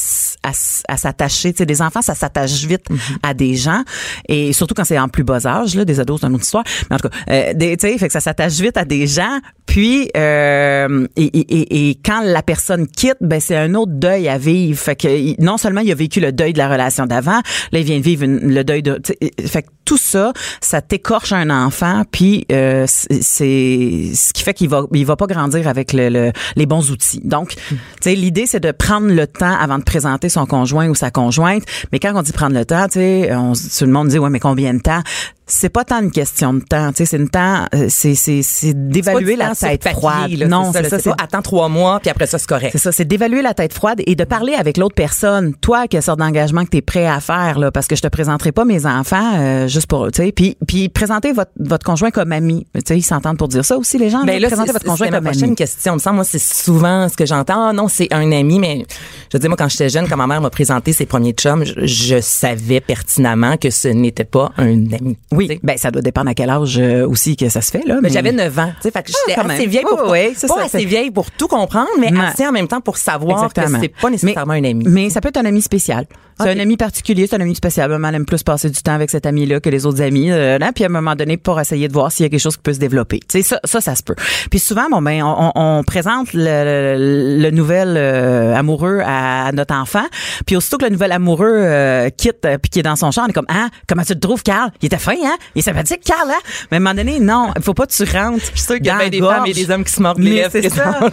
à, 0.42 0.50
à 0.88 0.96
s'attacher. 0.96 1.52
des 1.52 1.82
enfants, 1.82 2.02
ça 2.02 2.14
s'attache 2.14 2.64
vite 2.64 2.90
mm-hmm. 2.90 3.16
à 3.22 3.34
des 3.34 3.54
gens, 3.54 3.82
et 4.28 4.52
surtout 4.52 4.74
quand 4.74 4.84
c'est 4.84 4.98
en 4.98 5.08
plus 5.08 5.24
bas 5.24 5.46
âge, 5.46 5.74
là, 5.74 5.84
des 5.84 6.00
ados, 6.00 6.20
c'est 6.20 6.26
une 6.26 6.34
autre 6.34 6.44
histoire. 6.44 6.64
Mais 6.90 6.96
en 6.96 6.98
tout 6.98 7.08
cas, 7.08 7.16
euh, 7.30 7.54
des, 7.54 7.76
fait 7.76 8.06
que 8.06 8.12
ça 8.12 8.20
s'attache 8.20 8.54
vite 8.54 8.76
à 8.76 8.84
des 8.84 9.06
gens. 9.06 9.38
Puis, 9.66 10.10
euh, 10.16 11.06
et, 11.16 11.24
et, 11.24 11.90
et, 11.90 11.94
quand 12.04 12.22
la 12.24 12.42
personne 12.42 12.88
quitte, 12.88 13.18
ben 13.20 13.40
c'est 13.40 13.56
un 13.56 13.74
autre 13.74 13.92
deuil 14.10 14.28
à 14.28 14.38
vivre. 14.38 14.78
Fait 14.78 14.96
que 14.96 15.40
non 15.42 15.56
seulement 15.56 15.80
il 15.80 15.90
a 15.90 15.94
vécu 15.94 16.20
le 16.20 16.32
deuil 16.32 16.52
de 16.52 16.58
la 16.58 16.68
relation 16.68 17.06
d'avant, 17.06 17.40
là 17.72 17.78
il 17.78 17.84
vient 17.84 17.98
de 17.98 18.02
vivre 18.02 18.26
le 18.26 18.62
deuil 18.62 18.82
de. 18.82 19.00
Fait 19.46 19.62
que 19.62 19.68
tout 19.84 19.96
ça, 19.96 20.32
ça 20.60 20.80
t'écorche 20.80 21.32
un 21.32 21.50
enfant, 21.50 22.04
puis 22.10 22.46
euh, 22.52 22.84
c'est 22.86 24.12
ce 24.14 24.32
qui 24.32 24.42
fait 24.42 24.54
qu'il 24.54 24.68
va 24.68 24.84
il 24.92 25.04
va 25.04 25.16
pas 25.16 25.26
grandir 25.26 25.66
avec 25.66 25.92
le, 25.92 26.30
les 26.56 26.66
bons 26.66 26.90
outils. 26.90 27.20
Donc, 27.24 27.56
tu 27.56 27.76
sais, 28.00 28.14
l'idée 28.14 28.46
c'est 28.46 28.60
de 28.60 28.72
prendre 28.72 29.08
le 29.08 29.26
temps 29.26 29.56
avant 29.58 29.78
de 29.78 29.84
présenter 29.84 30.28
son 30.28 30.46
conjoint 30.46 30.88
ou 30.88 30.94
sa 30.94 31.10
conjointe. 31.10 31.64
Mais 31.92 31.98
quand 31.98 32.12
on 32.14 32.22
dit 32.22 32.32
prendre 32.32 32.54
le 32.54 32.64
temps, 32.64 32.86
tu 32.86 33.00
sais, 33.00 33.30
tout 33.78 33.84
le 33.84 33.92
monde 33.92 34.08
dit 34.08 34.18
ouais 34.18 34.30
mais 34.30 34.40
combien 34.40 34.74
de 34.74 34.80
temps? 34.80 35.02
C'est 35.50 35.68
pas 35.68 35.84
tant 35.84 36.02
une 36.02 36.10
question 36.10 36.54
de 36.54 36.60
temps, 36.60 36.90
tu 36.90 36.98
sais, 36.98 37.04
c'est 37.04 37.16
une 37.16 37.28
temps, 37.28 37.66
euh, 37.74 37.86
c'est 37.88 38.14
c'est 38.14 38.42
c'est 38.42 38.88
d'évaluer 38.88 39.36
la 39.36 39.54
tête 39.54 39.86
froide. 39.88 40.30
non, 40.48 40.72
c'est 40.72 40.88
ça. 40.88 40.98
C'est 40.98 41.10
attends 41.10 41.42
trois 41.42 41.68
mois 41.68 42.00
puis 42.00 42.10
après 42.10 42.26
ça 42.26 42.38
c'est 42.38 42.48
correct. 42.48 42.70
C'est 42.72 42.78
ça, 42.78 42.92
c'est 42.92 43.04
d'évaluer 43.04 43.42
la 43.42 43.54
tête 43.54 43.72
froide 43.72 44.00
et 44.06 44.14
de 44.14 44.24
parler 44.24 44.54
avec 44.54 44.76
l'autre 44.76 44.94
personne. 44.94 45.54
Toi, 45.54 45.88
quelle 45.88 46.02
sorte 46.02 46.18
d'engagement 46.18 46.64
que 46.64 46.70
tu 46.70 46.76
es 46.78 46.82
prêt 46.82 47.06
à 47.06 47.20
faire 47.20 47.58
là, 47.58 47.70
parce 47.70 47.86
que 47.86 47.96
je 47.96 48.02
te 48.02 48.08
présenterai 48.08 48.52
pas 48.52 48.64
mes 48.64 48.86
enfants 48.86 49.38
euh, 49.38 49.68
juste 49.68 49.86
pour, 49.86 50.10
tu 50.12 50.22
sais, 50.22 50.32
puis 50.32 50.56
puis 50.66 50.88
présenter 50.88 51.32
votre 51.32 51.50
votre 51.58 51.84
conjoint 51.84 52.10
comme 52.10 52.32
ami. 52.32 52.66
Tu 52.74 52.80
sais, 52.86 52.98
ils 52.98 53.02
s'entendent 53.02 53.38
pour 53.38 53.48
dire 53.48 53.64
ça 53.64 53.76
aussi 53.76 53.98
les 53.98 54.10
gens. 54.10 54.24
Ben 54.24 54.40
là, 54.40 54.48
présenter 54.48 54.72
votre 54.72 54.84
conjoint 54.84 55.08
comme 55.08 55.26
ami. 55.26 55.54
question. 55.54 55.94
Me 55.94 55.98
semble, 55.98 56.16
moi, 56.16 56.24
c'est 56.24 56.38
souvent 56.38 57.08
ce 57.08 57.16
que 57.16 57.26
j'entends. 57.26 57.68
Ah, 57.68 57.72
non, 57.72 57.88
c'est 57.88 58.12
un 58.12 58.30
ami, 58.32 58.58
mais 58.58 58.84
je 59.32 59.38
dire, 59.38 59.48
moi, 59.50 59.56
quand 59.56 59.68
j'étais 59.68 59.88
jeune, 59.88 60.08
quand 60.08 60.16
ma 60.16 60.26
mère 60.26 60.40
m'a 60.40 60.50
présenté 60.50 60.92
ses 60.92 61.06
premiers 61.06 61.32
chums, 61.32 61.64
je, 61.64 61.86
je 61.86 62.20
savais 62.20 62.80
pertinemment 62.80 63.56
que 63.56 63.70
ce 63.70 63.88
n'était 63.88 64.24
pas 64.24 64.52
un 64.56 64.92
ami. 64.92 65.16
Oui, 65.32 65.39
ben 65.62 65.76
ça 65.76 65.90
doit 65.90 66.02
dépendre 66.02 66.30
à 66.30 66.34
quel 66.34 66.50
âge 66.50 66.78
euh, 66.78 67.06
aussi 67.06 67.36
que 67.36 67.48
ça 67.48 67.60
se 67.60 67.70
fait 67.70 67.86
là. 67.86 67.98
Mais, 68.02 68.10
j'avais 68.10 68.32
9 68.32 68.58
ans, 68.58 68.72
tu 68.76 68.82
sais, 68.82 68.90
fait 68.90 69.02
que 69.02 69.08
j'étais 69.08 69.40
ah, 69.40 69.52
assez 69.52 69.66
vieille 69.66 69.84
pour 69.84 70.02
pas 70.02 70.34
ça, 70.34 70.64
assez 70.64 70.84
vieille 70.84 71.10
pour 71.10 71.30
tout 71.30 71.48
comprendre, 71.48 71.88
mais 71.98 72.10
assez 72.20 72.46
en 72.46 72.52
même 72.52 72.68
temps 72.68 72.80
pour 72.80 72.96
savoir 72.96 73.52
que 73.52 73.60
c'est 73.80 73.88
pas 73.88 74.10
nécessairement 74.10 74.54
un 74.54 74.64
ami. 74.64 74.84
Mais 74.88 75.10
ça 75.10 75.20
peut 75.20 75.28
être 75.28 75.38
un 75.38 75.44
ami 75.44 75.62
spécial. 75.62 76.06
C'est 76.42 76.50
un 76.50 76.58
ami 76.58 76.76
particulier, 76.76 77.26
c'est 77.26 77.36
un 77.36 77.40
ami 77.40 77.54
spécial. 77.54 77.90
Elle 77.90 78.14
aime 78.14 78.24
plus 78.24 78.42
passer 78.42 78.70
du 78.70 78.80
temps 78.82 78.92
avec 78.94 79.10
cet 79.10 79.26
ami-là 79.26 79.60
que 79.60 79.68
les 79.68 79.86
autres 79.86 80.02
amis. 80.02 80.30
Euh, 80.30 80.58
là, 80.58 80.72
puis 80.72 80.84
à 80.84 80.86
un 80.86 80.90
moment 80.90 81.14
donné, 81.14 81.36
pour 81.36 81.60
essayer 81.60 81.88
de 81.88 81.92
voir 81.92 82.10
s'il 82.10 82.24
y 82.24 82.26
a 82.26 82.30
quelque 82.30 82.40
chose 82.40 82.56
qui 82.56 82.62
peut 82.62 82.72
se 82.72 82.78
développer. 82.78 83.20
Tu 83.20 83.26
sais, 83.28 83.42
ça, 83.42 83.60
ça, 83.64 83.80
ça 83.80 83.94
se 83.94 84.02
peut. 84.02 84.14
Puis 84.50 84.58
souvent, 84.58 84.88
bon 84.90 85.02
ben, 85.02 85.22
on, 85.22 85.52
on 85.54 85.82
présente 85.84 86.32
le, 86.32 87.36
le, 87.38 87.50
nouvel 87.50 87.94
euh, 87.96 88.54
amoureux 88.54 89.00
à 89.04 89.52
notre 89.52 89.74
enfant. 89.74 90.04
Puis 90.46 90.56
aussitôt 90.56 90.78
que 90.78 90.84
le 90.84 90.90
nouvel 90.90 91.12
amoureux 91.12 91.46
euh, 91.48 92.10
quitte, 92.10 92.44
euh, 92.44 92.58
puis 92.58 92.70
qui 92.70 92.78
est 92.80 92.84
dans 92.84 92.96
son 92.96 93.10
champ, 93.10 93.24
on 93.24 93.28
est 93.28 93.32
comme, 93.32 93.46
ah, 93.48 93.68
comment 93.86 94.02
tu 94.02 94.14
le 94.14 94.20
trouves, 94.20 94.42
Carl? 94.42 94.70
Il 94.82 94.86
était 94.86 94.98
fin, 94.98 95.12
hein? 95.12 95.36
Il 95.54 95.60
est 95.60 95.62
sympathique, 95.62 96.02
Carl, 96.04 96.30
hein 96.30 96.40
Mais 96.70 96.76
à 96.76 96.80
un 96.80 96.80
moment 96.80 96.94
donné, 96.94 97.20
non, 97.20 97.50
il 97.56 97.62
faut 97.62 97.74
pas 97.74 97.86
que 97.86 97.92
tu 97.92 98.04
rentres. 98.04 98.44
Je 98.54 98.58
suis 98.58 98.60
sûre 98.60 98.76
qu'il 98.76 98.86
y 98.86 98.90
a 98.90 99.08
des 99.08 99.20
femmes 99.20 99.46
et 99.46 99.52
des 99.52 99.70
hommes 99.70 99.84
qui 99.84 99.92
se 99.92 100.02
mordent 100.02 100.18
les 100.18 100.48
lèvres. 100.48 101.10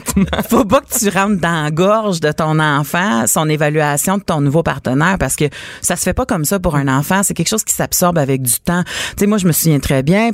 Faut 0.49 0.65
pas 0.65 0.81
que 0.81 0.97
tu 0.97 1.09
rentres 1.09 1.41
dans 1.41 1.63
la 1.63 1.71
gorge 1.71 2.19
de 2.19 2.31
ton 2.31 2.59
enfant, 2.59 3.25
son 3.27 3.49
évaluation 3.49 4.17
de 4.17 4.23
ton 4.23 4.41
nouveau 4.41 4.63
partenaire 4.63 5.16
faire 5.17 5.27
parce 5.27 5.35
que 5.35 5.45
ça 5.81 5.95
se 5.95 6.03
fait 6.03 6.13
pas 6.13 6.25
comme 6.25 6.45
ça 6.45 6.59
pour 6.59 6.75
un 6.75 6.87
enfant. 6.87 7.21
C'est 7.23 7.33
quelque 7.33 7.49
chose 7.49 7.63
qui 7.63 7.73
s'absorbe 7.73 8.17
avec 8.17 8.41
du 8.41 8.59
temps. 8.59 8.83
Tu 8.85 8.91
sais, 9.19 9.27
moi, 9.27 9.37
je 9.37 9.45
me 9.45 9.51
souviens 9.51 9.79
très 9.79 10.03
bien, 10.03 10.31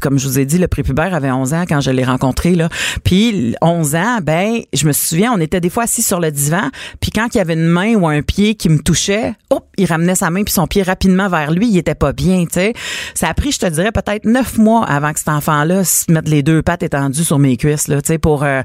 comme 0.00 0.18
je 0.18 0.26
vous 0.26 0.38
ai 0.38 0.46
dit, 0.46 0.58
le 0.58 0.66
prépubère 0.68 1.14
avait 1.14 1.30
11 1.30 1.52
ans 1.52 1.64
quand 1.68 1.80
je 1.80 1.90
l'ai 1.90 2.04
rencontré, 2.04 2.54
là. 2.54 2.68
Puis, 3.04 3.54
11 3.60 3.94
ans, 3.96 4.18
ben, 4.22 4.60
je 4.72 4.86
me 4.86 4.92
souviens, 4.92 5.32
on 5.34 5.40
était 5.40 5.60
des 5.60 5.68
fois 5.68 5.82
assis 5.82 6.02
sur 6.02 6.20
le 6.20 6.30
divan, 6.30 6.70
puis 7.00 7.10
quand 7.10 7.26
il 7.34 7.38
y 7.38 7.40
avait 7.40 7.54
une 7.54 7.66
main 7.66 7.94
ou 7.96 8.08
un 8.08 8.22
pied 8.22 8.54
qui 8.54 8.68
me 8.68 8.78
touchait, 8.78 9.34
hop, 9.50 9.66
il 9.76 9.86
ramenait 9.86 10.14
sa 10.14 10.30
main 10.30 10.42
puis 10.44 10.52
son 10.54 10.66
pied 10.66 10.82
rapidement 10.82 11.28
vers 11.28 11.50
lui, 11.50 11.68
il 11.68 11.76
était 11.76 11.94
pas 11.94 12.12
bien, 12.12 12.44
tu 12.44 12.54
sais. 12.54 12.72
Ça 13.14 13.28
a 13.28 13.34
pris, 13.34 13.52
je 13.52 13.58
te 13.58 13.66
dirais, 13.66 13.92
peut-être 13.92 14.24
neuf 14.24 14.56
mois 14.56 14.84
avant 14.86 15.12
que 15.12 15.18
cet 15.18 15.28
enfant-là 15.28 15.84
se 15.84 16.10
mette 16.10 16.28
les 16.28 16.42
deux 16.42 16.62
pattes 16.62 16.82
étendues 16.82 17.24
sur 17.24 17.38
mes 17.38 17.56
cuisses, 17.56 17.88
là, 17.88 18.00
tu 18.00 18.08
sais, 18.08 18.18
pour... 18.18 18.42
euh, 18.44 18.62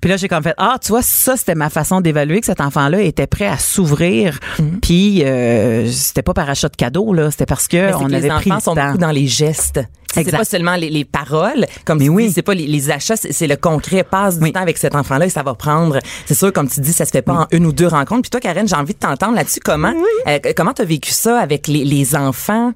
Puis 0.00 0.10
là, 0.10 0.16
j'ai 0.16 0.28
comme 0.28 0.42
fait, 0.42 0.54
ah, 0.56 0.76
tu 0.82 0.88
vois, 0.88 1.02
ça, 1.02 1.36
c'était 1.36 1.54
ma 1.54 1.70
façon 1.70 2.00
d'évaluer 2.00 2.40
que 2.40 2.46
cet 2.46 2.60
enfant-là 2.60 3.02
était 3.02 3.26
prêt 3.26 3.46
à 3.46 3.58
s'ouvrir. 3.58 4.38
Puis 4.80 5.01
euh, 5.24 5.88
c'était 5.90 6.22
pas 6.22 6.34
par 6.34 6.48
achat 6.50 6.68
de 6.68 6.76
cadeaux, 6.76 7.12
là, 7.12 7.30
c'était 7.30 7.46
parce 7.46 7.68
que 7.68 7.94
on 7.94 8.00
que 8.06 8.14
avait 8.14 8.20
les 8.20 8.28
pris 8.28 8.50
enfants 8.52 8.54
le 8.56 8.60
sont 8.60 8.74
beaucoup 8.74 8.98
dans 8.98 9.10
les 9.10 9.26
gestes. 9.26 9.80
C'est 10.14 10.30
pas 10.30 10.44
seulement 10.44 10.76
les, 10.76 10.90
les 10.90 11.06
paroles, 11.06 11.64
comme 11.86 11.98
Mais 11.98 12.04
tu 12.04 12.10
oui. 12.10 12.26
dis, 12.26 12.32
c'est 12.34 12.42
pas 12.42 12.52
les, 12.52 12.66
les 12.66 12.90
achats, 12.90 13.16
c'est 13.16 13.46
le 13.46 13.56
concret. 13.56 14.02
Passe 14.04 14.36
du 14.38 14.44
Oui. 14.44 14.52
temps 14.52 14.60
avec 14.60 14.76
cet 14.76 14.94
enfant-là 14.94 15.24
et 15.26 15.30
ça 15.30 15.42
va 15.42 15.54
prendre. 15.54 15.98
C'est 16.26 16.34
sûr, 16.34 16.52
comme 16.52 16.68
tu 16.68 16.80
dis, 16.80 16.92
ça 16.92 17.06
se 17.06 17.10
fait 17.10 17.22
pas 17.22 17.32
en 17.32 17.46
une 17.50 17.64
ou 17.64 17.72
deux 17.72 17.86
rencontres. 17.86 18.22
Puis 18.22 18.30
toi, 18.30 18.40
Karen, 18.40 18.68
j'ai 18.68 18.76
envie 18.76 18.92
de 18.92 18.98
t'entendre 18.98 19.34
là-dessus. 19.36 19.60
Comment, 19.64 19.94
euh, 20.28 20.38
comment 20.54 20.74
t'as 20.74 20.84
vécu 20.84 21.12
ça 21.12 21.38
avec 21.38 21.66
les, 21.66 21.84
les 21.86 22.14
enfants? 22.14 22.72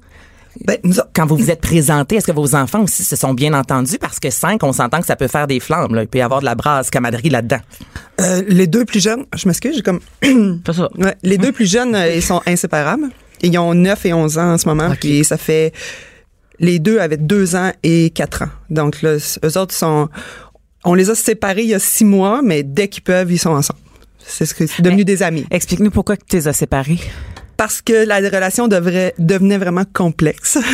Ben, 0.65 0.77
nous 0.83 0.95
Quand 1.13 1.25
vous 1.25 1.35
vous 1.37 1.51
êtes 1.51 1.61
présentés, 1.61 2.15
est-ce 2.17 2.27
que 2.27 2.31
vos 2.31 2.55
enfants 2.55 2.83
aussi 2.83 3.03
se 3.03 3.15
sont 3.15 3.33
bien 3.33 3.53
entendus? 3.53 3.97
Parce 3.99 4.19
que 4.19 4.29
cinq, 4.29 4.63
on 4.63 4.73
s'entend 4.73 4.99
que 4.99 5.05
ça 5.05 5.15
peut 5.15 5.27
faire 5.27 5.47
des 5.47 5.59
flammes. 5.59 5.93
Là. 5.95 6.03
Il 6.03 6.07
peut 6.07 6.19
y 6.19 6.21
avoir 6.21 6.39
de 6.39 6.45
la 6.45 6.55
brasse 6.55 6.89
camaraderie 6.89 7.29
là-dedans. 7.29 7.59
euh, 8.21 8.41
les 8.47 8.67
deux 8.67 8.85
plus 8.85 9.01
jeunes, 9.01 9.25
je 9.35 9.47
m'excuse, 9.47 9.75
j'ai 9.75 9.81
comme 9.81 9.99
C'est 10.65 10.73
ça. 10.73 10.89
Ouais, 10.97 11.15
les 11.23 11.37
deux 11.37 11.51
plus 11.51 11.69
jeunes, 11.69 11.95
euh, 11.95 12.13
ils 12.15 12.23
sont 12.23 12.41
inséparables. 12.45 13.09
Ils 13.41 13.57
ont 13.57 13.73
9 13.73 14.05
et 14.05 14.13
11 14.13 14.37
ans 14.39 14.53
en 14.53 14.57
ce 14.57 14.67
moment. 14.67 14.91
Puis 14.99 15.23
ça 15.23 15.37
fait... 15.37 15.71
Les 16.59 16.79
deux 16.79 16.97
avaient 16.99 17.17
2 17.17 17.55
ans 17.55 17.71
et 17.83 18.09
4 18.09 18.43
ans. 18.43 18.49
Donc 18.69 19.01
là, 19.03 19.17
eux 19.43 19.57
autres 19.57 19.75
sont... 19.75 20.09
On 20.83 20.93
les 20.95 21.09
a 21.09 21.15
séparés 21.15 21.63
il 21.63 21.69
y 21.69 21.73
a 21.75 21.79
6 21.79 22.05
mois, 22.05 22.41
mais 22.43 22.63
dès 22.63 22.87
qu'ils 22.87 23.03
peuvent, 23.03 23.31
ils 23.31 23.37
sont 23.37 23.51
ensemble. 23.51 23.79
C'est 24.19 24.45
ce 24.45 24.53
que 24.53 24.65
c'est 24.65 24.81
devenu 24.81 25.05
des 25.05 25.21
amis. 25.23 25.45
Explique-nous 25.51 25.91
pourquoi 25.91 26.17
tu 26.17 26.35
les 26.35 26.47
as 26.47 26.53
séparés. 26.53 26.99
Parce 27.57 27.81
que 27.81 28.05
la 28.05 28.17
relation 28.17 28.67
devrait, 28.67 29.13
devenait 29.17 29.57
vraiment 29.57 29.85
complexe. 29.91 30.57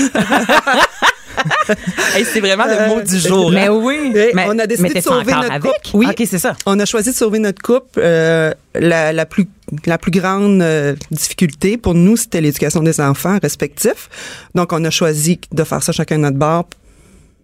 Hey, 2.16 2.26
c'est 2.26 2.40
vraiment 2.40 2.66
le 2.66 2.88
mot 2.88 3.02
du 3.02 3.18
jour. 3.18 3.52
Mais 3.52 3.68
hein? 3.68 3.72
oui. 3.72 4.12
Mais, 4.14 4.46
on 4.48 4.60
a 4.60 4.68
décidé 4.68 4.90
mais 4.90 5.02
de 5.02 5.04
sauver 5.04 5.34
notre 5.34 5.52
avec? 5.52 5.72
couple? 5.72 5.98
Oui. 5.98 6.08
OK, 6.10 6.24
c'est 6.30 6.40
ça. 6.40 6.56
On 6.66 6.80
a 6.80 6.86
choisi 6.86 7.12
de 7.12 7.16
sauver 7.16 7.40
notre 7.40 7.62
couple. 7.62 8.00
Euh, 8.00 8.54
la, 8.76 9.14
la 9.14 9.26
plus 9.26 9.48
la 9.86 9.98
plus 9.98 10.12
grande 10.12 10.62
euh, 10.62 10.96
difficulté 11.10 11.78
pour 11.78 11.96
nous, 11.96 12.18
c'était 12.18 12.42
l'éducation 12.42 12.82
des 12.82 13.02
enfants 13.02 13.40
respectifs. 13.42 14.10
Donc, 14.54 14.72
on 14.74 14.84
a 14.86 14.90
choisi 14.90 15.40
de 15.52 15.64
faire 15.64 15.82
ça 15.82 15.92
chacun 15.92 16.18
de 16.18 16.22
notre 16.24 16.38
bord 16.38 16.68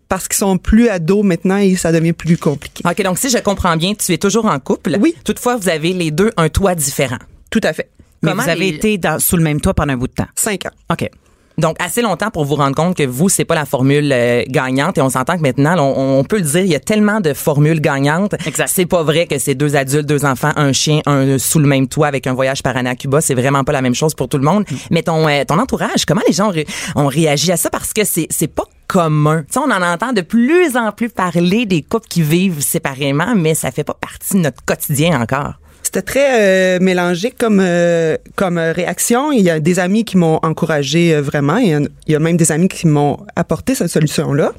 parce 0.10 0.27
qu'ils 0.27 0.38
sont 0.38 0.58
plus 0.58 0.89
ados 0.89 1.24
maintenant 1.24 1.58
et 1.58 1.75
ça 1.75 1.91
devient 1.91 2.13
plus 2.13 2.38
compliqué. 2.38 2.84
OK, 2.88 3.01
donc 3.03 3.17
si 3.17 3.29
je 3.29 3.38
comprends 3.38 3.77
bien, 3.77 3.93
tu 3.93 4.12
es 4.12 4.17
toujours 4.17 4.46
en 4.46 4.60
couple. 4.60 4.98
Oui. 5.00 5.15
Toutefois, 5.24 5.55
vous 5.55 5.69
avez 5.69 5.93
les 5.93 6.12
deux 6.12 6.31
un 6.38 6.50
toit 6.50 6.75
différent. 6.75 7.19
Tout 7.50 7.62
à 7.63 7.74
fait. 7.74 7.89
Mais 8.22 8.32
Comment 8.32 8.44
vous 8.44 8.50
avez 8.50 8.60
les- 8.72 8.76
été 8.76 8.98
dans- 8.98 9.20
sous 9.20 9.38
le 9.38 9.44
même 9.44 9.62
toit 9.62 9.74
pendant 9.74 9.94
un 9.94 9.98
bout 9.98 10.08
de 10.08 10.14
temps. 10.14 10.28
Cinq 10.36 10.66
ans. 10.66 10.72
OK. 10.92 11.10
Donc, 11.58 11.76
assez 11.84 12.02
longtemps 12.02 12.32
pour 12.32 12.46
vous 12.46 12.56
rendre 12.56 12.74
compte 12.74 12.96
que 12.96 13.04
vous, 13.06 13.28
c'est 13.28 13.44
pas 13.44 13.54
la 13.56 13.66
formule 13.66 14.10
euh, 14.14 14.44
gagnante. 14.48 14.98
Et 14.98 15.02
on 15.02 15.10
s'entend 15.10 15.36
que 15.36 15.42
maintenant, 15.42 15.76
là, 15.76 15.84
on, 15.84 16.20
on 16.20 16.24
peut 16.24 16.38
le 16.38 16.44
dire, 16.44 16.62
il 16.62 16.68
y 16.72 16.76
a 16.76 16.80
tellement 16.80 17.20
de 17.20 17.34
formules 17.34 17.82
gagnantes. 17.82 18.34
Exact. 18.48 18.72
C'est 18.74 18.86
pas 18.86 19.04
vrai 19.04 19.28
que 19.28 19.38
c'est 19.40 19.56
deux 19.56 19.76
adultes, 19.76 20.06
deux 20.08 20.24
enfants, 20.24 20.52
un 20.56 20.72
chien, 20.72 21.02
un 21.06 21.38
sous 21.38 21.60
le 21.60 21.68
même 21.68 21.90
toit 21.90 22.08
avec 22.08 22.28
un 22.28 22.34
voyage 22.34 22.64
par 22.64 22.78
année 22.78 22.90
à 22.90 22.96
Cuba. 22.96 23.20
C'est 23.20 23.34
vraiment 23.36 23.66
pas 23.66 23.74
la 23.74 23.82
même 23.82 23.94
chose 23.94 24.14
pour 24.16 24.30
tout 24.30 24.38
le 24.38 24.46
monde. 24.46 24.64
Mais 24.90 25.04
ton, 25.04 25.28
euh, 25.28 25.44
ton 25.46 25.60
entourage, 25.60 26.06
comment 26.06 26.22
les 26.26 26.32
gens 26.34 26.48
ont, 26.48 26.52
ré- 26.54 26.68
ont 26.96 27.08
réagi 27.08 27.52
à 27.52 27.58
ça? 27.58 27.70
Parce 27.70 27.92
que 27.92 28.06
c'est, 28.06 28.28
c'est 28.30 28.48
pas 28.48 28.64
commun. 28.88 29.42
Tu 29.42 29.56
sais, 29.56 29.60
on 29.60 29.70
en 29.70 29.82
entend 29.82 30.14
de 30.14 30.22
plus 30.22 30.78
en 30.78 30.94
plus 30.94 31.10
parler 31.10 31.66
des 31.66 31.82
couples 31.82 32.08
qui 32.08 32.22
vivent 32.22 32.62
séparément, 32.62 33.36
mais 33.36 33.54
ça 33.54 33.72
fait 33.72 33.84
pas 33.84 33.96
partie 34.00 34.36
de 34.36 34.40
notre 34.44 34.64
quotidien 34.64 35.22
encore. 35.22 35.56
C'était 35.91 36.03
très 36.03 36.77
euh, 36.77 36.79
mélangé 36.79 37.31
comme 37.31 37.60
euh, 37.60 38.15
comme 38.36 38.60
euh, 38.60 38.74
réaction. 38.74 39.31
Il 39.31 39.41
y 39.41 39.50
a 39.50 39.60
des 39.60 39.79
amis 39.79 40.05
qui 40.05 40.17
m'ont 40.17 40.39
encouragé 40.43 41.15
euh, 41.15 41.22
vraiment. 41.24 41.58
Il 41.58 41.67
y, 41.67 41.74
a, 41.74 41.79
il 41.79 42.12
y 42.12 42.15
a 42.15 42.19
même 42.19 42.38
des 42.38 42.51
amis 42.51 42.67
qui 42.67 42.86
m'ont 42.86 43.17
apporté 43.36 43.74
cette 43.74 43.88
solution-là. 43.88 44.51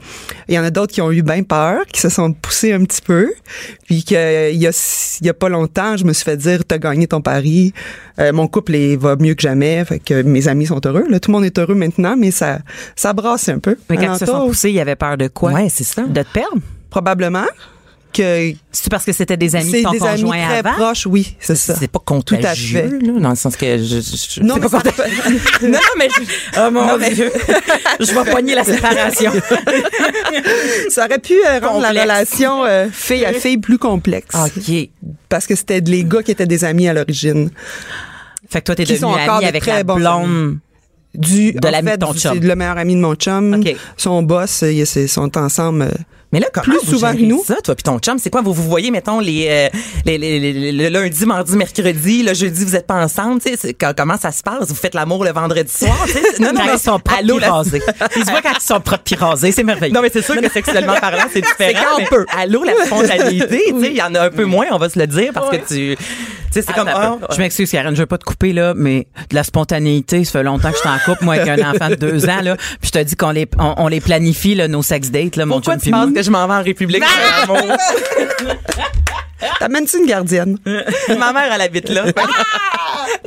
Il 0.48 0.56
y 0.56 0.58
en 0.58 0.64
a 0.64 0.70
d'autres 0.70 0.92
qui 0.92 1.00
ont 1.00 1.12
eu 1.12 1.22
bien 1.22 1.44
peur, 1.44 1.86
qui 1.92 2.00
se 2.00 2.08
sont 2.08 2.32
poussés 2.32 2.72
un 2.72 2.82
petit 2.82 3.00
peu. 3.00 3.32
Puis 3.86 4.02
qu'il 4.02 4.16
y 4.16 4.18
a, 4.18 4.48
il 4.50 5.26
y 5.26 5.28
a 5.28 5.34
pas 5.34 5.48
longtemps, 5.48 5.96
je 5.96 6.04
me 6.04 6.12
suis 6.12 6.24
fait 6.24 6.36
dire, 6.36 6.64
t'as 6.66 6.78
gagné 6.78 7.06
ton 7.06 7.20
pari. 7.20 7.74
Euh, 8.18 8.32
mon 8.32 8.48
couple 8.48 8.74
est, 8.74 8.96
va 8.96 9.14
mieux 9.14 9.34
que 9.34 9.42
jamais. 9.42 9.84
Fait 9.84 10.00
que 10.00 10.22
mes 10.22 10.48
amis 10.48 10.66
sont 10.66 10.80
heureux. 10.84 11.04
Là, 11.08 11.20
tout 11.20 11.30
le 11.30 11.36
monde 11.36 11.44
est 11.44 11.56
heureux 11.60 11.76
maintenant, 11.76 12.16
mais 12.16 12.32
ça, 12.32 12.58
ça 12.96 13.12
brasse 13.12 13.48
un 13.48 13.60
peu. 13.60 13.76
Mais 13.88 13.98
quand 13.98 14.14
ils 14.14 14.18
se 14.18 14.26
sont 14.26 14.48
poussés, 14.48 14.70
il 14.70 14.74
y 14.74 14.80
avait 14.80 14.96
peur 14.96 15.16
de 15.16 15.28
quoi? 15.28 15.52
Ouais, 15.52 15.68
c'est 15.68 15.84
ça. 15.84 16.02
De 16.02 16.22
te 16.22 16.32
perdre? 16.32 16.58
Probablement 16.90 17.46
que 18.12 18.52
C'est 18.72 18.90
parce 18.90 19.04
que 19.04 19.12
c'était 19.12 19.36
des 19.36 19.54
amis 19.56 19.70
c'est 19.70 19.82
des 19.90 20.02
amis 20.06 20.30
très 20.30 20.58
avant? 20.58 20.72
proches, 20.72 21.06
oui, 21.06 21.36
c'est 21.40 21.54
ça. 21.54 21.74
C'est 21.74 21.88
pas 21.88 21.98
Tout 21.98 22.04
à 22.12 22.16
contagieux, 22.16 22.78
fait. 23.00 23.06
là, 23.06 23.20
dans 23.20 23.30
le 23.30 23.36
sens 23.36 23.56
que 23.56 23.78
je, 23.78 23.82
je- 24.00 24.00
je- 24.34 24.40
Non, 24.42 24.56
mais 24.56 24.60
pas 24.62 24.68
ça 24.68 24.90
contagieux. 24.90 25.40
non, 25.68 25.78
mais 25.98 26.08
je, 26.08 26.22
Oh 26.58 26.70
mon 26.70 26.86
Non, 26.86 26.98
mais- 26.98 27.10
Dieu! 27.14 27.30
je 28.00 28.12
vais 28.12 28.30
pogner 28.30 28.54
la 28.54 28.64
séparation. 28.64 29.32
Ça 30.88 31.06
aurait 31.06 31.18
pu 31.18 31.34
euh, 31.46 31.60
rendre 31.60 31.80
la 31.80 31.90
relation 32.02 32.64
euh, 32.64 32.88
fille 32.92 33.24
à 33.24 33.32
fille 33.32 33.58
plus 33.58 33.78
complexe. 33.78 34.34
OK. 34.34 34.74
Parce 35.28 35.46
que 35.46 35.54
c'était 35.54 35.80
les 35.80 36.04
gars 36.04 36.22
qui 36.22 36.30
étaient 36.32 36.46
des 36.46 36.64
amis 36.64 36.88
à 36.88 36.92
l'origine. 36.92 37.50
fait 38.48 38.60
que 38.60 38.66
toi, 38.66 38.74
t'es 38.74 38.84
devenu 38.84 38.98
sont 39.00 39.06
encore 39.06 39.36
ami 39.36 39.44
de 39.44 39.48
avec 39.48 39.66
la 39.66 39.82
blonde. 39.84 40.58
Du, 41.12 41.52
De 41.52 41.66
en 41.66 41.70
l'ami 41.72 41.86
de 41.86 41.90
fait, 41.90 41.98
ton 41.98 42.14
chum. 42.14 42.38
Le 42.40 42.54
meilleur 42.54 42.78
ami 42.78 42.94
de 42.94 43.00
mon 43.00 43.14
chum. 43.16 43.54
OK. 43.54 43.74
Son 43.96 44.22
boss, 44.22 44.62
euh, 44.62 44.70
ils 44.72 44.78
ils 44.82 45.08
sont 45.08 45.36
ensemble. 45.36 45.82
euh, 45.82 45.90
Mais 46.32 46.38
là, 46.38 46.46
comment 46.52 46.64
Plus 46.78 46.86
vous 46.86 46.92
souvent 46.94 47.12
que 47.12 47.22
nous. 47.22 47.42
ça, 47.44 47.56
toi 47.56 47.74
puis 47.74 47.82
ton 47.82 47.98
chum? 47.98 48.18
C'est 48.18 48.30
quoi? 48.30 48.40
Vous 48.40 48.52
vous 48.52 48.62
voyez, 48.62 48.90
mettons, 48.92 49.18
les, 49.18 49.46
euh, 49.50 49.68
les, 50.06 50.16
les- 50.16 50.38
les- 50.52 50.70
le 50.72 50.88
lundi, 50.88 51.26
mardi, 51.26 51.56
mercredi, 51.56 52.22
le 52.22 52.34
jeudi, 52.34 52.64
vous 52.64 52.76
êtes 52.76 52.86
pas 52.86 53.02
ensemble, 53.02 53.40
tu 53.40 53.56
sais, 53.56 53.74
comment 53.96 54.16
ça 54.16 54.30
se 54.30 54.40
passe? 54.42 54.68
Vous 54.68 54.76
faites 54.76 54.94
l'amour 54.94 55.24
le 55.24 55.32
vendredi 55.32 55.72
soir, 55.72 55.96
tu 56.06 56.12
sais? 56.12 56.22
Non, 56.40 56.52
non, 56.52 56.64
non. 56.64 56.72
ils 56.74 56.78
sont 56.78 57.00
propres 57.00 57.40
la- 57.40 57.50
rasés. 57.52 57.82
Ils 58.16 58.24
se 58.24 58.30
voient 58.30 58.42
quand 58.42 58.52
ils 58.56 58.62
sont 58.64 58.80
propres 58.80 59.16
rasés, 59.18 59.50
c'est 59.52 59.64
merveilleux. 59.64 59.92
Non, 59.92 60.02
mais 60.02 60.10
c'est 60.12 60.22
sûr 60.22 60.40
que 60.40 60.48
sexuellement 60.50 60.94
parlant, 61.00 61.24
c'est 61.32 61.40
différent. 61.40 61.56
C'est 61.58 61.74
quand 61.74 62.02
on 62.02 62.06
peut. 62.06 62.26
Allô, 62.38 62.62
la 62.62 62.84
spontanéité, 62.86 63.64
tu 63.68 63.80
sais, 63.80 63.90
il 63.90 63.96
y 63.96 64.02
en 64.02 64.14
a 64.14 64.20
un 64.26 64.30
peu 64.30 64.44
moins, 64.44 64.66
on 64.70 64.78
va 64.78 64.88
se 64.88 64.98
le 64.98 65.06
dire, 65.08 65.32
parce 65.34 65.50
que 65.50 65.56
tu 65.66 65.96
sais, 66.52 66.62
c'est 66.62 66.72
comme, 66.72 66.88
ah, 66.88 67.18
je 67.30 67.38
m'excuse, 67.38 67.70
Karen, 67.70 67.94
je 67.94 68.00
veux 68.00 68.06
pas 68.06 68.18
te 68.18 68.24
couper, 68.24 68.52
là, 68.52 68.74
mais 68.76 69.06
de 69.30 69.34
la 69.34 69.44
spontanéité, 69.44 70.24
ça 70.24 70.32
fait 70.32 70.42
longtemps 70.42 70.70
que 70.70 70.76
je 70.76 70.80
suis 70.80 70.88
en 70.88 70.98
couple, 71.04 71.24
moi, 71.24 71.34
avec 71.34 71.48
un 71.60 71.70
enfant 71.70 71.88
de 71.90 71.94
deux 71.94 72.28
ans, 72.28 72.40
là. 72.42 72.56
Puis 72.56 72.88
je 72.88 72.90
te 72.90 73.02
dis 73.02 73.16
qu'on 73.16 73.30
les, 73.30 73.46
on, 73.58 73.74
on 73.76 73.88
les 73.88 74.00
planifie, 74.00 74.54
là, 74.54 74.68
nos 74.68 74.82
sex 74.82 75.10
dates, 75.10 75.36
là, 75.36 75.46
mon 75.46 75.56
pourquoi 75.56 75.76
tu 75.76 75.90
penses 75.90 76.12
que 76.12 76.22
je 76.22 76.30
m'en 76.30 76.46
vais 76.46 76.54
en 76.54 76.62
République 76.62 77.02
l'amour? 77.48 77.76
T'amènes-tu 79.58 79.98
une 79.98 80.06
gardienne? 80.06 80.58
Ma 81.08 81.32
mère, 81.32 81.50
elle 81.54 81.60
habite 81.60 81.88
là. 81.88 82.04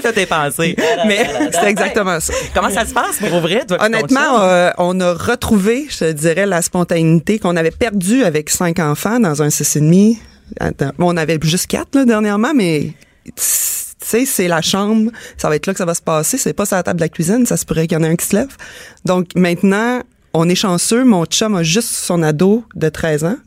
Ça 0.01 0.13
t'est 0.13 0.25
pensé. 0.25 0.75
Mais 1.07 1.27
C'est 1.51 1.65
exactement 1.69 2.19
ça. 2.19 2.33
comment 2.53 2.69
ça 2.69 2.85
se 2.85 2.93
passe 2.93 3.17
pour 3.19 3.39
vrai, 3.39 3.65
toi? 3.65 3.77
Honnêtement, 3.83 4.41
euh, 4.41 4.69
on 4.77 4.99
a 4.99 5.13
retrouvé, 5.13 5.87
je 5.89 5.99
te 5.99 6.11
dirais, 6.11 6.45
la 6.45 6.61
spontanéité 6.61 7.39
qu'on 7.39 7.55
avait 7.55 7.71
perdue 7.71 8.23
avec 8.23 8.49
cinq 8.49 8.79
enfants 8.79 9.19
dans 9.19 9.41
un 9.41 9.49
six 9.49 9.75
et 9.75 9.79
demi. 9.79 10.19
Attends, 10.59 10.91
bon, 10.99 11.13
on 11.13 11.17
avait 11.17 11.39
juste 11.41 11.67
quatre 11.67 11.95
là, 11.95 12.05
dernièrement, 12.05 12.53
mais 12.55 12.93
sais, 13.37 14.25
c'est 14.25 14.47
la 14.47 14.61
chambre, 14.61 15.11
ça 15.37 15.49
va 15.49 15.55
être 15.55 15.65
là 15.65 15.73
que 15.73 15.79
ça 15.79 15.85
va 15.85 15.93
se 15.93 16.01
passer. 16.01 16.37
C'est 16.37 16.53
pas 16.53 16.65
sur 16.65 16.75
la 16.75 16.83
table 16.83 16.99
de 16.99 17.05
la 17.05 17.09
cuisine, 17.09 17.45
ça 17.45 17.57
se 17.57 17.65
pourrait 17.65 17.87
qu'il 17.87 17.97
y 17.97 18.01
en 18.01 18.03
ait 18.03 18.09
un 18.09 18.15
qui 18.15 18.25
se 18.25 18.35
lève. 18.35 18.55
Donc 19.05 19.29
maintenant, 19.35 20.01
on 20.33 20.49
est 20.49 20.55
chanceux. 20.55 21.03
Mon 21.03 21.25
chum 21.25 21.55
a 21.55 21.63
juste 21.63 21.89
son 21.89 22.23
ado 22.23 22.63
de 22.75 22.89
13 22.89 23.23
ans. 23.25 23.37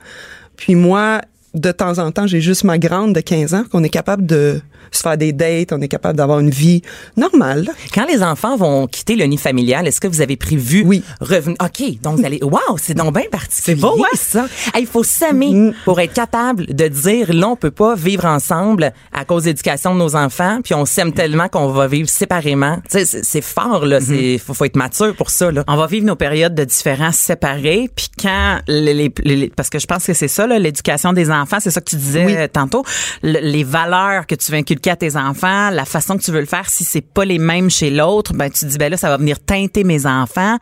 Puis 0.56 0.74
moi, 0.74 1.20
de 1.54 1.72
temps 1.72 1.98
en 1.98 2.12
temps, 2.12 2.26
j'ai 2.26 2.40
juste 2.40 2.64
ma 2.64 2.78
grande 2.78 3.14
de 3.14 3.20
15 3.20 3.54
ans 3.54 3.64
qu'on 3.70 3.82
est 3.84 3.90
capable 3.90 4.26
de 4.26 4.60
se 4.96 5.02
faire 5.02 5.16
des 5.18 5.32
dates, 5.32 5.72
on 5.72 5.80
est 5.80 5.88
capable 5.88 6.16
d'avoir 6.18 6.40
une 6.40 6.50
vie 6.50 6.82
normale. 7.16 7.68
Quand 7.94 8.06
les 8.06 8.22
enfants 8.22 8.56
vont 8.56 8.86
quitter 8.86 9.16
le 9.16 9.24
nid 9.24 9.38
familial, 9.38 9.86
est-ce 9.86 10.00
que 10.00 10.08
vous 10.08 10.20
avez 10.20 10.36
prévu 10.36 10.82
Oui. 10.86 11.02
revenir? 11.20 11.56
OK, 11.62 12.00
donc 12.02 12.18
vous 12.18 12.24
allez. 12.26 12.38
Wow, 12.42 12.76
c'est 12.78 12.94
donc 12.94 13.14
bien 13.14 13.24
particulier. 13.30 13.46
C'est 13.56 13.74
beau, 13.74 13.96
hein? 14.02 14.16
ça. 14.16 14.46
Hey, 14.74 14.82
Il 14.82 14.86
faut 14.86 15.02
s'aimer 15.04 15.52
Mm. 15.52 15.74
pour 15.84 15.98
être 16.00 16.12
capable 16.12 16.66
de 16.66 16.88
dire 16.88 17.32
là, 17.34 17.48
on 17.48 17.56
peut 17.56 17.70
pas 17.70 17.94
vivre 17.94 18.24
ensemble 18.24 18.92
à 19.12 19.24
cause 19.24 19.42
de 19.44 19.48
l'éducation 19.48 19.94
de 19.94 19.98
nos 19.98 20.14
enfants, 20.16 20.60
puis 20.62 20.74
on 20.74 20.84
s'aime 20.84 21.12
tellement 21.12 21.48
qu'on 21.48 21.68
va 21.68 21.86
vivre 21.88 22.08
séparément. 22.08 22.76
Tu 22.90 22.98
sais, 22.98 23.04
c'est 23.04 23.24
c'est 23.24 23.40
fort, 23.42 23.84
là. 23.84 24.00
C'est 24.00 24.38
faut, 24.38 24.54
faut 24.54 24.64
être 24.64 24.76
mature 24.76 25.14
pour 25.16 25.30
ça, 25.30 25.50
là. 25.50 25.64
On 25.68 25.76
va 25.76 25.86
vivre 25.86 26.06
nos 26.06 26.16
périodes 26.16 26.54
de 26.54 26.64
différence 26.64 27.16
séparées, 27.16 27.90
puis 27.94 28.08
quand 28.20 28.58
les, 28.68 28.94
les- 28.94 29.12
les- 29.24 29.48
parce 29.50 29.68
que 29.70 29.78
je 29.78 29.86
pense 29.86 30.04
que 30.06 30.14
c'est 30.14 30.28
ça 30.28 30.46
là, 30.46 30.58
l'éducation 30.58 31.12
des 31.12 31.30
enfants, 31.30 31.58
c'est 31.60 31.70
ça 31.70 31.80
que 31.80 31.90
tu 31.90 31.96
disais 31.96 32.24
Oui. 32.24 32.36
tantôt, 32.52 32.84
Le- 33.22 33.40
les 33.40 33.64
valeurs 33.64 34.26
que 34.26 34.34
tu 34.34 34.52
veux 34.52 34.58
inculquer 34.58 34.85
à 34.90 34.96
tes 34.96 35.16
enfants, 35.16 35.70
la 35.70 35.84
façon 35.84 36.16
que 36.16 36.22
tu 36.22 36.30
veux 36.32 36.40
le 36.40 36.46
faire, 36.46 36.68
si 36.68 36.84
c'est 36.84 37.00
pas 37.00 37.24
les 37.24 37.38
mêmes 37.38 37.70
chez 37.70 37.90
l'autre, 37.90 38.32
ben 38.34 38.50
tu 38.50 38.60
te 38.60 38.66
dis 38.66 38.78
ben 38.78 38.90
là 38.90 38.96
ça 38.96 39.08
va 39.08 39.16
venir 39.16 39.38
teinter 39.40 39.84
mes 39.84 40.06
enfants. 40.06 40.56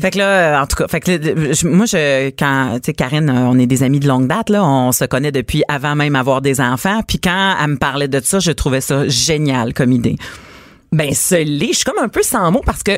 Fait 0.00 0.10
que 0.10 0.18
là, 0.18 0.62
en 0.62 0.66
tout 0.66 0.76
cas, 0.76 0.88
fait 0.88 1.00
que 1.00 1.10
là, 1.12 1.18
je- 1.52 1.66
moi 1.68 1.86
je 1.86 2.28
quand 2.30 2.74
tu 2.76 2.86
sais 2.86 2.92
Karine, 2.94 3.28
euh, 3.30 3.48
on 3.48 3.58
est 3.58 3.66
des 3.66 3.82
amis 3.82 4.00
de 4.00 4.08
longue 4.08 4.26
date 4.26 4.50
là, 4.50 4.64
on 4.64 4.92
se 4.92 5.04
connaît 5.04 5.32
depuis 5.32 5.62
avant 5.68 5.94
même 5.94 6.16
avoir 6.16 6.40
des 6.42 6.60
enfants, 6.60 7.00
puis 7.06 7.18
quand 7.18 7.54
elle 7.62 7.70
me 7.70 7.76
parlait 7.76 8.08
de 8.08 8.20
ça, 8.22 8.38
je 8.38 8.52
trouvais 8.52 8.80
ça 8.80 9.06
génial 9.08 9.74
comme 9.74 9.92
idée. 9.92 10.16
Ben, 10.92 11.14
ce 11.14 11.34
l'est. 11.34 11.72
Je 11.72 11.76
suis 11.76 11.84
comme 11.84 12.02
un 12.02 12.08
peu 12.08 12.22
sans 12.22 12.50
mots 12.50 12.62
parce 12.64 12.82
que, 12.82 12.92
euh, 12.92 12.96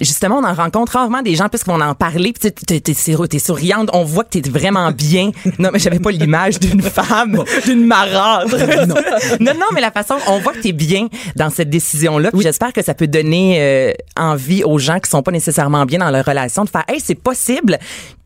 justement, 0.00 0.38
on 0.38 0.44
en 0.44 0.54
rencontre 0.54 0.92
rarement 0.92 1.22
des 1.22 1.34
gens 1.34 1.48
puisqu'on 1.48 1.80
en 1.80 1.94
parlait. 1.94 2.32
Puis 2.32 2.40
tu 2.40 2.48
sais, 2.48 2.50
t'es, 2.52 2.80
t'es, 2.80 2.94
t'es 3.28 3.38
souriante. 3.38 3.90
On 3.92 4.04
voit 4.04 4.24
que 4.24 4.38
t'es 4.38 4.48
vraiment 4.48 4.90
bien. 4.90 5.30
Non, 5.58 5.70
mais 5.72 5.78
j'avais 5.78 5.98
pas 5.98 6.10
l'image 6.10 6.58
d'une 6.58 6.82
femme, 6.98 7.44
d'une 7.64 7.84
marâtre. 7.84 8.56
non. 9.40 9.52
non, 9.54 9.66
mais 9.74 9.80
la 9.80 9.90
façon, 9.90 10.14
on 10.26 10.38
voit 10.38 10.52
que 10.52 10.60
t'es 10.60 10.72
bien 10.72 11.08
dans 11.36 11.50
cette 11.50 11.70
décision-là. 11.70 12.30
Puis 12.30 12.42
j'espère 12.42 12.72
que 12.72 12.82
ça 12.82 12.94
peut 12.94 13.06
donner 13.06 13.58
euh, 13.60 13.92
envie 14.16 14.64
aux 14.64 14.78
gens 14.78 14.98
qui 14.98 15.10
sont 15.10 15.22
pas 15.22 15.32
nécessairement 15.32 15.84
bien 15.84 15.98
dans 15.98 16.10
leur 16.10 16.24
relation 16.24 16.64
de 16.64 16.70
faire, 16.70 16.84
hey, 16.88 17.00
c'est 17.00 17.14
possible 17.14 17.78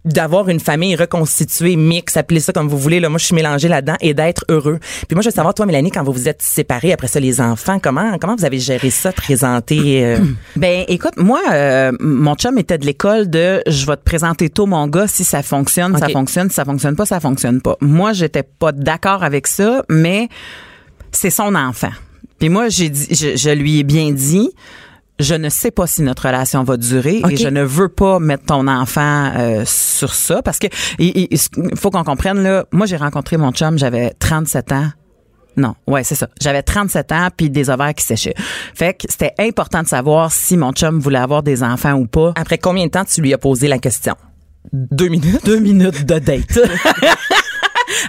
d'avoir 0.04 0.48
une 0.48 0.60
famille 0.60 0.96
reconstituée, 0.96 1.76
mix, 1.76 2.16
appelez 2.16 2.40
ça 2.40 2.52
comme 2.52 2.68
vous 2.68 2.78
voulez. 2.78 3.00
Là, 3.00 3.08
moi, 3.08 3.18
je 3.18 3.26
suis 3.26 3.34
mélangée 3.34 3.68
là-dedans 3.68 3.96
et 4.00 4.14
d'être 4.14 4.44
heureux. 4.48 4.78
Puis 4.80 5.14
moi, 5.14 5.22
je 5.22 5.28
veux 5.28 5.34
savoir, 5.34 5.54
toi, 5.54 5.66
Mélanie, 5.66 5.90
quand 5.90 6.02
vous 6.02 6.12
vous 6.12 6.28
êtes 6.28 6.42
séparés, 6.42 6.92
après 6.92 7.06
ça, 7.06 7.20
les 7.20 7.40
enfants, 7.40 7.78
comment 7.80 8.18
comment 8.20 8.34
vous 8.36 8.44
avez 8.44 8.58
géré 8.58 8.90
ça, 8.90 9.12
présenter? 9.12 10.04
Euh... 10.04 10.18
Ben, 10.56 10.84
écoute, 10.88 11.16
moi, 11.16 11.40
euh, 11.52 11.92
mon 12.00 12.34
chum 12.34 12.58
était 12.58 12.78
de 12.78 12.84
l'école 12.84 13.28
de 13.28 13.62
je 13.66 13.86
vais 13.86 13.96
te 13.96 14.02
présenter 14.02 14.50
tôt 14.50 14.66
mon 14.66 14.86
gars 14.86 15.06
si 15.06 15.24
ça 15.24 15.42
fonctionne, 15.42 15.96
ça 15.96 16.08
fonctionne, 16.08 16.48
si 16.48 16.54
ça 16.54 16.64
fonctionne 16.64 16.94
pas, 16.94 17.06
ça 17.06 17.20
fonctionne 17.20 17.60
pas. 17.60 17.76
Moi, 17.80 18.12
j'étais 18.12 18.42
pas 18.42 18.72
d'accord 18.72 19.22
avec 19.22 19.46
ça, 19.46 19.84
mais 19.88 20.28
c'est 21.10 21.30
son 21.30 21.54
enfant. 21.54 21.90
Puis 22.38 22.48
moi, 22.48 22.68
j'ai 22.68 22.88
dit, 22.88 23.08
je, 23.10 23.36
je 23.36 23.50
lui 23.50 23.78
ai 23.78 23.82
bien 23.82 24.10
dit. 24.10 24.50
Je 25.22 25.34
ne 25.34 25.48
sais 25.48 25.70
pas 25.70 25.86
si 25.86 26.02
notre 26.02 26.26
relation 26.26 26.64
va 26.64 26.76
durer 26.76 27.22
et 27.30 27.36
je 27.36 27.48
ne 27.48 27.62
veux 27.62 27.88
pas 27.88 28.18
mettre 28.18 28.44
ton 28.46 28.66
enfant 28.68 29.32
euh, 29.36 29.62
sur 29.66 30.14
ça 30.14 30.42
parce 30.42 30.58
que 30.58 30.66
il, 30.98 31.08
il- 31.16 31.28
il 31.70 31.76
faut 31.78 31.90
qu'on 31.90 32.04
comprenne 32.04 32.42
là. 32.42 32.64
Moi, 32.72 32.86
j'ai 32.86 32.96
rencontré 32.96 33.36
mon 33.36 33.52
chum, 33.52 33.78
j'avais 33.78 34.12
37 34.18 34.72
ans. 34.72 34.88
Non, 35.56 35.74
ouais, 35.86 36.02
c'est 36.02 36.14
ça. 36.14 36.28
J'avais 36.40 36.62
37 36.62 37.12
ans 37.12 37.28
puis 37.36 37.50
des 37.50 37.68
ovaires 37.70 37.94
qui 37.94 38.04
séchaient. 38.04 38.34
Fait 38.74 38.94
que 38.94 39.04
c'était 39.08 39.34
important 39.38 39.82
de 39.82 39.86
savoir 39.88 40.32
si 40.32 40.56
mon 40.56 40.72
chum 40.72 40.98
voulait 40.98 41.18
avoir 41.18 41.42
des 41.42 41.62
enfants 41.62 41.92
ou 41.92 42.06
pas. 42.06 42.32
Après 42.36 42.58
combien 42.58 42.86
de 42.86 42.90
temps 42.90 43.04
tu 43.04 43.20
lui 43.20 43.34
as 43.34 43.38
posé 43.38 43.68
la 43.68 43.78
question? 43.78 44.14
Deux 44.72 45.08
minutes? 45.08 45.44
Deux 45.44 45.58
minutes 45.60 46.06
de 46.06 46.18
date. 46.18 46.58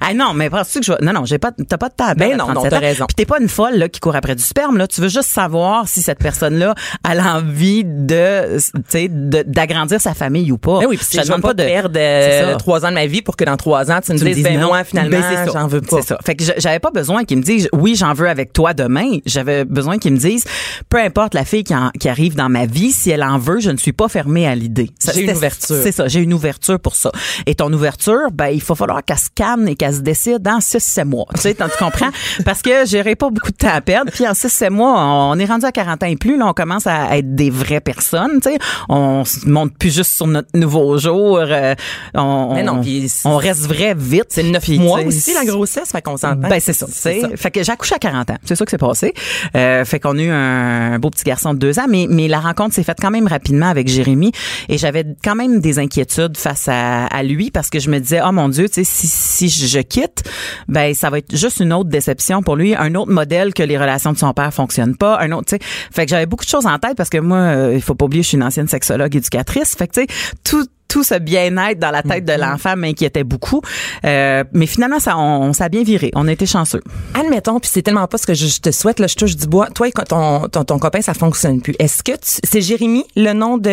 Ah 0.02 0.14
non, 0.14 0.34
mais 0.34 0.50
penses-tu 0.50 0.80
que 0.80 0.86
je 0.86 0.92
vais... 0.92 0.98
Non, 1.02 1.14
non, 1.14 1.26
j'ai 1.26 1.38
pas, 1.38 1.52
t'as 1.52 1.78
pas 1.78 1.90
de 1.90 1.94
à 2.04 2.16
Ben 2.16 2.38
non, 2.38 2.46
à 2.46 2.54
non, 2.54 2.62
37 2.62 2.70
t'as 2.72 2.80
raison. 2.80 3.06
Puis 3.08 3.16
t'es 3.16 3.26
pas 3.26 3.40
une 3.40 3.48
folle, 3.50 3.76
là, 3.76 3.90
qui 3.90 4.00
court 4.00 4.16
après 4.16 4.36
du 4.36 4.44
sperme, 4.44 4.78
là. 4.78 4.88
Tu 4.88 5.02
veux 5.02 5.08
juste 5.10 5.30
savoir 5.30 5.88
si 5.88 6.02
cette 6.02 6.20
personne-là 6.20 6.76
a 7.04 7.16
l'envie 7.16 7.84
de, 7.86 8.58
tu 8.58 8.82
sais, 8.90 9.08
d'agrandir 9.10 10.02
sa 10.02 10.14
famille 10.14 10.52
ou 10.52 10.58
pas. 10.58 10.80
Ben 10.80 10.88
oui, 10.88 11.00
Je 11.12 11.20
ne 11.20 11.24
demande 11.26 11.42
pas 11.42 11.54
de 11.54 11.64
perdre 11.64 11.96
euh, 11.98 12.56
trois 12.58 12.86
ans 12.86 12.90
de 12.90 12.94
ma 12.96 13.06
vie 13.06 13.22
pour 13.22 13.36
que 13.38 13.44
dans 13.44 13.58
trois 13.58 13.92
ans, 13.92 14.00
tu 14.04 14.12
me 14.14 14.18
tu 14.18 14.24
me 14.24 14.30
dises, 14.30 14.38
dises 14.38 14.44
ben 14.46 14.60
non. 14.60 14.68
moi, 14.68 14.84
finalement, 14.84 15.20
Ben, 15.20 15.50
j'en 15.52 15.68
veux 15.68 15.82
pas. 15.82 15.98
C'est 16.02 16.08
ça. 16.10 16.18
Fait 16.26 16.36
que 16.36 16.44
j'avais 16.58 16.80
pas 16.80 16.92
besoin 16.92 17.24
qu'ils 17.24 17.38
me 17.38 17.44
disent 17.44 17.70
oui, 17.74 17.96
j'en 17.96 18.14
veux 18.14 18.28
avec 18.30 18.54
toi 18.54 18.74
demain. 18.74 19.18
J'avais 19.26 19.66
besoin 19.66 19.98
qu'ils 19.98 20.14
me 20.14 20.18
disent 20.18 20.46
peu 20.90 20.98
importe 21.00 21.34
la 21.34 21.46
fille 21.46 21.64
qui, 21.64 21.76
en- 21.76 21.92
qui 22.00 22.10
arrive 22.10 22.36
dans 22.36 22.50
ma 22.50 22.66
vie, 22.66 22.92
si 22.92 23.10
elle 23.10 23.24
en 23.24 23.38
veut, 23.38 23.60
je 23.60 23.70
ne 23.72 23.78
suis 23.78 23.94
pas 23.94 24.08
fermée 24.08 24.48
à 24.48 24.56
l'idée. 24.56 24.90
J'ai 25.14 25.22
une 25.24 25.32
ouverture. 25.36 25.78
C'est 25.84 25.92
ça, 25.92 26.08
j'ai 26.08 26.20
une 26.20 26.34
ouverture 26.34 26.80
pour 26.80 26.96
ça. 26.96 27.12
Et 27.46 27.56
ton 27.56 27.72
ouverture, 27.72 28.32
ben 28.34 28.48
il 28.48 28.62
faut 28.62 28.76
falloir 28.76 29.04
qu'elle 29.04 29.18
se 29.18 29.30
calme 29.34 29.63
et 29.68 29.76
qu'elle 29.76 29.94
se 29.96 30.00
décide 30.02 30.40
dans 30.40 30.60
6 30.60 30.80
7 30.80 31.06
mois. 31.06 31.26
Tu 31.36 31.42
sais, 31.42 31.56
tu 31.56 31.64
comprends? 31.80 32.10
Parce 32.46 32.62
que 32.62 32.86
j'aurais 32.86 33.16
pas 33.16 33.30
beaucoup 33.30 33.52
de 33.52 33.58
temps 33.58 33.74
à 33.74 33.82
perdre. 33.82 34.12
Puis 34.12 34.28
en 34.28 34.34
6 34.34 34.50
7 34.50 34.70
mois, 34.72 34.94
on 35.32 35.38
est 35.40 35.46
rendu 35.46 35.66
à 35.66 35.72
40 35.72 36.04
ans 36.04 36.08
et 36.08 36.16
plus, 36.16 36.38
là 36.38 36.48
on 36.48 36.54
commence 36.54 36.88
à 36.88 37.18
être 37.18 37.36
des 37.36 37.50
vraies 37.50 37.82
personnes, 37.82 38.40
tu 38.42 38.52
sais. 38.52 38.58
On 38.90 39.26
se 39.26 39.48
monte 39.48 39.78
plus 39.78 39.94
juste 39.94 40.12
sur 40.12 40.28
notre 40.28 40.50
nouveau 40.54 40.98
jour, 40.98 41.40
euh, 41.40 41.76
on 42.14 42.54
Mais 42.56 42.64
non, 42.64 42.82
on- 43.26 43.38
reste 43.38 43.66
vrai 43.66 43.94
vite. 43.98 44.26
C'est 44.30 44.44
neuf 44.44 44.64
Puis, 44.64 44.80
mois 44.80 45.04
tu 45.04 45.12
sais, 45.12 45.18
aussi, 45.18 45.34
la 45.34 45.46
grossesse, 45.46 45.92
fait 45.92 46.02
qu'on 46.02 46.18
s'entend. 46.18 46.48
ben 46.48 46.60
c'est 46.60 46.74
ça. 46.74 46.88
Fait 46.88 47.52
que 47.52 47.64
j'ai 47.64 47.72
accouché 47.72 47.96
à 47.96 48.00
40 48.00 48.30
ans. 48.32 48.38
C'est 48.46 48.56
ça 48.56 48.66
que 48.66 48.72
c'est 48.72 48.78
passé. 48.78 49.14
Euh, 49.56 49.86
fait 49.86 50.00
qu'on 50.00 50.18
a 50.18 50.22
eu 50.22 50.30
un, 50.30 51.00
beau 51.00 51.10
petit 51.10 51.24
garçon 51.24 51.54
de 51.54 51.60
deux 51.60 51.80
ans, 51.80 51.86
mais 51.90 52.08
mais 52.10 52.28
la 52.28 52.40
rencontre 52.40 52.74
s'est 52.76 52.84
faite 52.84 52.98
quand 53.02 53.12
même 53.12 53.28
rapidement 53.28 53.68
avec 53.68 53.88
Jérémy 53.88 54.32
et 54.70 54.78
j'avais 54.78 55.06
quand 55.24 55.36
même 55.36 55.60
des 55.60 55.80
inquiétudes 55.80 56.38
face 56.38 56.68
à, 56.68 57.06
à 57.08 57.24
lui 57.24 57.52
parce 57.52 57.70
que 57.70 57.80
je 57.80 57.90
me 57.90 58.00
disais 58.00 58.22
oh 58.26 58.32
mon 58.32 58.50
Dieu, 58.50 58.68
tu 58.68 58.76
sais 58.76 58.84
si 58.84 59.08
si 59.08 59.50
je, 59.54 59.80
quitte, 59.80 60.24
ben 60.68 60.94
ça 60.94 61.10
va 61.10 61.20
être 61.20 61.36
juste 61.36 61.60
une 61.60 61.74
autre 61.74 61.90
déception 61.90 62.42
pour 62.42 62.56
lui, 62.56 62.76
un 62.76 62.96
autre 62.96 63.12
modèle 63.12 63.54
que 63.54 63.64
les 63.64 63.78
relations 63.78 64.12
de 64.12 64.18
son 64.18 64.34
père 64.34 64.54
fonctionnent 64.54 64.98
pas, 64.98 65.20
un 65.20 65.32
autre, 65.32 65.46
tu 65.48 65.56
sais. 65.56 65.62
Fait 65.92 66.06
que 66.06 66.10
j'avais 66.10 66.26
beaucoup 66.26 66.46
de 66.46 66.50
choses 66.50 66.66
en 66.66 66.80
tête 66.80 66.96
parce 66.96 67.10
que 67.10 67.18
moi, 67.18 67.38
euh, 67.38 67.74
il 67.74 67.82
faut 67.82 67.96
pas 67.96 68.06
oublier, 68.06 68.24
je 68.24 68.30
suis 68.30 68.38
une 68.38 68.44
ancienne 68.44 68.68
sexologue 68.68 69.16
éducatrice. 69.16 69.76
Fait 69.76 69.88
que 69.88 69.94
tu 69.94 70.02
sais 70.02 70.08
tout 70.44 70.66
tout 70.94 71.04
ce 71.04 71.16
bien-être 71.16 71.80
dans 71.80 71.90
la 71.90 72.04
tête 72.04 72.24
de 72.24 72.34
l'enfant 72.34 72.76
m'inquiétait 72.76 73.24
beaucoup. 73.24 73.62
Euh, 74.06 74.44
mais 74.54 74.68
finalement, 74.68 75.00
ça, 75.00 75.18
on, 75.18 75.52
ça 75.52 75.64
a 75.66 75.70
bien 75.70 75.82
viré. 75.82 76.12
On 76.14 76.28
a 76.28 76.32
été 76.32 76.46
chanceux. 76.46 76.82
Admettons, 77.20 77.60
puis 77.60 77.68
c'est 77.74 77.82
tellement 77.82 78.06
pas 78.06 78.20
ce 78.20 78.28
que 78.28 78.36
je, 78.36 78.46
je 78.46 78.60
te 78.60 78.70
souhaite, 78.70 79.00
là, 79.00 79.08
je 79.08 79.16
touche 79.16 79.36
du 79.36 79.48
bois. 79.48 79.70
Toi, 79.74 79.88
quand 79.92 80.04
ton, 80.04 80.48
ton, 80.50 80.64
ton 80.64 80.78
copain, 80.78 81.02
ça 81.02 81.16
fonctionne 81.16 81.62
plus. 81.62 81.74
Est-ce 81.80 82.04
que 82.04 82.12
tu- 82.12 82.40
c'est 82.44 82.62
Jérémy, 82.62 83.06
le 83.16 83.34
nom 83.34 83.58
de, 83.58 83.70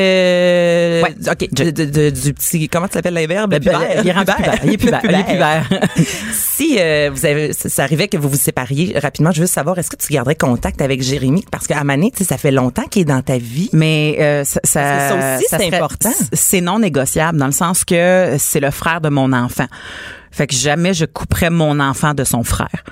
Ouais. 1.02 1.14
ok, 1.30 1.52
de, 1.52 1.70
de- 1.70 1.85
de- 1.85 2.09
du 2.09 2.33
petit, 2.33 2.70
comment 2.70 2.88
tu 2.88 2.94
l'appelles, 2.96 3.12
l'imberbe? 3.12 3.54
Il 3.61 3.68
est 3.68 4.12
rendu. 4.12 4.33
Il 4.64 4.70
est. 4.70 4.74
Il 4.74 5.14
est 5.14 5.24
pubère. 5.24 5.68
si 6.33 6.76
euh, 6.78 7.11
vous 7.12 7.26
avez, 7.26 7.52
ça, 7.52 7.83
arrivait 7.83 8.09
que 8.09 8.16
vous 8.16 8.30
vous 8.30 8.37
sépariez 8.38 8.98
rapidement, 8.98 9.30
je 9.30 9.40
veux 9.40 9.44
juste 9.44 9.54
savoir, 9.56 9.78
est-ce 9.78 9.90
que 9.90 9.96
tu 9.96 10.11
garderais 10.11 10.37
contact 10.37 10.80
avec 10.80 11.02
Jérémy? 11.02 11.44
Parce 11.50 11.66
qu'à 11.66 11.85
Mané, 11.85 12.12
ça 12.18 12.38
fait 12.38 12.50
longtemps 12.50 12.85
qu'il 12.85 13.02
est 13.02 13.04
dans 13.04 13.20
ta 13.20 13.37
vie. 13.37 13.68
Mais 13.74 14.16
euh, 14.20 14.44
ça, 14.44 14.61
ça, 14.64 15.37
aussi, 15.37 15.44
c'est 15.50 15.74
important. 15.74 16.12
C'est 16.33 16.62
non 16.62 16.78
négociable 16.78 17.10
dans 17.16 17.46
le 17.46 17.53
sens 17.53 17.85
que 17.85 18.37
c'est 18.38 18.61
le 18.61 18.70
frère 18.70 19.01
de 19.01 19.09
mon 19.09 19.33
enfant. 19.33 19.66
Fait 20.31 20.46
que 20.46 20.55
jamais 20.55 20.94
je 20.94 21.05
couperais 21.05 21.51
mon 21.51 21.81
enfant 21.81 22.14
de 22.14 22.25
son 22.25 22.44
frère. 22.44 22.85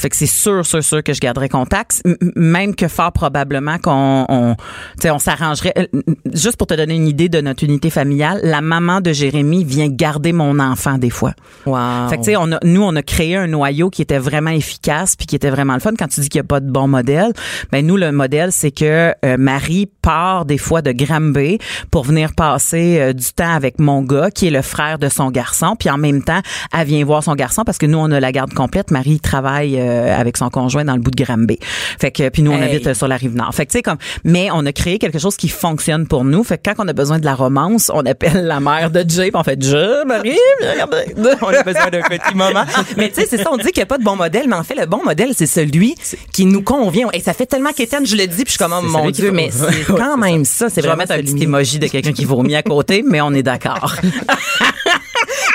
Fait 0.00 0.10
que 0.10 0.16
c'est 0.16 0.26
sûr, 0.26 0.64
sûr, 0.66 0.82
sûr 0.82 1.02
que 1.02 1.12
je 1.12 1.20
garderai 1.20 1.48
contact. 1.48 2.02
Même 2.36 2.74
que 2.74 2.88
fort 2.88 3.12
probablement 3.12 3.78
qu'on, 3.78 4.26
on, 4.28 4.54
tu 4.54 5.02
sais, 5.02 5.10
on 5.10 5.18
s'arrangerait. 5.18 5.74
Euh, 5.78 5.86
Juste 6.32 6.56
pour 6.56 6.66
te 6.66 6.74
donner 6.74 6.94
une 6.94 7.06
idée 7.08 7.28
de 7.28 7.40
notre 7.40 7.64
unité 7.64 7.90
familiale, 7.90 8.40
la 8.42 8.60
maman 8.60 9.00
de 9.00 9.12
Jérémy 9.12 9.64
vient 9.64 9.88
garder 9.88 10.32
mon 10.32 10.58
enfant 10.58 10.98
des 10.98 11.10
fois. 11.10 11.32
Wow. 11.66 12.08
Fait 12.08 12.16
que, 12.16 12.22
tu 12.22 12.30
sais, 12.30 12.36
on 12.36 12.52
a, 12.52 12.58
nous, 12.64 12.82
on 12.82 12.94
a 12.96 13.02
créé 13.02 13.36
un 13.36 13.46
noyau 13.46 13.90
qui 13.90 14.02
était 14.02 14.18
vraiment 14.18 14.50
efficace 14.50 15.16
puis 15.16 15.26
qui 15.26 15.36
était 15.36 15.50
vraiment 15.50 15.74
le 15.74 15.80
fun. 15.80 15.92
Quand 15.98 16.08
tu 16.08 16.20
dis 16.20 16.28
qu'il 16.28 16.40
n'y 16.40 16.46
a 16.46 16.48
pas 16.48 16.60
de 16.60 16.70
bon 16.70 16.88
modèle, 16.88 17.32
ben 17.70 17.86
nous, 17.86 17.96
le 17.96 18.12
modèle, 18.12 18.52
c'est 18.52 18.70
que 18.70 19.14
euh, 19.24 19.36
Marie 19.38 19.86
part 20.02 20.44
des 20.44 20.58
fois 20.58 20.82
de 20.82 20.92
Granby 20.92 21.58
pour 21.90 22.04
venir 22.04 22.34
passer 22.34 22.98
euh, 22.98 23.12
du 23.12 23.32
temps 23.32 23.54
avec 23.54 23.78
mon 23.78 24.02
gars, 24.02 24.30
qui 24.30 24.48
est 24.48 24.50
le 24.50 24.62
frère 24.62 24.98
de 24.98 25.08
son 25.08 25.30
garçon. 25.30 25.76
Puis 25.78 25.90
en 25.90 25.98
même 25.98 26.22
temps, 26.22 26.40
elle 26.72 26.86
vient 26.86 27.04
voir 27.04 27.22
son 27.22 27.34
garçon 27.34 27.62
parce 27.64 27.78
que 27.78 27.86
nous, 27.86 27.98
on 27.98 28.10
a 28.10 28.20
la 28.20 28.32
garde 28.32 28.52
complète. 28.54 28.90
Marie 28.90 29.20
travaille 29.20 29.80
euh, 29.84 30.18
avec 30.18 30.36
son 30.36 30.50
conjoint 30.50 30.84
dans 30.84 30.94
le 30.94 31.00
bout 31.00 31.10
de 31.10 31.22
Granby. 31.24 31.58
Fait 32.00 32.10
que, 32.10 32.28
puis 32.28 32.42
nous, 32.42 32.50
on 32.52 32.58
Hey. 32.60 32.76
habite 32.76 32.94
sur 32.94 33.08
la 33.08 33.16
rive 33.16 33.34
nord. 33.34 33.54
Fait 33.54 33.66
que, 33.66 33.72
tu 33.72 33.78
sais, 33.78 33.82
comme, 33.82 33.98
mais 34.24 34.48
on 34.52 34.64
a 34.66 34.72
créé 34.72 34.98
quelque 34.98 35.18
chose 35.18 35.36
qui 35.36 35.48
fonctionne 35.48 36.06
pour 36.06 36.24
nous. 36.24 36.42
Fait 36.44 36.58
que 36.58 36.70
quand 36.70 36.84
on 36.84 36.88
a 36.88 36.92
besoin 36.92 37.18
de 37.18 37.24
la 37.24 37.34
romance, 37.34 37.90
on 37.94 38.04
appelle 38.06 38.44
la 38.46 38.60
mère 38.60 38.90
de 38.90 39.04
Jay, 39.08 39.30
puis 39.30 39.40
on 39.40 39.44
fait 39.44 39.62
Je, 39.62 40.04
Marie, 40.06 40.38
viens 40.60 40.72
regarder. 40.72 41.14
on 41.42 41.48
a 41.48 41.62
besoin 41.62 41.88
d'un 41.90 42.00
petit 42.02 42.34
moment. 42.34 42.64
Mais 42.96 43.08
tu 43.10 43.20
sais, 43.20 43.26
c'est 43.28 43.38
ça, 43.38 43.50
on 43.52 43.56
dit 43.56 43.64
qu'il 43.64 43.78
n'y 43.78 43.82
a 43.82 43.86
pas 43.86 43.98
de 43.98 44.04
bon 44.04 44.16
modèle, 44.16 44.48
mais 44.48 44.56
en 44.56 44.62
fait, 44.62 44.74
le 44.74 44.86
bon 44.86 45.02
modèle, 45.04 45.30
c'est 45.34 45.46
celui 45.46 45.94
qui 46.32 46.44
nous 46.46 46.62
convient. 46.62 47.08
Et 47.12 47.20
ça 47.20 47.32
fait 47.32 47.46
tellement 47.46 47.72
qu'Étienne, 47.72 48.06
je 48.06 48.16
le 48.16 48.26
dis, 48.26 48.44
puis 48.44 48.46
je 48.46 48.50
suis 48.52 48.58
comme, 48.58 48.74
oh, 48.76 48.82
mon 48.82 49.10
Dieu, 49.10 49.30
mais 49.32 49.50
c'est 49.52 49.84
quand 49.92 50.16
même 50.16 50.44
ça. 50.44 50.68
C'est 50.68 50.80
vraiment 50.80 51.02
un 51.02 51.06
petit 51.22 51.42
emoji 51.42 51.78
de 51.78 51.86
quelqu'un 51.88 52.12
qui 52.12 52.24
vomit 52.24 52.54
à 52.56 52.62
côté, 52.62 53.04
mais 53.06 53.20
on 53.20 53.32
est 53.32 53.42
d'accord. 53.42 53.94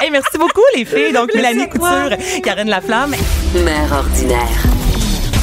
Hey, 0.02 0.10
merci 0.12 0.38
beaucoup, 0.38 0.62
les 0.76 0.86
filles. 0.86 1.12
Donc, 1.12 1.34
Mélanie 1.36 1.68
Couture, 1.68 2.12
Karen 2.44 2.70
Laflamme. 2.70 3.16
Mère 3.66 3.92
ordinaire. 3.92 4.48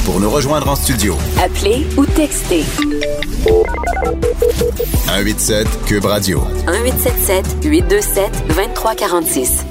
Pour 0.05 0.19
nous 0.19 0.29
rejoindre 0.29 0.69
en 0.69 0.75
studio, 0.75 1.15
Appelez 1.43 1.85
ou 1.97 2.05
textez 2.05 2.63
187 5.05 5.67
Cube 5.85 6.05
Radio. 6.05 6.41
1877 6.65 7.65
827 7.65 8.47
2346. 8.47 9.65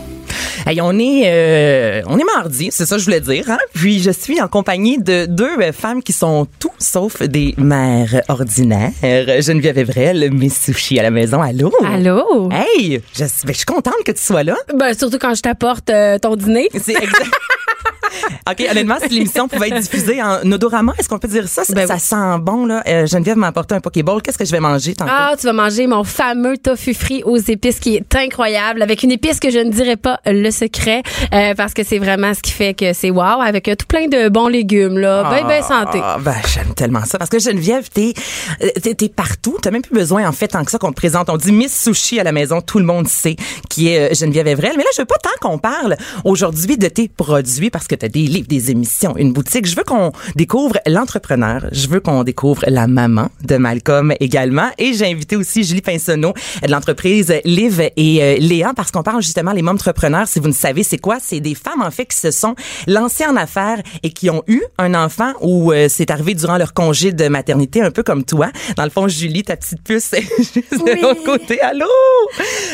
Hey, 0.68 0.80
on 0.80 0.98
est, 0.98 1.22
euh, 1.26 2.02
on 2.08 2.18
est 2.18 2.24
mardi, 2.24 2.70
c'est 2.72 2.86
ça 2.86 2.96
que 2.96 3.00
je 3.00 3.04
voulais 3.04 3.20
dire. 3.20 3.48
Hein? 3.48 3.58
Puis 3.72 4.00
je 4.00 4.10
suis 4.10 4.40
en 4.40 4.48
compagnie 4.48 4.98
de 4.98 5.24
deux 5.26 5.70
femmes 5.70 6.02
qui 6.02 6.12
sont 6.12 6.48
tout 6.58 6.72
sauf 6.80 7.22
des 7.22 7.54
mères 7.56 8.20
ordinaires. 8.26 8.90
Geneviève 9.00 9.78
Evrel, 9.78 10.28
Miss 10.32 10.60
Sushi 10.60 10.98
à 10.98 11.04
la 11.04 11.12
maison. 11.12 11.40
Allô? 11.40 11.70
Allô? 11.86 12.48
Hey, 12.50 13.00
je, 13.14 13.20
ben, 13.20 13.52
je 13.52 13.52
suis 13.52 13.64
contente 13.64 14.02
que 14.04 14.10
tu 14.10 14.20
sois 14.20 14.42
là. 14.42 14.56
Ben, 14.74 14.92
surtout 14.98 15.18
quand 15.20 15.36
je 15.36 15.42
t'apporte 15.42 15.88
euh, 15.88 16.18
ton 16.18 16.34
dîner. 16.34 16.68
C'est 16.74 16.96
exact. 16.96 17.30
OK, 18.50 18.66
honnêtement, 18.70 18.96
si 19.02 19.08
l'émission 19.08 19.48
pouvait 19.48 19.68
être 19.68 19.80
diffusée 19.80 20.22
en 20.22 20.50
odorama, 20.50 20.92
est-ce 20.98 21.08
qu'on 21.08 21.18
peut 21.18 21.28
dire 21.28 21.48
ça? 21.48 21.64
Ça, 21.64 21.72
Ben 21.74 21.86
ça 21.86 21.94
oui. 21.94 22.00
sent 22.00 22.40
bon, 22.42 22.66
là. 22.66 22.82
Euh, 22.86 23.06
Geneviève 23.06 23.36
m'a 23.36 23.48
apporté 23.48 23.74
un 23.74 23.80
Pokéball. 23.80 24.22
Qu'est-ce 24.22 24.38
que 24.38 24.44
je 24.44 24.52
vais 24.52 24.60
manger 24.60 24.94
tantôt? 24.94 25.10
Ah, 25.14 25.34
tu 25.38 25.46
vas 25.46 25.52
manger 25.52 25.86
mon 25.86 26.04
fameux 26.04 26.56
tofu 26.56 26.94
frit 26.94 27.22
aux 27.24 27.36
épices 27.36 27.80
qui 27.80 27.96
est 27.96 28.14
incroyable, 28.16 28.82
avec 28.82 29.02
une 29.02 29.10
épice 29.12 29.40
que 29.40 29.50
je 29.50 29.58
ne 29.58 29.70
dirais 29.70 29.96
pas 29.96 30.20
le 30.26 30.50
secret, 30.50 31.02
euh, 31.32 31.54
parce 31.54 31.74
que 31.74 31.82
c'est 31.84 31.98
vraiment 31.98 32.32
ce 32.34 32.40
qui 32.40 32.52
fait 32.52 32.74
que 32.74 32.92
c'est 32.92 33.10
wow, 33.10 33.40
avec 33.40 33.68
euh, 33.68 33.74
tout 33.74 33.86
plein 33.86 34.08
de 34.08 34.28
bons 34.28 34.48
légumes, 34.48 34.98
là. 34.98 35.28
Ben, 35.30 35.46
ben 35.46 35.62
santé. 35.62 36.00
Ah, 36.02 36.18
ben, 36.20 36.34
j'aime 36.52 36.74
tellement 36.74 37.04
ça. 37.04 37.18
Parce 37.18 37.30
que 37.30 37.38
Geneviève, 37.38 37.88
t'es, 37.92 38.14
euh, 38.62 38.68
t'es, 38.82 38.94
t'es 38.94 39.08
partout. 39.08 39.56
T'as 39.60 39.70
même 39.70 39.82
plus 39.82 39.94
besoin, 39.94 40.26
en 40.28 40.32
fait, 40.32 40.48
tant 40.48 40.64
que 40.64 40.70
ça 40.70 40.78
qu'on 40.78 40.90
te 40.90 40.96
présente. 40.96 41.28
On 41.30 41.36
dit 41.36 41.52
Miss 41.52 41.82
Sushi 41.82 42.20
à 42.20 42.24
la 42.24 42.32
maison. 42.32 42.60
Tout 42.60 42.78
le 42.78 42.84
monde 42.84 43.08
sait 43.08 43.36
qui 43.68 43.88
est 43.88 44.10
euh, 44.10 44.14
Geneviève 44.14 44.46
Evrel. 44.48 44.72
Mais 44.76 44.82
là, 44.84 44.90
je 44.94 45.02
veux 45.02 45.06
pas 45.06 45.18
tant 45.22 45.30
qu'on 45.40 45.58
parle 45.58 45.96
aujourd'hui 46.24 46.76
de 46.76 46.88
tes 46.88 47.08
produits 47.08 47.70
parce 47.70 47.86
que 47.86 47.94
t'as 47.94 48.05
des 48.08 48.22
livres, 48.22 48.48
des 48.48 48.70
émissions, 48.70 49.16
une 49.16 49.32
boutique. 49.32 49.66
Je 49.66 49.76
veux 49.76 49.84
qu'on 49.84 50.12
découvre 50.34 50.78
l'entrepreneur. 50.86 51.66
Je 51.72 51.88
veux 51.88 52.00
qu'on 52.00 52.24
découvre 52.24 52.64
la 52.66 52.86
maman 52.86 53.28
de 53.44 53.56
Malcolm 53.56 54.14
également. 54.20 54.68
Et 54.78 54.94
j'ai 54.94 55.06
invité 55.06 55.36
aussi 55.36 55.64
Julie 55.64 55.82
Pinsonneau 55.82 56.32
de 56.62 56.70
l'entreprise 56.70 57.32
Live 57.44 57.90
et 57.96 58.22
euh, 58.22 58.36
Léa 58.38 58.72
parce 58.74 58.90
qu'on 58.90 59.02
parle 59.02 59.22
justement 59.22 59.52
les 59.52 59.66
entrepreneurs. 59.66 60.28
Si 60.28 60.40
vous 60.40 60.48
ne 60.48 60.52
savez 60.52 60.82
c'est 60.82 60.98
quoi, 60.98 61.18
c'est 61.20 61.40
des 61.40 61.54
femmes 61.54 61.82
en 61.82 61.90
fait 61.90 62.06
qui 62.06 62.16
se 62.16 62.30
sont 62.30 62.54
lancées 62.86 63.26
en 63.26 63.36
affaires 63.36 63.82
et 64.02 64.10
qui 64.10 64.30
ont 64.30 64.42
eu 64.46 64.62
un 64.78 64.94
enfant 64.94 65.32
ou 65.40 65.72
euh, 65.72 65.86
c'est 65.88 66.10
arrivé 66.10 66.34
durant 66.34 66.56
leur 66.56 66.74
congé 66.74 67.12
de 67.12 67.28
maternité, 67.28 67.82
un 67.82 67.90
peu 67.90 68.02
comme 68.02 68.24
toi. 68.24 68.48
Dans 68.76 68.84
le 68.84 68.90
fond, 68.90 69.08
Julie, 69.08 69.42
ta 69.42 69.56
petite 69.56 69.82
puce, 69.82 70.04
c'est 70.10 70.22
juste 70.22 70.72
de 70.72 71.02
l'autre 71.02 71.24
côté. 71.24 71.60
Allô? 71.60 71.86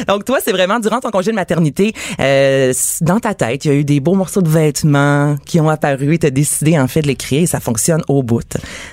Donc 0.08 0.24
toi, 0.24 0.38
c'est 0.44 0.52
vraiment 0.52 0.78
durant 0.80 1.00
ton 1.00 1.10
congé 1.10 1.30
de 1.30 1.36
maternité, 1.36 1.92
euh, 2.20 2.72
dans 3.00 3.20
ta 3.20 3.34
tête, 3.34 3.64
il 3.64 3.68
y 3.68 3.70
a 3.70 3.74
eu 3.74 3.84
des 3.84 4.00
beaux 4.00 4.14
morceaux 4.14 4.42
de 4.42 4.48
vêtements 4.48 5.11
qui 5.46 5.60
ont 5.60 5.68
apparu 5.68 6.14
et 6.14 6.18
tu 6.18 6.26
as 6.26 6.30
décidé 6.30 6.78
en 6.78 6.86
fait 6.88 7.02
de 7.02 7.08
les 7.08 7.16
créer 7.16 7.42
et 7.42 7.46
ça 7.46 7.60
fonctionne 7.60 8.02
au 8.08 8.22
bout. 8.22 8.42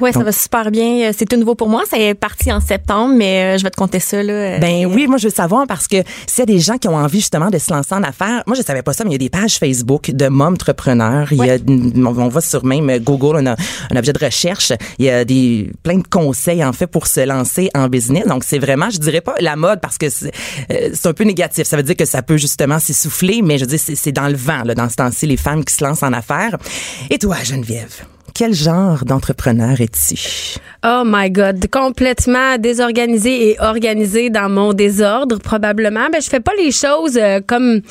Ouais, 0.02 0.12
ça 0.12 0.24
va 0.24 0.32
super 0.32 0.72
bien. 0.72 1.10
Euh, 1.10 1.12
C'est 1.16 1.26
tout 1.26 1.38
nouveau 1.38 1.56
pour 1.56 1.70
moi. 1.70 1.84
Ça 1.90 1.98
est 2.00 2.14
parti 2.14 2.52
en 2.52 2.60
septembre, 2.62 3.14
mais 3.16 3.56
euh, 3.56 3.58
je 3.58 3.64
vais 3.64 3.70
te 3.70 3.76
compter 3.78 4.00
ça 4.00 4.22
là. 4.24 4.34
euh, 4.34 4.58
Ben 4.60 4.86
oui, 4.86 5.08
moi 5.08 5.18
je 5.18 5.28
veux 5.28 5.34
savoir 5.34 5.66
parce 5.68 5.88
que 5.88 5.98
s'il 6.28 6.40
y 6.40 6.42
a 6.42 6.46
des 6.46 6.60
gens 6.60 6.78
qui 6.78 6.88
ont 6.88 6.96
envie 6.96 7.20
justement 7.20 7.50
de 7.50 7.58
se 7.58 7.72
lancer 7.74 7.94
en 7.94 8.04
affaires, 8.04 8.44
moi 8.48 8.56
je 8.58 8.62
savais 8.64 8.82
pas 8.82 8.94
ça, 8.94 9.04
mais 9.04 9.12
il 9.12 9.14
y 9.14 9.16
a 9.16 9.20
des 9.20 9.30
pages 9.30 9.58
Facebook 9.58 10.12
de 10.12 10.30
entrepreneurs. 10.60 11.32
Il 11.32 11.38
y 11.46 11.50
a, 11.50 11.58
on 11.98 12.28
va 12.28 12.42
sur 12.42 12.66
même 12.66 12.98
Google, 13.00 13.38
on 13.42 13.46
a 13.46 13.56
un 13.92 13.96
objet 13.96 14.14
de 14.14 14.24
recherche. 14.24 14.72
Il 14.98 15.06
y 15.06 15.10
a 15.10 15.24
des 15.26 15.72
plein 15.84 15.98
de 15.98 16.08
conseils 16.08 16.64
en 16.64 16.74
fait 16.74 16.88
pour 16.88 17.08
se 17.08 17.22
lancer 17.26 17.70
en 17.76 17.88
business. 17.88 18.26
Donc 18.26 18.44
c'est 18.44 18.60
vraiment, 18.60 18.90
je 18.90 18.98
dirais 19.00 19.22
pas 19.22 19.36
la 19.40 19.56
mode 19.56 19.80
parce 19.82 19.98
que 19.98 20.10
c'est 20.10 20.32
euh, 20.72 20.90
un 21.06 21.14
peu 21.14 21.24
négatif. 21.24 21.66
Ça 21.68 21.78
veut 21.78 21.84
dire 21.84 21.96
que 21.96 22.06
ça 22.06 22.22
peut 22.22 22.38
justement 22.38 22.80
s'essouffler, 22.80 23.42
mais 23.44 23.58
je 23.58 23.66
c'est 23.78 23.96
c'est 23.96 24.12
dans 24.12 24.28
le 24.28 24.36
vent 24.36 24.64
là, 24.66 24.74
dans 24.76 24.90
ce 24.90 24.96
temps-ci 24.96 25.28
les 25.28 25.38
femmes 25.38 25.64
qui 25.64 25.74
se 25.74 25.84
lancent 25.84 26.04
en 26.04 26.09
affaires. 26.14 26.58
Et 27.10 27.18
toi, 27.18 27.38
Geneviève, 27.44 28.06
quel 28.40 28.54
genre 28.54 29.04
d'entrepreneur 29.04 29.82
es-tu? 29.82 30.16
Oh 30.86 31.04
my 31.06 31.30
God, 31.30 31.66
complètement 31.70 32.58
désorganisée 32.58 33.50
et 33.50 33.60
organisée 33.60 34.30
dans 34.30 34.48
mon 34.50 34.72
désordre 34.72 35.40
probablement. 35.40 36.08
Ben 36.10 36.22
je 36.22 36.30
fais 36.30 36.40
pas 36.40 36.54
les 36.58 36.72
choses 36.72 37.18
euh, 37.18 37.42
comme 37.46 37.82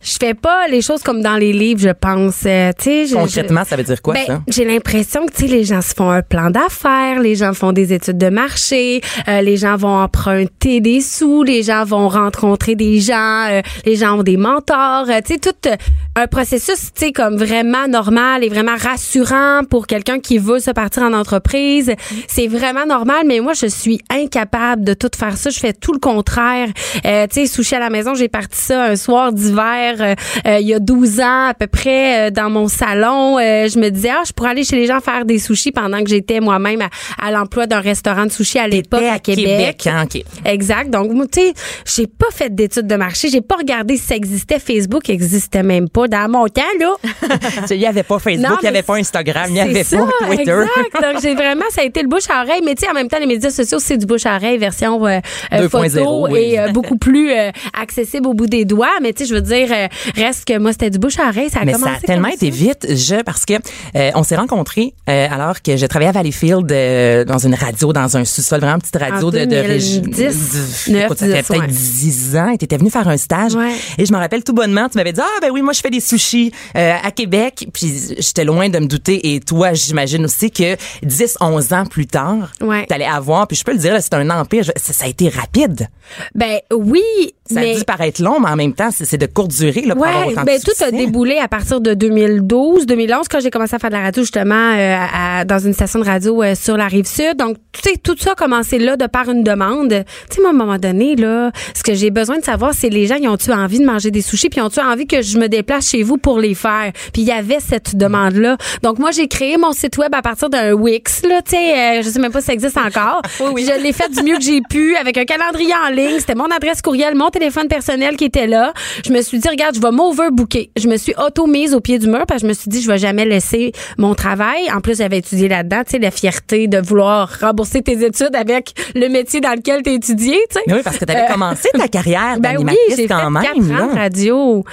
je 0.00 0.16
fais 0.20 0.34
pas 0.34 0.68
les 0.68 0.80
choses 0.80 1.02
comme 1.02 1.22
dans 1.22 1.34
les 1.34 1.52
livres, 1.52 1.80
je 1.80 1.88
pense. 1.88 2.44
Euh, 2.46 2.70
je- 2.84 3.14
Concrètement, 3.14 3.64
ça 3.64 3.74
veut 3.74 3.82
dire 3.82 4.00
quoi 4.00 4.14
ben, 4.14 4.24
ça? 4.26 4.42
j'ai 4.46 4.64
l'impression 4.64 5.26
que 5.26 5.42
les 5.44 5.64
gens 5.64 5.80
se 5.82 5.92
font 5.92 6.08
un 6.10 6.22
plan 6.22 6.50
d'affaires, 6.50 7.18
les 7.18 7.34
gens 7.34 7.52
font 7.52 7.72
des 7.72 7.92
études 7.92 8.18
de 8.18 8.28
marché, 8.28 9.00
euh, 9.26 9.40
les 9.40 9.56
gens 9.56 9.76
vont 9.76 9.98
emprunter 10.02 10.80
des 10.80 11.00
sous, 11.00 11.42
les 11.42 11.64
gens 11.64 11.82
vont 11.84 12.08
rencontrer 12.08 12.76
des 12.76 13.00
gens, 13.00 13.48
euh, 13.50 13.60
les 13.84 13.96
gens 13.96 14.20
ont 14.20 14.22
des 14.22 14.36
mentors, 14.36 15.06
euh, 15.10 15.18
tu 15.26 15.34
sais 15.34 15.40
tout 15.40 15.68
un 16.14 16.28
processus 16.28 16.92
tu 16.94 17.06
sais 17.06 17.12
comme 17.12 17.36
vraiment 17.36 17.88
normal 17.88 18.44
et 18.44 18.48
vraiment 18.48 18.76
rassurant 18.76 19.62
pour 19.68 19.88
quelqu'un 19.96 20.20
qui 20.20 20.36
veut 20.38 20.58
se 20.60 20.70
partir 20.70 21.02
en 21.04 21.12
entreprise. 21.14 21.92
C'est 22.28 22.46
vraiment 22.48 22.84
normal, 22.86 23.24
mais 23.26 23.40
moi 23.40 23.54
je 23.54 23.66
suis 23.66 24.00
incapable 24.10 24.84
de 24.84 24.92
tout 24.94 25.10
faire 25.18 25.36
ça. 25.38 25.48
Je 25.50 25.58
fais 25.58 25.72
tout 25.72 25.92
le 25.92 25.98
contraire. 25.98 26.68
Euh, 27.06 27.26
tu 27.26 27.40
sais 27.40 27.46
sushi 27.46 27.74
à 27.74 27.78
la 27.78 27.88
maison, 27.90 28.14
j'ai 28.14 28.28
parti 28.28 28.60
ça 28.60 28.84
un 28.84 28.96
soir 28.96 29.32
d'hiver 29.32 29.94
euh, 30.00 30.14
euh, 30.46 30.58
il 30.60 30.66
y 30.68 30.74
a 30.74 30.78
12 30.78 31.20
ans 31.20 31.46
à 31.48 31.54
peu 31.58 31.66
près 31.66 32.28
euh, 32.28 32.30
dans 32.30 32.50
mon 32.50 32.68
salon. 32.68 33.38
Euh, 33.38 33.68
je 33.68 33.78
me 33.78 33.88
disais 33.90 34.10
ah 34.12 34.22
je 34.26 34.32
pourrais 34.32 34.50
aller 34.50 34.64
chez 34.64 34.76
les 34.76 34.86
gens 34.86 35.00
faire 35.00 35.24
des 35.24 35.38
sushis 35.38 35.72
pendant 35.72 36.02
que 36.02 36.10
j'étais 36.10 36.40
moi-même 36.40 36.82
à, 36.82 36.88
à 37.26 37.30
l'emploi 37.30 37.66
d'un 37.66 37.80
restaurant 37.80 38.26
de 38.26 38.30
sushi 38.32 38.58
à 38.58 38.68
l'époque 38.68 39.02
à 39.02 39.18
Québec. 39.18 39.86
hein, 39.86 40.04
ok. 40.04 40.22
Exact. 40.44 40.90
Donc, 40.90 41.10
tu 41.30 41.40
sais, 41.40 41.54
j'ai 41.86 42.06
pas 42.06 42.26
fait 42.32 42.54
d'études 42.54 42.86
de 42.86 42.96
marché. 42.96 43.28
J'ai 43.30 43.40
pas 43.40 43.56
regardé 43.56 43.96
si 43.96 44.04
ça 44.04 44.16
existait. 44.16 44.58
Facebook 44.58 45.08
existait 45.08 45.62
même 45.62 45.88
pas. 45.88 46.06
Dans 46.08 46.30
mon 46.30 46.46
temps, 46.48 46.62
là. 46.78 46.94
Il 47.70 47.78
n'y 47.78 47.86
avait 47.86 48.02
pas 48.02 48.18
Facebook, 48.26 48.58
il 48.60 48.62
n'y 48.62 48.68
avait 48.68 48.82
pas 48.82 48.94
Instagram, 48.96 49.46
il 49.48 49.54
n'y 49.54 49.60
avait 49.60 49.84
ça, 49.86 49.98
Twitter. 50.26 50.42
Exact. 50.42 51.02
Donc, 51.12 51.22
j'ai 51.22 51.34
vraiment, 51.34 51.64
ça 51.70 51.82
a 51.82 51.84
été 51.84 52.02
le 52.02 52.08
bouche 52.08 52.28
à 52.28 52.42
oreille. 52.42 52.62
Mais 52.64 52.74
tu 52.74 52.84
sais, 52.84 52.90
en 52.90 52.94
même 52.94 53.08
temps, 53.08 53.18
les 53.18 53.26
médias 53.26 53.50
sociaux, 53.50 53.78
c'est 53.80 53.96
du 53.96 54.06
bouche 54.06 54.26
à 54.26 54.36
oreille 54.36 54.58
version 54.58 55.04
euh, 55.06 55.18
euh, 55.52 55.68
2.0, 55.68 55.90
photo 55.90 56.26
oui. 56.30 56.38
et 56.40 56.58
euh, 56.60 56.68
beaucoup 56.72 56.96
plus 56.98 57.30
euh, 57.32 57.50
accessible 57.80 58.26
au 58.28 58.34
bout 58.34 58.46
des 58.46 58.64
doigts. 58.64 58.88
Mais 59.02 59.12
tu 59.12 59.24
sais, 59.24 59.28
je 59.30 59.34
veux 59.34 59.40
dire, 59.42 59.68
euh, 59.72 59.86
reste 60.16 60.44
que 60.44 60.58
moi, 60.58 60.72
c'était 60.72 60.90
du 60.90 60.98
bouche 60.98 61.18
à 61.18 61.28
oreille. 61.28 61.50
Ça 61.50 61.60
a 61.60 61.64
Mais 61.64 61.72
commencé 61.72 61.92
ça 61.92 61.98
a 62.02 62.06
tellement 62.06 62.28
été 62.28 62.50
vite, 62.50 62.86
je 62.94 63.22
parce 63.22 63.44
que 63.44 63.54
euh, 63.96 64.10
on 64.14 64.22
s'est 64.22 64.36
rencontrés 64.36 64.94
euh, 65.08 65.26
alors 65.30 65.62
que 65.62 65.76
je 65.76 65.86
travaillais 65.86 66.10
à 66.10 66.12
Valleyfield 66.12 66.70
euh, 66.70 67.24
dans 67.24 67.38
une 67.38 67.54
radio, 67.54 67.92
dans 67.92 68.16
un 68.16 68.24
sous-sol 68.24 68.60
vraiment 68.60 68.78
petite 68.78 68.96
radio 68.96 69.28
En 69.28 69.30
de, 69.30 69.44
de 69.44 69.56
régi- 69.56 70.00
2010, 70.00 70.88
du- 70.90 70.98
écoute, 70.98 71.18
ça 71.18 71.26
fait 71.26 71.32
9, 71.32 71.48
peut-être 71.48 71.60
ouais. 71.62 71.66
10 71.68 72.36
ans. 72.36 72.48
Et 72.50 72.58
t'étais 72.58 72.76
venu 72.76 72.90
faire 72.90 73.08
un 73.08 73.16
stage. 73.16 73.54
Ouais. 73.54 73.72
Et 73.98 74.06
je 74.06 74.12
me 74.12 74.18
rappelle 74.18 74.42
tout 74.44 74.52
bonnement, 74.52 74.88
tu 74.88 74.98
m'avais 74.98 75.12
dit 75.12 75.20
ah 75.22 75.40
ben 75.40 75.50
oui 75.52 75.62
moi 75.62 75.72
je 75.72 75.80
fais 75.80 75.90
des 75.90 76.00
sushis 76.00 76.52
euh, 76.76 76.94
à 77.02 77.10
Québec. 77.10 77.66
Puis 77.72 78.14
j'étais 78.18 78.44
loin 78.44 78.68
de 78.68 78.78
me 78.78 78.86
douter. 78.86 79.34
Et 79.34 79.40
toi 79.40 79.65
j'imagine 79.74 80.24
aussi 80.24 80.50
que 80.50 80.76
10, 81.02 81.36
11 81.40 81.72
ans 81.72 81.86
plus 81.86 82.06
tard, 82.06 82.52
Ouais. 82.60 82.86
t'allais 82.86 83.04
avoir. 83.06 83.46
Puis 83.46 83.56
je 83.56 83.64
peux 83.64 83.72
le 83.72 83.78
dire, 83.78 83.96
c'est 84.00 84.14
un 84.14 84.28
empire. 84.30 84.64
Ça, 84.76 84.92
ça 84.92 85.04
a 85.04 85.08
été 85.08 85.28
rapide. 85.28 85.88
Ben 86.34 86.58
oui, 86.72 87.02
Ça 87.48 87.60
mais 87.60 87.74
a 87.74 87.78
dû 87.78 87.84
paraître 87.84 88.22
long, 88.22 88.40
mais 88.40 88.48
en 88.50 88.56
même 88.56 88.72
temps 88.74 88.88
c'est 88.90 89.16
de 89.18 89.26
courte 89.26 89.50
durée 89.52 89.82
là, 89.82 89.94
pour 89.94 90.06
avoir 90.06 90.26
Ouais, 90.26 90.34
de 90.34 90.40
ben 90.44 90.58
tout 90.60 90.84
a 90.84 90.90
déboulé 90.90 91.38
à 91.38 91.48
partir 91.48 91.80
de 91.80 91.94
2012, 91.94 92.86
2011 92.86 93.28
quand 93.28 93.40
j'ai 93.40 93.50
commencé 93.50 93.74
à 93.74 93.78
faire 93.78 93.90
de 93.90 93.94
la 93.96 94.02
radio 94.02 94.22
justement 94.22 94.54
euh, 94.74 94.96
à- 95.12 95.44
dans 95.44 95.58
une 95.58 95.72
station 95.72 96.00
de 96.00 96.04
radio 96.04 96.42
euh, 96.42 96.54
sur 96.54 96.76
la 96.76 96.86
rive 96.86 97.06
sud. 97.06 97.36
Donc 97.36 97.56
tu 97.72 97.82
sais 97.90 97.96
tout 97.96 98.16
ça 98.18 98.32
a 98.32 98.34
commencé 98.34 98.78
là 98.78 98.96
de 98.96 99.06
par 99.06 99.28
une 99.30 99.42
demande. 99.44 100.04
Tu 100.30 100.36
sais 100.36 100.40
moi, 100.40 100.50
à 100.50 100.54
un 100.54 100.56
moment 100.56 100.78
donné 100.78 101.14
là, 101.16 101.50
ce 101.74 101.82
que 101.82 101.94
j'ai 101.94 102.10
besoin 102.10 102.38
de 102.38 102.44
savoir 102.44 102.74
c'est 102.74 102.88
les 102.88 103.06
gens 103.06 103.16
ils 103.16 103.28
ont-tu 103.28 103.52
envie 103.52 103.78
de 103.78 103.84
manger 103.84 104.10
des 104.10 104.22
sushis 104.22 104.48
puis 104.48 104.60
ont-tu 104.60 104.80
envie 104.80 105.06
que 105.06 105.22
je 105.22 105.38
me 105.38 105.48
déplace 105.48 105.88
chez 105.90 106.02
vous 106.02 106.16
pour 106.18 106.38
les 106.40 106.54
faire? 106.54 106.92
Puis 107.12 107.22
il 107.22 107.28
y 107.28 107.32
avait 107.32 107.60
cette 107.60 107.96
demande 107.96 108.34
là. 108.34 108.56
Donc 108.82 108.98
moi 108.98 109.10
j'ai 109.10 109.28
créé 109.28 109.56
mon 109.56 109.72
site 109.72 109.98
web 109.98 110.14
à 110.14 110.22
partir 110.22 110.50
d'un 110.50 110.72
Wix 110.72 111.22
là, 111.28 111.42
tu 111.42 111.52
sais 111.56 111.98
euh, 111.98 112.02
je 112.02 112.08
sais 112.08 112.18
même 112.18 112.32
pas 112.32 112.40
si 112.40 112.46
ça 112.46 112.52
existe 112.52 112.76
encore. 112.78 113.22
Je 113.66 113.82
l'ai 113.82 113.92
fait 113.92 114.08
du 114.10 114.22
mieux 114.22 114.36
que 114.36 114.42
j'ai 114.42 114.60
pu 114.68 114.96
avec 114.96 115.16
un 115.18 115.24
calendrier 115.24 115.72
en 115.86 115.90
ligne, 115.90 116.18
c'était 116.18 116.34
mon 116.34 116.44
adresse 116.46 116.82
courriel, 116.82 117.14
mon 117.14 117.30
téléphone 117.38 117.68
personnel 117.68 118.16
qui 118.16 118.24
était 118.24 118.46
là. 118.46 118.72
Je 119.04 119.12
me 119.12 119.20
suis 119.22 119.38
dit 119.38 119.48
regarde, 119.48 119.74
je 119.76 119.80
vais 119.80 119.90
m'overbooker. 119.90 120.70
Je 120.76 120.88
me 120.88 120.96
suis 120.96 121.14
auto-mise 121.18 121.74
au 121.74 121.80
pied 121.80 121.98
du 121.98 122.06
mur 122.06 122.24
parce 122.26 122.40
que 122.42 122.46
je 122.46 122.48
me 122.48 122.54
suis 122.54 122.68
dit 122.70 122.80
je 122.82 122.90
vais 122.90 122.98
jamais 122.98 123.24
laisser 123.24 123.72
mon 123.98 124.14
travail. 124.14 124.70
En 124.74 124.80
plus, 124.80 124.98
j'avais 124.98 125.18
étudié 125.18 125.48
là-dedans, 125.48 125.82
tu 125.84 125.92
sais 125.92 125.98
la 125.98 126.10
fierté 126.10 126.66
de 126.68 126.78
vouloir 126.78 127.28
rembourser 127.40 127.82
tes 127.82 128.04
études 128.04 128.34
avec 128.34 128.72
le 128.94 129.08
métier 129.08 129.40
dans 129.40 129.52
lequel 129.54 129.82
tu 129.82 129.90
étudié, 129.92 130.38
tu 130.50 130.58
sais. 130.58 130.74
Oui, 130.74 130.80
parce 130.84 130.98
que 130.98 131.04
tu 131.04 131.12
avais 131.12 131.24
Euh, 131.28 131.32
commencé 131.32 131.68
ta 131.76 131.88
carrière 131.88 132.36
Ben 132.40 132.56
oui, 132.58 132.64
d'animatrice 132.64 132.96
fait 132.96 133.06
quand 133.08 133.30
même. 133.30 133.42
quatre 133.42 133.56
ans 133.58 133.86
de 133.90 133.94
là. 133.94 134.00
radio. 134.02 134.64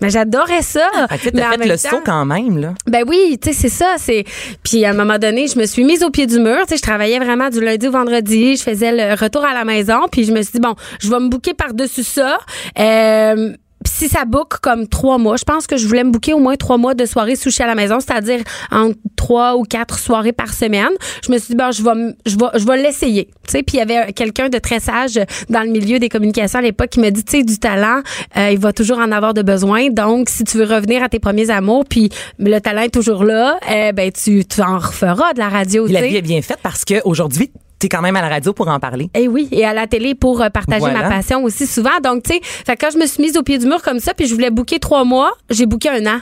Mais 0.00 0.10
j'adorais 0.10 0.62
ça. 0.62 0.88
Fait 1.10 1.30
que 1.30 1.36
Mais 1.36 1.44
en 1.46 1.50
fait 1.52 1.56
même 1.58 1.68
le 1.68 1.78
temps- 1.78 1.90
saut 1.90 2.00
quand 2.04 2.24
même, 2.24 2.58
là. 2.58 2.74
ben 2.86 3.04
oui, 3.06 3.38
tu 3.40 3.48
sais, 3.48 3.54
c'est 3.54 3.68
ça. 3.68 3.94
C'est 3.98 4.24
puis 4.62 4.84
à 4.84 4.90
un 4.90 4.94
moment 4.94 5.18
donné, 5.18 5.46
je 5.46 5.58
me 5.58 5.66
suis 5.66 5.84
mise 5.84 6.02
au 6.02 6.10
pied 6.10 6.26
du 6.26 6.38
mur. 6.38 6.58
Tu 6.62 6.70
sais, 6.70 6.76
je 6.76 6.82
travaillais 6.82 7.18
vraiment 7.18 7.48
du 7.50 7.60
lundi 7.60 7.88
au 7.88 7.92
vendredi. 7.92 8.56
Je 8.56 8.62
faisais 8.62 8.92
le 8.92 9.14
retour 9.20 9.44
à 9.44 9.54
la 9.54 9.64
maison. 9.64 10.00
Puis 10.10 10.24
je 10.24 10.32
me 10.32 10.42
suis 10.42 10.52
dit 10.52 10.60
bon, 10.60 10.74
je 11.00 11.10
vais 11.10 11.18
me 11.20 11.28
bouquer 11.28 11.54
par 11.54 11.74
dessus 11.74 12.02
ça. 12.04 12.38
Euh, 12.78 13.52
si 13.86 14.08
ça 14.08 14.24
book 14.24 14.58
comme 14.60 14.86
trois 14.88 15.18
mois, 15.18 15.36
je 15.36 15.44
pense 15.44 15.66
que 15.66 15.76
je 15.76 15.86
voulais 15.86 16.04
me 16.04 16.10
bouquer 16.10 16.34
au 16.34 16.38
moins 16.38 16.56
trois 16.56 16.76
mois 16.76 16.94
de 16.94 17.06
soirées 17.06 17.36
sushi 17.36 17.62
à 17.62 17.66
la 17.66 17.74
maison, 17.74 17.98
c'est-à-dire 18.00 18.40
entre 18.70 18.96
trois 19.16 19.56
ou 19.56 19.62
quatre 19.62 19.98
soirées 19.98 20.32
par 20.32 20.52
semaine. 20.52 20.90
Je 21.24 21.32
me 21.32 21.38
suis 21.38 21.54
dit 21.54 21.56
bon, 21.56 21.70
je 21.72 21.82
vais, 21.82 22.14
je 22.26 22.36
vais, 22.36 22.58
je 22.58 22.66
vais 22.66 22.82
l'essayer. 22.82 23.26
Tu 23.46 23.52
sais, 23.52 23.62
puis 23.62 23.76
il 23.76 23.78
y 23.78 23.82
avait 23.82 24.12
quelqu'un 24.12 24.48
de 24.48 24.58
très 24.58 24.80
sage 24.80 25.18
dans 25.48 25.62
le 25.62 25.70
milieu 25.70 25.98
des 25.98 26.08
communications 26.08 26.58
à 26.58 26.62
l'époque 26.62 26.90
qui 26.90 27.00
me 27.00 27.10
dit, 27.10 27.24
tu 27.24 27.38
sais, 27.38 27.42
du 27.42 27.58
talent, 27.58 28.02
euh, 28.36 28.50
il 28.50 28.58
va 28.58 28.72
toujours 28.72 28.98
en 28.98 29.12
avoir 29.12 29.34
de 29.34 29.42
besoin. 29.42 29.88
Donc, 29.90 30.28
si 30.28 30.44
tu 30.44 30.58
veux 30.58 30.64
revenir 30.64 31.02
à 31.02 31.08
tes 31.08 31.18
premiers 31.18 31.50
amours, 31.50 31.84
puis 31.84 32.10
le 32.38 32.58
talent 32.58 32.82
est 32.82 32.94
toujours 32.94 33.24
là, 33.24 33.58
euh, 33.70 33.92
ben 33.92 34.12
tu, 34.12 34.44
tu 34.44 34.62
en 34.62 34.78
referas 34.78 35.32
de 35.32 35.38
la 35.38 35.48
radio. 35.48 35.86
La 35.86 36.02
vie 36.02 36.16
est 36.16 36.22
bien 36.22 36.42
faite 36.42 36.58
parce 36.62 36.84
que 36.84 36.94
aujourd'hui, 37.04 37.50
t'es 37.80 37.88
quand 37.88 38.00
même 38.02 38.14
à 38.14 38.22
la 38.22 38.28
radio 38.28 38.52
pour 38.52 38.68
en 38.68 38.78
parler. 38.78 39.10
Eh 39.14 39.26
oui, 39.26 39.48
et 39.50 39.64
à 39.64 39.72
la 39.74 39.88
télé 39.88 40.14
pour 40.14 40.40
euh, 40.40 40.50
partager 40.50 40.78
Voilà. 40.78 41.02
ma 41.02 41.08
passion 41.08 41.42
aussi 41.42 41.66
souvent. 41.66 41.98
Donc, 42.04 42.22
tu 42.22 42.34
sais, 42.34 42.40
fait 42.42 42.76
que 42.76 42.86
quand 42.86 42.92
je 42.92 42.98
me 42.98 43.06
suis 43.06 43.20
mise 43.22 43.36
au 43.36 43.42
pied 43.42 43.58
du 43.58 43.66
mur 43.66 43.82
comme 43.82 43.98
ça, 43.98 44.14
puis 44.14 44.26
je 44.28 44.34
voulais 44.34 44.50
booker 44.50 44.78
trois 44.78 45.04
mois, 45.04 45.32
j'ai 45.50 45.66
booké 45.66 45.88
un 45.88 46.06
an. 46.06 46.20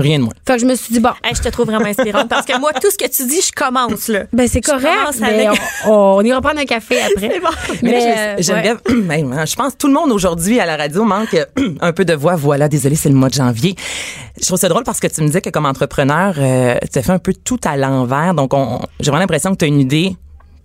Rien 0.00 0.18
de 0.20 0.22
moins. 0.24 0.32
Fait 0.46 0.54
que 0.54 0.60
je 0.60 0.66
me 0.66 0.76
suis 0.76 0.92
dit, 0.94 1.00
bon, 1.00 1.10
Hey, 1.24 1.34
je 1.34 1.42
te 1.42 1.48
trouve 1.48 1.66
vraiment 1.66 1.86
inspirante 1.86 2.28
parce 2.28 2.46
que 2.46 2.56
moi, 2.60 2.72
tout 2.72 2.88
ce 2.88 2.96
que 2.96 3.08
tu 3.10 3.26
dis, 3.26 3.40
je 3.44 3.50
commence, 3.50 4.06
là. 4.06 4.26
ben 4.32 4.46
c'est 4.46 4.64
Je 4.64 4.70
correct, 4.70 4.96
commence 4.96 5.18
mais 5.18 5.46
avec- 5.48 5.60
on, 5.86 5.90
on 6.18 6.20
ira 6.22 6.40
prendre 6.40 6.60
un 6.60 6.64
café 6.66 7.00
après. 7.16 7.40
Bon. 7.40 7.48
Mais, 7.82 7.92
là, 7.92 8.16
euh, 8.18 8.36
je- 8.38 8.52
ouais. 8.52 9.46
Je 9.46 9.56
pense 9.56 9.72
que 9.72 9.78
tout 9.78 9.88
le 9.88 9.94
monde 9.94 10.12
aujourd'hui 10.12 10.60
à 10.60 10.66
la 10.66 10.76
radio 10.76 11.02
manque 11.02 11.36
un 11.80 11.92
peu 11.92 12.04
de 12.04 12.14
voix. 12.14 12.36
Voilà, 12.36 12.68
désolé, 12.68 12.94
c'est 12.94 13.08
le 13.08 13.16
mois 13.16 13.28
de 13.28 13.34
janvier. 13.34 13.74
Je 14.40 14.46
trouve 14.46 14.58
ça 14.60 14.68
drôle 14.68 14.84
parce 14.84 15.00
que 15.00 15.08
tu 15.08 15.20
me 15.20 15.26
disais 15.26 15.40
que 15.40 15.50
comme 15.50 15.66
entrepreneur, 15.66 16.32
euh, 16.38 16.76
tu 16.92 16.96
as 17.00 17.02
fait 17.02 17.10
un 17.12 17.18
peu 17.18 17.34
tout 17.34 17.58
à 17.64 17.76
l'envers. 17.76 18.34
Donc, 18.34 18.54
on, 18.54 18.78
j'ai 19.00 19.06
vraiment 19.10 19.22
l'impression 19.22 19.50
que 19.50 19.56
tu 19.56 19.64
as 19.64 19.68
une 19.68 19.80
idée, 19.80 20.14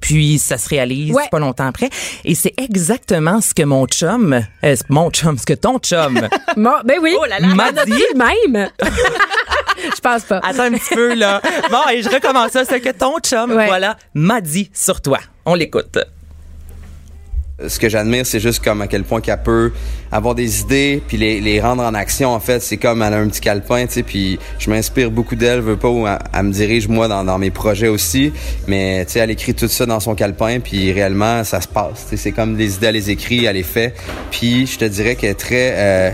puis 0.04 0.38
ça 0.38 0.58
se 0.58 0.68
réalise 0.68 1.13
Ouais. 1.13 1.30
pas 1.32 1.39
longtemps 1.39 1.66
après. 1.68 1.89
Et 2.26 2.36
c'est 2.36 2.54
exactement 2.58 3.39
ce 3.39 3.54
que 3.54 3.63
mon 3.63 3.86
chum, 3.88 4.42
euh, 4.66 4.76
mon 4.89 5.10
chum, 5.10 5.38
ce 5.38 5.46
que 5.46 5.54
ton 5.54 5.80
chum 5.80 6.28
Bon, 6.58 6.74
ben 6.84 6.98
oui. 7.02 7.16
Oh 7.18 7.26
là 7.26 7.39
là. 7.39 7.48
m'a 7.48 7.72
dit. 7.72 8.04
même. 8.16 8.70
je 9.96 10.00
pense 10.02 10.24
pas. 10.24 10.39
Attends 10.44 10.63
un 10.63 10.72
petit 10.72 10.94
peu, 10.94 11.13
là. 11.13 11.42
Bon, 11.72 11.80
et 11.94 12.02
je 12.02 12.10
recommence 12.10 12.52
ça. 12.52 12.66
Ce 12.66 12.76
que 12.76 12.89
ton 12.92 13.18
chum, 13.20 13.52
Ouais. 13.54 13.66
voilà, 13.68 13.96
m'a 14.13 14.42
dit 14.42 14.70
sur 14.74 15.02
toi. 15.02 15.20
On 15.46 15.56
l'écoute. 15.56 15.98
Ce 17.68 17.78
que 17.78 17.88
j'admire, 17.88 18.26
c'est 18.26 18.39
juste 18.39 18.63
comme 18.63 18.82
à 18.82 18.88
quel 18.88 19.04
point 19.04 19.22
qu'elle 19.22 19.42
peut 19.42 19.72
avoir 20.12 20.34
des 20.34 20.62
idées 20.62 21.04
puis 21.08 21.18
les, 21.18 21.39
les 21.39 21.62
rendre 21.62 21.84
en 21.84 21.94
action. 21.94 22.34
En 22.34 22.39
fait, 22.39 22.62
c'est 22.62 22.78
comme 22.78 23.04
elle 23.04 23.13
a 23.13 23.18
un 23.18 23.28
petit 23.28 23.42
calepin, 23.42 23.86
tu 23.86 23.94
sais. 23.94 24.04
Puis 24.04 24.39
je 24.58 24.72
m'inspire 24.72 25.12
beaucoup 25.12 25.36
d'elle, 25.36 25.62
veux 25.62 25.78
pas 25.78 25.89
où 25.89 26.08
elle, 26.08 26.44
me 26.44 26.52
dirige 26.52 26.88
moi 26.88 27.08
dans, 27.08 27.24
dans 27.24 27.38
mes 27.38 27.52
projets 27.52 27.89
aussi. 27.89 28.34
Mais 28.68 29.06
tu 29.06 29.13
sais, 29.13 29.20
elle 29.20 29.32
écrit 29.32 29.54
tout 29.54 29.68
ça 29.68 29.86
dans 29.86 30.00
son 30.00 30.16
calepin 30.16 30.60
puis 30.62 30.92
réellement 30.92 31.44
ça 31.44 31.62
se 31.62 31.68
passe. 31.68 32.06
Tu 32.06 32.10
sais, 32.10 32.18
c'est 32.18 32.32
comme 32.32 32.56
des 32.56 32.76
idées, 32.76 32.88
elle 32.88 32.96
les 32.96 33.12
écrit, 33.12 33.46
elle 33.46 33.56
les 33.56 33.63
fait. 33.63 33.94
Puis 34.32 34.66
je 34.66 34.80
te 34.80 34.86
dirais 34.86 35.16
qu'elle 35.16 35.32
est 35.32 35.36
très 35.36 35.74
euh, 35.76 36.12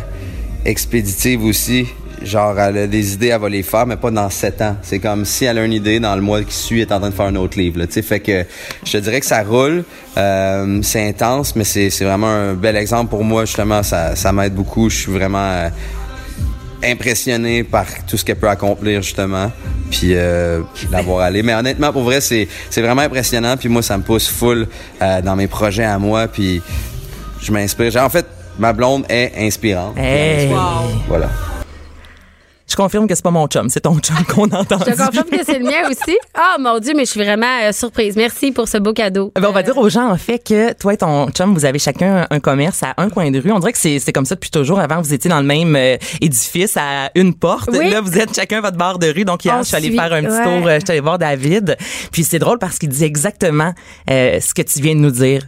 expéditive 0.65 1.45
aussi. 1.45 1.85
Genre, 2.21 2.59
elle 2.59 2.77
a 2.77 2.87
des 2.87 3.13
idées, 3.13 3.27
elle 3.27 3.41
va 3.41 3.49
les 3.49 3.63
faire, 3.63 3.85
mais 3.85 3.95
pas 3.95 4.11
dans 4.11 4.29
sept 4.29 4.61
ans. 4.61 4.75
C'est 4.81 4.99
comme 4.99 5.25
si 5.25 5.45
elle 5.45 5.57
a 5.57 5.65
une 5.65 5.73
idée, 5.73 5.99
dans 5.99 6.15
le 6.15 6.21
mois 6.21 6.43
qui 6.43 6.53
suit, 6.53 6.81
elle 6.81 6.87
est 6.87 6.93
en 6.93 6.99
train 6.99 7.09
de 7.09 7.15
faire 7.15 7.25
un 7.25 7.35
autre 7.35 7.57
livre. 7.57 7.79
Là, 7.79 7.87
tu 7.87 7.93
sais. 7.93 8.01
fait 8.01 8.19
que 8.19 8.45
je 8.85 8.91
te 8.91 8.97
dirais 8.97 9.19
que 9.19 9.25
ça 9.25 9.43
roule. 9.43 9.83
Euh, 10.17 10.79
c'est 10.81 11.07
intense, 11.07 11.55
mais 11.55 11.63
c'est, 11.63 11.89
vraiment 12.01 12.27
un 12.27 12.53
bel 12.53 12.75
exemple 12.75 13.09
pour 13.09 13.23
moi. 13.23 13.45
Justement, 13.45 13.83
ça, 13.83 14.15
ça 14.15 14.31
m'aide 14.31 14.53
beaucoup. 14.53 14.89
Je 14.89 14.97
suis 14.97 15.11
vraiment 15.11 15.37
euh, 15.39 15.69
impressionné 16.83 17.63
par 17.63 17.85
tout 18.07 18.17
ce 18.17 18.25
qu'elle 18.25 18.37
peut 18.37 18.49
accomplir, 18.49 19.01
justement. 19.01 19.51
Puis 19.89 20.13
euh, 20.13 20.61
la 20.91 21.01
voir 21.01 21.21
aller. 21.21 21.43
Mais 21.43 21.53
honnêtement, 21.53 21.91
pour 21.91 22.03
vrai, 22.03 22.21
c'est, 22.21 22.47
c'est 22.69 22.81
vraiment 22.81 23.01
impressionnant. 23.01 23.57
Puis 23.57 23.69
moi, 23.69 23.81
ça 23.81 23.97
me 23.97 24.03
pousse 24.03 24.27
full 24.27 24.67
euh, 25.01 25.21
dans 25.21 25.35
mes 25.35 25.47
projets 25.47 25.85
à 25.85 25.97
moi. 25.97 26.27
Puis 26.27 26.61
je 27.41 27.51
m'inspire. 27.51 27.91
Genre, 27.91 28.05
En 28.05 28.09
fait, 28.09 28.25
ma 28.57 28.73
blonde 28.73 29.05
est 29.09 29.33
inspirante. 29.37 29.97
Hey. 29.97 30.49
Voilà. 31.07 31.29
Je 32.69 32.75
confirme 32.75 33.07
que 33.07 33.15
c'est 33.15 33.23
pas 33.23 33.31
mon 33.31 33.47
chum, 33.47 33.67
c'est 33.69 33.81
ton 33.81 33.97
chum 33.99 34.15
qu'on 34.33 34.43
entend. 34.51 34.77
Je 34.85 34.91
confirme 34.95 35.29
que 35.29 35.43
c'est 35.43 35.57
le 35.59 35.65
mien 35.65 35.89
aussi. 35.89 36.17
Ah, 36.35 36.57
mon 36.59 36.77
Dieu, 36.79 36.93
mais 36.95 37.05
je 37.05 37.11
suis 37.11 37.19
vraiment 37.23 37.47
euh, 37.63 37.71
surprise. 37.71 38.15
Merci 38.15 38.51
pour 38.51 38.67
ce 38.67 38.77
beau 38.77 38.93
cadeau. 38.93 39.31
Ben, 39.35 39.45
on 39.49 39.51
va 39.51 39.63
dire 39.63 39.75
aux 39.77 39.89
gens, 39.89 40.07
en 40.09 40.17
fait, 40.17 40.39
que 40.39 40.73
toi 40.73 40.93
et 40.93 40.97
ton 40.97 41.29
chum, 41.31 41.53
vous 41.53 41.65
avez 41.65 41.79
chacun 41.79 42.27
un 42.29 42.39
commerce 42.39 42.83
à 42.83 42.93
un 42.97 43.09
coin 43.09 43.31
de 43.31 43.39
rue. 43.39 43.51
On 43.51 43.59
dirait 43.59 43.71
que 43.73 43.77
c'est 43.79 43.97
c'est 43.99 44.13
comme 44.13 44.25
ça 44.25 44.35
depuis 44.35 44.51
toujours. 44.51 44.79
Avant, 44.79 45.01
vous 45.01 45.13
étiez 45.13 45.29
dans 45.29 45.39
le 45.39 45.45
même 45.47 45.75
euh, 45.75 45.97
édifice 46.21 46.77
à 46.77 47.09
une 47.15 47.33
porte. 47.33 47.69
Oui. 47.73 47.89
Là, 47.89 48.01
vous 48.01 48.17
êtes 48.17 48.35
chacun 48.35 48.61
votre 48.61 48.77
barre 48.77 48.99
de 48.99 49.07
rue. 49.11 49.25
Donc, 49.25 49.45
hier, 49.45 49.55
On 49.57 49.63
je 49.63 49.67
suis 49.67 49.75
allée 49.75 49.87
suit, 49.87 49.95
faire 49.97 50.13
un 50.13 50.21
petit 50.21 50.31
ouais. 50.37 50.43
tour. 50.43 50.67
euh, 50.67 50.75
Je 50.75 50.85
suis 50.85 50.91
allée 50.91 50.99
voir 51.01 51.17
David. 51.17 51.75
Puis 52.11 52.23
c'est 52.23 52.39
drôle 52.39 52.59
parce 52.59 52.77
qu'il 52.77 52.89
dit 52.89 53.03
exactement 53.03 53.73
euh, 54.11 54.39
ce 54.39 54.53
que 54.53 54.61
tu 54.61 54.79
viens 54.79 54.93
de 54.95 54.99
nous 54.99 55.11
dire. 55.11 55.41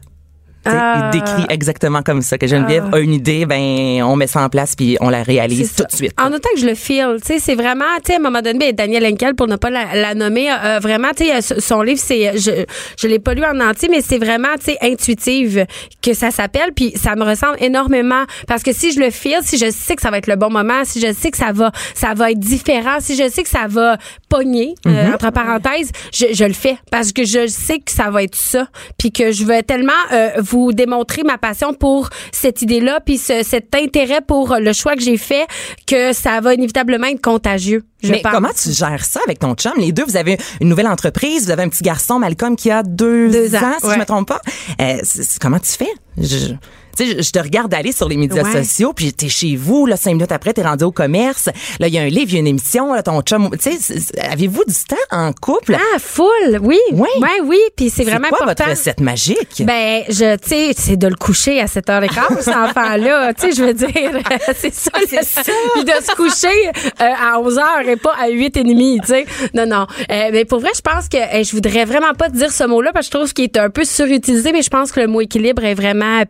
Sais, 0.65 0.71
Ah. 0.73 1.09
Il 1.13 1.19
décrit 1.19 1.45
exactement 1.49 2.01
comme 2.03 2.21
ça 2.21 2.37
que 2.37 2.45
Geneviève 2.47 2.85
Ah. 2.91 2.97
a 2.97 2.99
une 2.99 3.13
idée, 3.13 3.45
ben 3.45 4.03
on 4.03 4.15
met 4.15 4.27
ça 4.27 4.41
en 4.43 4.49
place 4.49 4.75
puis 4.75 4.97
on 5.01 5.09
la 5.09 5.23
réalise 5.23 5.73
tout 5.75 5.83
de 5.83 5.91
suite. 5.95 6.13
En 6.21 6.27
autant 6.31 6.49
que 6.53 6.59
je 6.59 6.65
le 6.67 6.75
feel, 6.75 7.17
tu 7.21 7.33
sais, 7.33 7.39
c'est 7.39 7.55
vraiment, 7.55 7.85
tu 8.03 8.07
sais, 8.07 8.13
à 8.13 8.17
un 8.17 8.21
moment 8.21 8.41
donné, 8.41 8.59
ben, 8.59 8.73
Daniel 8.75 9.05
Henkel, 9.05 9.33
pour 9.35 9.47
ne 9.47 9.55
pas 9.55 9.69
la, 9.69 9.95
la 9.95 10.13
nommer, 10.13 10.51
euh, 10.51 10.79
vraiment, 10.79 11.09
tu 11.15 11.25
sais, 11.25 11.35
euh, 11.35 11.59
son 11.59 11.81
livre, 11.81 11.99
c'est, 12.03 12.37
je, 12.37 12.65
je 12.99 13.07
l'ai 13.07 13.19
pas 13.19 13.33
lu 13.33 13.43
en 13.43 13.59
entier, 13.59 13.89
mais 13.89 14.01
c'est 14.01 14.17
vraiment, 14.19 14.49
tu 14.59 14.65
sais, 14.71 14.77
intuitive 14.81 15.65
que 16.01 16.13
ça 16.13 16.31
s'appelle, 16.31 16.71
puis 16.75 16.93
ça 16.95 17.15
me 17.15 17.23
ressemble 17.23 17.55
énormément 17.59 18.23
parce 18.47 18.63
que 18.63 18.71
si 18.73 18.91
je 18.91 18.99
le 18.99 19.09
feel, 19.09 19.39
si 19.41 19.57
je 19.57 19.69
sais 19.71 19.95
que 19.95 20.01
ça 20.01 20.11
va 20.11 20.17
être 20.19 20.27
le 20.27 20.35
bon 20.35 20.49
moment, 20.51 20.83
si 20.83 20.99
je 21.01 21.11
sais 21.13 21.31
que 21.31 21.37
ça 21.37 21.51
va, 21.53 21.71
ça 21.95 22.13
va 22.13 22.31
être 22.31 22.39
différent, 22.39 22.97
si 22.99 23.15
je 23.15 23.27
sais 23.29 23.43
que 23.43 23.49
ça 23.49 23.65
va 23.67 23.97
pogner, 24.29 24.75
euh, 24.87 24.91
Mm-hmm. 24.91 25.13
entre 25.15 25.31
parenthèses, 25.31 25.91
je, 26.13 26.27
je 26.33 26.43
le 26.43 26.53
fais 26.53 26.77
parce 26.91 27.11
que 27.13 27.23
je 27.25 27.47
sais 27.47 27.79
que 27.79 27.91
ça 27.91 28.09
va 28.11 28.23
être 28.23 28.35
ça, 28.35 28.67
puis 28.97 29.11
que 29.11 29.31
je 29.31 29.43
veux 29.45 29.61
tellement 29.63 29.91
euh, 30.11 30.29
vous 30.51 30.73
démontrer 30.73 31.23
ma 31.23 31.37
passion 31.37 31.73
pour 31.73 32.09
cette 32.31 32.61
idée-là, 32.61 32.99
puis 33.05 33.17
ce- 33.17 33.43
cet 33.43 33.73
intérêt 33.75 34.21
pour 34.21 34.55
le 34.59 34.73
choix 34.73 34.95
que 34.95 35.01
j'ai 35.01 35.17
fait, 35.17 35.47
que 35.87 36.13
ça 36.13 36.41
va 36.41 36.53
inévitablement 36.53 37.07
être 37.07 37.21
contagieux. 37.21 37.83
Je 38.03 38.11
Mais 38.11 38.21
pense. 38.21 38.31
comment 38.33 38.49
tu 38.49 38.71
gères 38.71 39.05
ça 39.05 39.19
avec 39.25 39.39
ton 39.39 39.53
chum? 39.53 39.73
Les 39.77 39.91
deux, 39.91 40.03
vous 40.03 40.17
avez 40.17 40.37
une 40.59 40.69
nouvelle 40.69 40.87
entreprise, 40.87 41.45
vous 41.45 41.51
avez 41.51 41.63
un 41.63 41.69
petit 41.69 41.83
garçon, 41.83 42.19
Malcolm, 42.19 42.55
qui 42.55 42.69
a 42.71 42.83
deux, 42.83 43.29
Deux 43.29 43.55
ans, 43.55 43.73
si 43.79 43.85
ouais. 43.85 43.93
je 43.95 43.99
me 43.99 44.05
trompe 44.05 44.27
pas. 44.27 44.41
Euh, 44.81 44.97
comment 45.39 45.59
tu 45.59 45.71
fais? 45.71 45.91
Je, 46.17 46.53
tu 46.97 47.05
sais, 47.05 47.17
je, 47.17 47.21
je 47.21 47.31
te 47.31 47.39
regarde 47.39 47.73
aller 47.73 47.91
sur 47.91 48.07
les 48.09 48.17
médias 48.17 48.43
Ouais. 48.43 48.63
sociaux, 48.63 48.93
puis 48.93 49.13
t'es 49.13 49.29
chez 49.29 49.55
vous, 49.55 49.85
là, 49.85 49.97
cinq 49.97 50.13
minutes 50.13 50.31
après, 50.31 50.53
t'es 50.53 50.61
rendu 50.63 50.83
au 50.83 50.91
commerce. 50.91 51.49
Là, 51.79 51.87
il 51.87 51.93
y 51.93 51.97
a 51.97 52.01
un 52.01 52.07
livre, 52.07 52.27
il 52.29 52.33
y 52.33 52.37
a 52.37 52.39
une 52.39 52.47
émission, 52.47 52.93
là, 52.93 53.03
ton 53.03 53.21
chum. 53.21 53.49
Tu 53.61 53.71
sais, 53.77 53.99
avez-vous 54.29 54.63
du 54.65 54.73
temps 54.87 54.95
en 55.11 55.31
couple? 55.33 55.75
Ah, 55.75 55.99
full, 55.99 56.59
oui. 56.61 56.79
Oui. 56.93 57.07
Ouais, 57.19 57.39
oui, 57.43 57.59
puis 57.75 57.89
c'est 57.89 58.03
vraiment 58.03 58.29
quoi 58.29 58.43
important. 58.43 58.65
votre 58.65 58.69
recette 58.77 58.99
magique? 58.99 59.63
Ben, 59.65 60.03
je, 60.09 60.35
tu 60.37 60.49
sais, 60.49 60.71
c'est 60.77 60.97
de 60.97 61.07
le 61.07 61.15
coucher 61.15 61.59
à 61.61 61.65
7h15, 61.65 62.41
cet 62.41 62.47
enfant-là. 62.55 63.33
Tu 63.33 63.41
sais, 63.51 63.55
je 63.55 63.63
veux 63.63 63.73
dire, 63.73 63.87
c'est 64.55 64.73
ça. 64.73 64.91
c'est 65.07 65.23
ça. 65.23 65.41
Puis 65.75 65.83
de 65.83 65.91
se 65.91 66.15
coucher 66.15 66.67
euh, 67.01 67.03
à 67.21 67.39
11h 67.39 67.87
et 67.89 67.95
pas 67.95 68.13
à 68.19 68.29
8h30, 68.29 69.01
tu 69.01 69.07
sais. 69.07 69.25
Non, 69.53 69.65
non. 69.65 69.85
Euh, 70.11 70.29
mais 70.31 70.45
pour 70.45 70.59
vrai, 70.59 70.71
je 70.75 70.81
pense 70.81 71.07
que 71.07 71.17
euh, 71.17 71.43
je 71.43 71.51
voudrais 71.51 71.85
vraiment 71.85 72.13
pas 72.13 72.29
te 72.29 72.35
dire 72.35 72.51
ce 72.51 72.63
mot-là 72.63 72.91
parce 72.93 73.07
que 73.07 73.13
je 73.13 73.17
trouve 73.19 73.33
qu'il 73.33 73.45
est 73.45 73.57
un 73.57 73.69
peu 73.69 73.83
surutilisé, 73.85 74.51
mais 74.51 74.61
je 74.61 74.69
pense 74.69 74.91
que 74.91 74.99
le 74.99 75.07
mot 75.07 75.21
équilibre 75.21 75.63
est 75.63 75.73
vraiment 75.73 76.19
euh, 76.21 76.25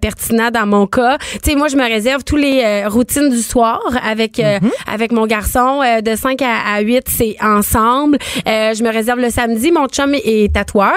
dans 0.51 0.65
mon 0.67 0.85
cas. 0.87 1.17
Tu 1.43 1.51
sais, 1.51 1.55
moi, 1.55 1.67
je 1.67 1.75
me 1.75 1.83
réserve 1.83 2.23
tous 2.23 2.35
les 2.35 2.61
euh, 2.63 2.89
routines 2.89 3.29
du 3.29 3.41
soir 3.41 3.79
avec 4.07 4.39
euh, 4.39 4.59
avec 4.91 5.11
mon 5.11 5.25
garçon 5.25 5.81
euh, 5.83 6.01
de 6.01 6.15
5 6.15 6.41
à, 6.41 6.75
à 6.75 6.81
8, 6.81 7.03
c'est 7.07 7.35
ensemble. 7.41 8.17
Euh, 8.47 8.73
je 8.73 8.83
me 8.83 8.91
réserve 8.91 9.19
le 9.19 9.29
samedi. 9.29 9.71
Mon 9.71 9.87
chum 9.87 10.13
est 10.13 10.53
tatoueur. 10.53 10.91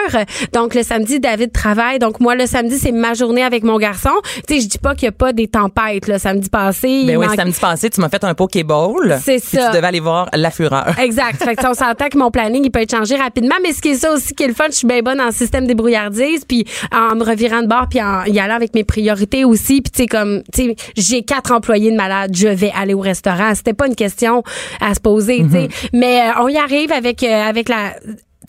Donc, 0.53 0.75
le 0.75 0.83
samedi, 0.83 1.21
David 1.21 1.53
travaille. 1.53 1.99
Donc, 1.99 2.21
moi, 2.21 2.35
le 2.35 2.47
samedi, 2.47 2.79
c'est 2.79 2.93
ma 2.93 3.15
journée 3.15 3.43
avec 3.43 3.63
mon 3.65 3.79
garçon. 3.79 4.11
Tu 4.49 4.55
sais, 4.57 4.61
je 4.61 4.69
dis 4.69 4.79
pas 4.79 4.95
qu'il 4.95 5.05
y 5.05 5.09
a 5.09 5.13
pas 5.13 5.33
des 5.33 5.49
tempêtes, 5.49 6.07
le 6.09 6.19
samedi 6.19 6.49
passé. 6.51 7.05
Ben 7.07 7.17
oui, 7.17 7.27
manque- 7.27 7.37
samedi 7.37 7.59
passé, 7.61 7.91
tu 7.91 8.01
m'as 8.01 8.09
fait 8.09 8.25
un 8.25 8.35
pokéball. 8.35 9.19
C'est 9.23 9.39
puis 9.41 9.59
ça. 9.59 9.69
Tu 9.71 9.77
devais 9.77 9.87
aller 9.87 10.01
voir 10.01 10.29
La 10.35 10.51
Fureur. 10.51 10.99
Exact. 10.99 11.43
Fait 11.43 11.55
que 11.57 11.67
on 11.67 11.75
s'entend 11.75 12.09
que 12.09 12.19
mon 12.19 12.31
planning, 12.31 12.63
il 12.65 12.71
peut 12.71 12.81
être 12.81 12.95
changé 12.97 13.17
rapidement. 13.17 13.55
Mais 13.63 13.73
ce 13.73 13.81
qui 13.81 13.91
est 13.91 13.95
ça 13.95 14.13
aussi 14.13 14.35
qui 14.35 14.43
est 14.45 14.49
le 14.49 14.55
fun, 14.55 14.65
je 14.69 14.77
suis 14.77 14.87
bien 14.87 15.01
bonne 15.01 15.21
en 15.21 15.31
système 15.31 15.67
débrouillardise, 15.67 16.45
puis 16.45 16.65
en 16.93 17.15
me 17.17 17.25
revirant 17.25 17.63
de 17.63 17.67
bord, 17.69 17.87
puis 17.89 18.03
en 18.03 18.25
y 18.25 18.39
allant 18.39 18.57
avec 18.57 18.75
mes 18.75 18.85
priorités 18.85 19.44
aussi. 19.45 19.81
Puis 19.81 19.91
tu 19.91 20.03
sais, 20.03 20.07
comme, 20.07 20.43
tu 20.53 20.65
sais, 20.65 20.77
j'ai 20.97 21.23
quatre 21.23 21.53
employés 21.53 21.91
de 21.91 21.97
malade, 21.97 22.33
je 22.35 22.49
vais 22.49 22.73
aller 22.79 22.95
au 22.95 23.01
restaurant. 23.01 23.55
C'était 23.55 23.75
pas 23.75 23.87
une 23.87 23.97
question 23.97 24.43
à 24.81 24.95
se 24.95 25.01
poser, 25.01 25.45
tu 25.45 25.51
sais. 25.51 25.69
Mais 25.93 26.21
euh, 26.23 26.43
on 26.43 26.49
y 26.49 26.57
arrive 26.57 26.93
avec, 26.93 27.23
euh, 27.23 27.49
avec 27.49 27.69
la 27.69 27.95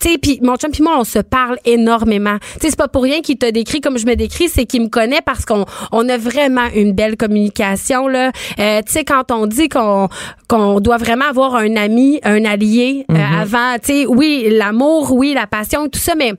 tu 0.00 0.10
sais, 0.10 0.18
puis 0.18 0.38
mon 0.42 0.56
chum 0.56 0.70
puis 0.70 0.82
moi, 0.82 0.96
on 0.98 1.04
se 1.04 1.18
parle 1.18 1.58
énormément. 1.64 2.36
Tu 2.38 2.60
sais, 2.60 2.70
c'est 2.70 2.76
pas 2.76 2.88
pour 2.88 3.02
rien 3.02 3.22
qu'il 3.22 3.38
te 3.38 3.48
décrit 3.50 3.80
comme 3.80 3.98
je 3.98 4.06
me 4.06 4.14
décris, 4.14 4.48
c'est 4.48 4.66
qu'il 4.66 4.82
me 4.82 4.88
connaît 4.88 5.22
parce 5.24 5.44
qu'on 5.44 5.64
on 5.92 6.08
a 6.08 6.18
vraiment 6.18 6.66
une 6.74 6.92
belle 6.92 7.16
communication 7.16 8.06
là. 8.08 8.30
Euh, 8.58 8.80
tu 8.84 8.92
sais, 8.92 9.04
quand 9.04 9.30
on 9.30 9.46
dit 9.46 9.68
qu'on 9.68 10.08
qu'on 10.48 10.80
doit 10.80 10.98
vraiment 10.98 11.24
avoir 11.24 11.54
un 11.54 11.76
ami, 11.76 12.20
un 12.24 12.44
allié 12.44 13.06
euh, 13.10 13.14
avant, 13.40 13.76
tu 13.82 14.02
sais, 14.02 14.06
oui, 14.06 14.48
l'amour, 14.50 15.12
oui, 15.12 15.32
la 15.34 15.46
passion, 15.46 15.88
tout 15.88 15.98
ça, 15.98 16.14
mais 16.14 16.34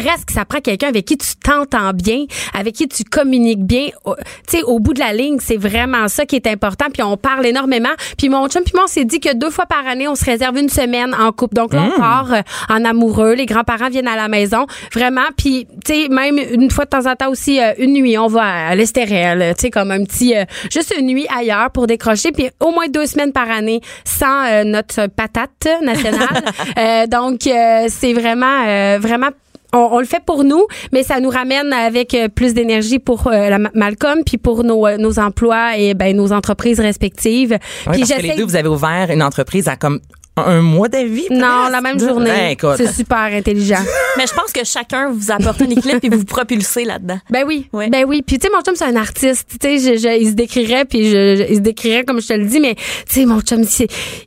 Reste 0.00 0.24
que 0.26 0.32
ça 0.32 0.44
prend 0.44 0.60
quelqu'un 0.60 0.88
avec 0.88 1.04
qui 1.04 1.16
tu 1.18 1.28
t'entends 1.42 1.92
bien, 1.92 2.24
avec 2.58 2.74
qui 2.74 2.88
tu 2.88 3.04
communiques 3.04 3.64
bien. 3.64 3.88
Au- 4.04 4.14
Tu 4.48 4.58
sais, 4.58 4.62
au 4.62 4.78
bout 4.80 4.94
de 4.94 5.00
la 5.00 5.12
ligne, 5.12 5.38
c'est 5.40 5.56
vraiment 5.56 6.08
ça 6.08 6.26
qui 6.26 6.36
est 6.36 6.46
important. 6.46 6.86
Puis 6.92 7.02
on 7.02 7.16
parle 7.16 7.46
énormément. 7.46 7.90
Puis 8.18 8.28
mon 8.28 8.48
chum 8.48 8.62
puis 8.62 8.72
moi, 8.74 8.84
on 8.84 8.88
s'est 8.88 9.04
dit 9.04 9.20
que 9.20 9.34
deux 9.34 9.50
fois 9.50 9.66
par 9.66 9.86
année, 9.86 10.08
on 10.08 10.14
se 10.14 10.24
réserve 10.24 10.56
une 10.58 10.68
semaine 10.68 11.14
en 11.14 11.32
couple. 11.32 11.54
Donc 11.54 11.72
là, 11.74 11.82
on 11.94 11.98
part 12.00 12.32
euh, 12.32 12.40
en 12.68 12.84
amoureux. 12.84 13.34
Les 13.34 13.46
grands-parents 13.46 13.88
viennent 13.90 14.08
à 14.08 14.16
la 14.16 14.28
maison. 14.28 14.66
Vraiment. 14.94 15.26
Puis, 15.36 15.66
tu 15.84 15.92
sais, 16.04 16.08
même 16.08 16.38
une 16.38 16.70
fois 16.70 16.84
de 16.84 16.90
temps 16.90 17.06
en 17.10 17.14
temps 17.16 17.30
aussi, 17.30 17.60
euh, 17.60 17.72
une 17.78 17.92
nuit, 17.94 18.16
on 18.18 18.26
va 18.28 18.68
à 18.68 18.74
l'Estérel. 18.74 19.54
Tu 19.56 19.62
sais, 19.62 19.70
comme 19.70 19.90
un 19.90 20.04
petit... 20.04 20.34
euh, 20.36 20.44
juste 20.72 20.94
une 20.98 21.06
nuit 21.06 21.26
ailleurs 21.36 21.70
pour 21.70 21.86
décrocher. 21.86 22.32
Puis 22.32 22.48
au 22.60 22.70
moins 22.70 22.88
deux 22.88 23.06
semaines 23.06 23.32
par 23.32 23.50
année 23.50 23.80
sans 24.04 24.64
notre 24.64 25.06
patate 25.08 25.68
nationale. 25.82 26.28
Euh, 26.78 27.06
donc, 27.06 27.46
euh, 27.46 27.86
c'est 27.88 28.12
vraiment, 28.12 28.64
euh, 28.66 28.98
vraiment 29.00 29.28
on, 29.72 29.78
on 29.92 29.98
le 29.98 30.04
fait 30.06 30.22
pour 30.24 30.44
nous, 30.44 30.66
mais 30.92 31.02
ça 31.02 31.20
nous 31.20 31.30
ramène 31.30 31.72
avec 31.72 32.14
euh, 32.14 32.28
plus 32.28 32.54
d'énergie 32.54 32.98
pour 32.98 33.26
euh, 33.28 33.48
la 33.48 33.58
Ma- 33.58 33.70
Malcolm, 33.74 34.20
puis 34.24 34.36
pour 34.38 34.64
nos, 34.64 34.86
euh, 34.86 34.96
nos 34.96 35.18
emplois 35.18 35.76
et 35.78 35.94
ben, 35.94 36.16
nos 36.16 36.32
entreprises 36.32 36.80
respectives. 36.80 37.58
Oui, 37.86 37.92
puis 37.92 38.00
parce 38.00 38.12
que 38.14 38.22
les 38.26 38.34
deux, 38.36 38.44
vous 38.44 38.56
avez 38.56 38.68
ouvert 38.68 39.08
une 39.10 39.22
entreprise 39.22 39.68
à 39.68 39.76
comme 39.76 40.00
un 40.36 40.62
mois 40.62 40.88
d'avis. 40.88 41.26
Non, 41.30 41.68
la 41.70 41.80
même 41.80 41.98
journée. 42.00 42.56
Ben. 42.60 42.74
C'est 42.76 42.92
super 42.92 43.18
intelligent. 43.18 43.82
Mais 44.16 44.26
je 44.26 44.32
pense 44.32 44.52
que 44.52 44.64
chacun 44.64 45.10
vous 45.10 45.30
apporte 45.30 45.60
un 45.62 45.68
équilibre 45.68 46.00
et 46.02 46.08
vous 46.08 46.24
propulsez 46.24 46.84
là-dedans. 46.84 47.18
Ben 47.30 47.44
oui, 47.46 47.68
Ouais. 47.72 47.88
ben 47.90 48.04
oui. 48.06 48.22
Puis 48.26 48.38
tu 48.38 48.46
sais, 48.46 48.52
mon 48.54 48.62
chum 48.62 48.74
c'est 48.74 48.84
un 48.86 48.96
artiste. 48.96 49.48
Tu 49.60 49.78
sais, 49.80 49.96
je, 49.96 50.00
je- 50.00 50.18
il 50.20 50.28
se 50.28 50.32
décrirait, 50.34 50.84
puis 50.84 51.04
je, 51.10 51.36
je- 51.36 51.46
il 51.50 51.56
se 51.56 51.60
décrirait 51.60 52.04
comme 52.04 52.20
je 52.22 52.28
te 52.28 52.32
le 52.32 52.44
dis, 52.46 52.60
mais 52.60 52.74
tu 52.74 52.82
sais, 53.08 53.26
mon 53.26 53.40
chum, 53.40 53.64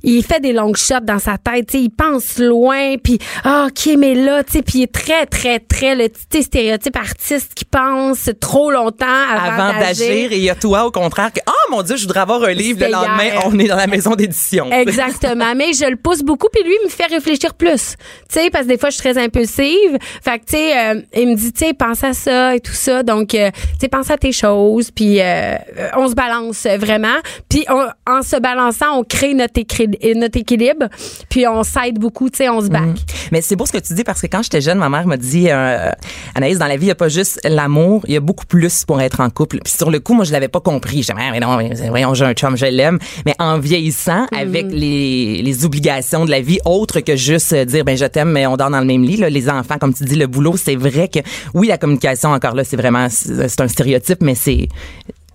il 0.03 0.23
fait 0.23 0.39
des 0.39 0.53
longs 0.53 0.73
shots 0.75 0.99
dans 1.03 1.19
sa 1.19 1.37
tête. 1.37 1.67
Tu 1.67 1.77
sais, 1.77 1.83
il 1.83 1.89
pense 1.89 2.37
loin, 2.37 2.95
puis 3.03 3.17
ah, 3.43 3.67
ok, 3.69 3.95
mais 3.97 4.13
là, 4.13 4.43
tu 4.43 4.53
sais, 4.53 4.61
puis 4.61 4.79
il 4.79 4.83
est 4.83 4.93
très, 4.93 5.25
très, 5.25 5.59
très 5.59 5.95
le 5.95 6.07
sais, 6.31 6.41
stéréotype 6.43 6.95
artiste 6.95 7.53
qui 7.55 7.65
pense 7.65 8.29
trop 8.39 8.71
longtemps 8.71 9.05
avant, 9.31 9.63
avant 9.63 9.79
d'agir 9.79 10.31
et 10.31 10.37
il 10.37 10.43
y 10.43 10.49
a 10.49 10.55
toi 10.55 10.85
au 10.85 10.91
contraire 10.91 11.31
que 11.33 11.39
oh 11.47 11.71
mon 11.71 11.81
dieu 11.81 11.95
je 11.95 12.03
voudrais 12.03 12.19
avoir 12.21 12.43
un 12.43 12.51
livre 12.53 12.79
le 12.85 12.91
lendemain 12.91 13.23
hier. 13.25 13.41
on 13.45 13.57
est 13.57 13.67
dans 13.67 13.75
la 13.75 13.87
maison 13.87 14.15
d'édition 14.15 14.69
Exactement. 14.71 15.53
Mais 15.55 15.73
je 15.73 15.92
le 15.93 15.97
pousse 15.97 16.21
beaucoup, 16.21 16.47
puis 16.51 16.63
lui, 16.63 16.73
il 16.81 16.85
me 16.85 16.89
fait 16.89 17.05
réfléchir 17.05 17.53
plus. 17.53 17.95
Tu 18.29 18.39
sais, 18.39 18.49
parce 18.49 18.65
que 18.65 18.69
des 18.69 18.77
fois, 18.77 18.89
je 18.89 18.95
suis 18.95 19.03
très 19.09 19.17
impulsive. 19.21 19.97
Fait 20.23 20.39
que, 20.39 20.45
tu 20.45 20.57
sais, 20.57 20.77
euh, 20.77 21.01
il 21.15 21.27
me 21.29 21.35
dit, 21.35 21.51
tu 21.53 21.65
sais, 21.65 21.73
pense 21.73 22.03
à 22.03 22.13
ça 22.13 22.55
et 22.55 22.59
tout 22.59 22.71
ça. 22.73 23.03
Donc, 23.03 23.33
euh, 23.35 23.49
tu 23.53 23.59
sais, 23.81 23.87
pense 23.87 24.09
à 24.09 24.17
tes 24.17 24.31
choses, 24.31 24.91
puis 24.91 25.21
euh, 25.21 25.55
on 25.95 26.07
se 26.07 26.15
balance 26.15 26.65
vraiment. 26.79 27.17
Puis 27.49 27.65
on- 27.69 27.87
en 28.11 28.21
se 28.21 28.39
balançant, 28.39 28.97
on 28.99 29.03
crée 29.03 29.33
notre, 29.33 29.59
équilibre, 29.59 30.87
puis 31.29 31.47
on 31.47 31.63
s'aide 31.63 31.99
beaucoup, 31.99 32.29
tu 32.29 32.37
sais, 32.37 32.49
on 32.49 32.61
se 32.61 32.67
back. 32.69 32.97
Mais 33.31 33.41
c'est 33.41 33.55
beau 33.55 33.65
ce 33.65 33.71
que 33.71 33.77
tu 33.77 33.93
dis 33.93 34.03
parce 34.03 34.21
que 34.21 34.27
quand 34.27 34.41
j'étais 34.43 34.61
jeune, 34.61 34.77
ma 34.79 34.89
mère 34.89 35.05
m'a 35.07 35.17
dit 35.17 35.49
Anaïs, 35.49 36.57
dans 36.57 36.67
la 36.67 36.75
vie, 36.77 36.83
il 36.83 36.87
n'y 36.87 36.91
a 36.91 36.95
pas 36.95 37.09
juste 37.09 37.39
l'amour, 37.43 38.03
il 38.07 38.13
y 38.13 38.17
a 38.17 38.19
beaucoup 38.19 38.45
plus 38.45 38.85
pour 38.85 39.01
être 39.01 39.19
en 39.19 39.29
couple. 39.29 39.59
Puis 39.63 39.73
sur 39.73 39.91
le 39.91 39.99
coup, 39.99 40.13
moi, 40.13 40.25
je 40.25 40.31
l'avais 40.31 40.47
pas 40.47 40.59
compris. 40.59 41.05
Ah, 41.11 41.31
mais 41.31 41.39
non, 41.39 41.57
mais 41.57 41.73
voyons, 41.89 42.13
j'ai 42.13 42.25
un 42.25 42.33
chum, 42.33 42.57
je 42.57 42.65
l'aime. 42.65 42.99
Mais 43.25 43.35
en 43.39 43.59
vieillissant, 43.59 44.25
avec 44.35 44.65
les, 44.69 45.41
les 45.41 45.65
obligations 45.65 45.82
de 45.83 46.29
la 46.31 46.41
vie, 46.41 46.59
autres 46.65 46.99
que 47.01 47.15
juste 47.15 47.53
euh, 47.53 47.65
dire 47.65 47.83
ben 47.83 47.97
je 47.97 48.05
t'aime, 48.05 48.31
mais 48.31 48.45
on 48.47 48.57
dort 48.57 48.69
dans 48.69 48.79
le 48.79 48.85
même 48.85 49.03
lit. 49.03 49.17
Là, 49.17 49.29
les 49.29 49.49
enfants, 49.49 49.77
comme 49.79 49.93
tu 49.93 50.03
dis, 50.03 50.15
le 50.15 50.27
boulot, 50.27 50.55
c'est 50.57 50.75
vrai 50.75 51.07
que 51.07 51.19
oui, 51.53 51.67
la 51.67 51.77
communication 51.77 52.29
encore 52.31 52.55
là, 52.55 52.63
c'est 52.63 52.77
vraiment 52.77 53.07
c'est 53.09 53.47
c'est 53.47 53.61
un 53.61 53.67
stéréotype, 53.67 54.21
mais 54.21 54.35
c'est 54.35 54.67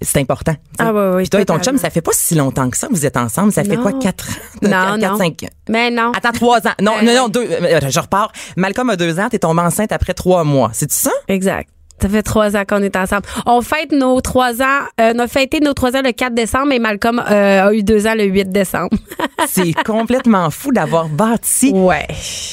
c'est 0.00 0.20
important. 0.20 0.54
Ah 0.78 0.92
ouais, 0.92 1.00
ouais, 1.10 1.22
Puis 1.22 1.28
toi 1.30 1.40
et 1.40 1.44
ton 1.44 1.58
chum, 1.58 1.76
ça 1.76 1.90
fait 1.90 2.00
pas 2.00 2.12
si 2.14 2.36
longtemps 2.36 2.70
que 2.70 2.76
ça. 2.76 2.86
Vous 2.88 3.04
êtes 3.04 3.16
ensemble. 3.16 3.52
Ça 3.52 3.64
fait 3.64 3.76
quoi, 3.76 3.92
quatre 3.94 4.28
ans? 4.30 4.32
Non, 4.62 4.70
Quatre, 4.70 4.98
non. 5.12 5.18
cinq 5.18 5.42
ans? 5.42 5.48
Mais 5.68 5.90
non. 5.90 6.12
Attends, 6.16 6.30
trois 6.30 6.58
ans. 6.68 6.72
Non, 6.80 6.92
Euh, 7.00 7.04
non, 7.04 7.14
non, 7.16 7.28
deux. 7.28 7.44
euh, 7.50 7.80
Je 7.90 7.98
repars. 8.00 8.30
Malcolm 8.56 8.90
a 8.90 8.96
deux 8.96 9.18
ans, 9.18 9.28
t'es 9.28 9.40
tombée 9.40 9.62
enceinte 9.62 9.90
après 9.90 10.14
trois 10.14 10.44
mois. 10.44 10.70
C'est 10.72 10.92
ça? 10.92 11.10
Exact. 11.26 11.68
Ça 12.00 12.08
fait 12.08 12.22
trois 12.22 12.56
ans 12.56 12.62
qu'on 12.68 12.82
est 12.82 12.96
ensemble. 12.96 13.22
On 13.46 13.60
fête 13.60 13.92
nos 13.92 14.20
trois 14.20 14.62
ans, 14.62 14.80
euh, 15.00 15.12
on 15.14 15.18
a 15.18 15.26
fêté 15.28 15.60
nos 15.60 15.72
trois 15.74 15.96
ans 15.96 16.02
le 16.04 16.12
4 16.12 16.34
décembre, 16.34 16.72
et 16.72 16.78
Malcolm 16.78 17.18
euh, 17.30 17.68
a 17.68 17.72
eu 17.72 17.82
deux 17.82 18.06
ans 18.06 18.14
le 18.14 18.24
8 18.24 18.50
décembre. 18.50 18.90
C'est 19.48 19.72
complètement 19.84 20.50
fou 20.50 20.72
d'avoir 20.72 21.08
bâti 21.08 21.70
ouais. 21.74 22.06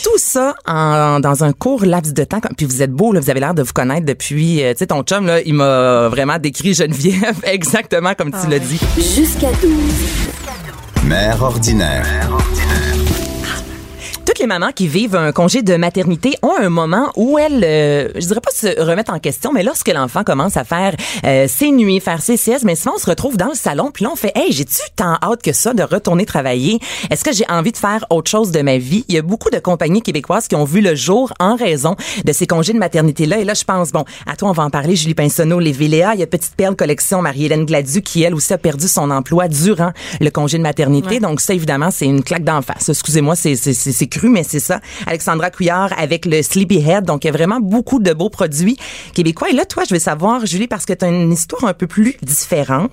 tout 0.04 0.18
ça 0.18 0.56
en, 0.68 1.20
dans 1.20 1.44
un 1.44 1.54
court 1.54 1.86
laps 1.86 2.14
de 2.14 2.24
temps. 2.24 2.40
Puis 2.58 2.66
vous 2.66 2.82
êtes 2.82 2.92
beau, 2.92 3.14
là, 3.14 3.20
vous 3.20 3.30
avez 3.30 3.40
l'air 3.40 3.54
de 3.54 3.64
vous 3.64 3.74
connaître 3.74 4.06
depuis. 4.06 4.64
euh, 4.64 4.74
tu 4.74 4.80
sais, 4.80 4.88
ton 4.88 5.04
chum, 5.04 5.26
là, 5.28 5.42
il 5.42 5.54
m'a 5.54 6.10
vraiment 6.10 6.38
décrit 6.40 6.74
Geneviève 6.74 7.40
exactement 7.44 8.14
comme 8.16 8.32
tu 8.32 8.50
l'as 8.50 8.60
dit. 8.60 8.80
Jusqu'à 8.98 9.52
12. 9.62 9.72
Mère 11.04 11.42
ordinaire. 11.44 12.06
Toutes 14.26 14.40
les 14.40 14.48
mamans 14.48 14.72
qui 14.74 14.88
vivent 14.88 15.16
un 15.16 15.32
congé 15.32 15.62
de 15.62 15.76
maternité 15.78 16.36
ont 16.42 16.56
un 16.60 16.70
moment 16.70 17.12
où 17.16 17.38
elles, 17.38 17.64
euh, 17.64 18.10
je 18.16 18.26
dirais 18.26 18.42
pas 18.42 18.50
se 18.52 18.82
remettent 18.82 19.12
en 19.12 19.20
question, 19.20 19.54
mais 19.54 19.62
lorsque 19.62 19.88
l'enfant 19.88 20.24
commence 20.24 20.58
à 20.58 20.64
faire 20.64 20.96
euh, 21.26 21.48
ses 21.48 21.70
nuits, 21.70 22.00
faire 22.00 22.24
ses 22.24 22.36
siestes, 22.36 22.64
mais 22.64 22.76
souvent 22.76 22.96
on 22.96 22.98
se 22.98 23.08
retrouve 23.08 23.38
dans 23.38 23.50
le 23.50 23.54
salon, 23.54 23.92
puis 23.94 24.04
là 24.04 24.10
on 24.12 24.16
fait, 24.16 24.32
hey, 24.34 24.52
j'ai-tu 24.52 24.82
tant 24.96 25.16
hâte 25.22 25.44
que 25.44 25.54
ça 25.54 25.76
de 25.76 25.84
retourner 25.84 26.26
travailler? 26.26 26.80
Est-ce 27.12 27.24
que 27.24 27.32
j'ai 27.34 27.46
envie 27.50 27.72
de 27.72 27.78
faire 27.78 28.04
autre 28.10 28.32
chose 28.32 28.50
de 28.50 28.64
ma 28.64 28.80
vie 28.80 29.06
Il 29.10 29.14
y 29.16 29.20
a 29.20 29.22
beaucoup 29.22 29.52
de 29.52 29.60
compagnies 29.60 30.02
québécoises 30.02 30.48
qui 30.48 30.56
ont 30.56 30.66
vu 30.66 30.82
le 30.82 30.96
jour 30.96 31.32
en 31.40 31.56
raison 31.56 31.96
de 32.26 32.34
ces 32.34 32.48
congés 32.48 32.74
de 32.74 32.80
maternité 32.80 33.28
là. 33.28 33.38
Et 33.38 33.46
là, 33.46 33.54
je 33.54 33.64
pense, 33.64 33.92
bon, 33.92 34.06
à 34.26 34.36
toi 34.36 34.50
on 34.50 34.54
va 34.54 34.64
en 34.64 34.72
parler, 34.72 34.96
Julie 34.96 35.14
Pinsonneau, 35.14 35.60
les 35.60 35.72
Véléa, 35.72 36.16
il 36.16 36.20
y 36.20 36.24
a 36.24 36.28
Petite 36.28 36.56
Perle 36.56 36.76
Collection, 36.76 37.22
Marie-Hélène 37.22 37.66
Gladu 37.66 38.02
qui 38.02 38.24
elle 38.24 38.34
aussi 38.34 38.54
a 38.54 38.58
perdu 38.58 38.88
son 38.88 39.12
emploi 39.12 39.48
durant 39.50 39.92
le 40.20 40.32
congé 40.32 40.58
de 40.58 40.64
maternité. 40.64 41.20
Donc 41.20 41.42
ça 41.42 41.54
évidemment 41.54 41.92
c'est 41.92 42.06
une 42.06 42.24
claque 42.24 42.44
d'en 42.44 42.64
face. 42.64 42.90
Excusez-moi, 42.90 43.36
c'est 43.36 43.56
c'est 43.56 43.76
c'est 43.76 43.92
c'est 43.92 44.15
mais 44.24 44.44
c'est 44.44 44.60
ça. 44.60 44.80
Alexandra 45.08 45.50
Couillard 45.52 45.94
avec 45.98 46.26
le 46.26 46.42
Sleepyhead. 46.42 47.06
Donc 47.06 47.24
il 47.24 47.28
y 47.28 47.30
a 47.30 47.34
vraiment 47.34 47.60
beaucoup 47.60 48.00
de 48.00 48.14
beaux 48.14 48.30
produits 48.30 48.78
québécois. 49.14 49.50
Et 49.50 49.54
là 49.54 49.66
toi, 49.66 49.84
je 49.88 49.94
vais 49.94 50.00
savoir 50.00 50.46
Julie 50.46 50.68
parce 50.68 50.86
que 50.86 50.94
tu 50.94 51.06
as 51.06 51.08
une 51.08 51.32
histoire 51.32 51.66
un 51.66 51.74
peu 51.74 51.88
plus 51.88 52.16
différente. 52.22 52.92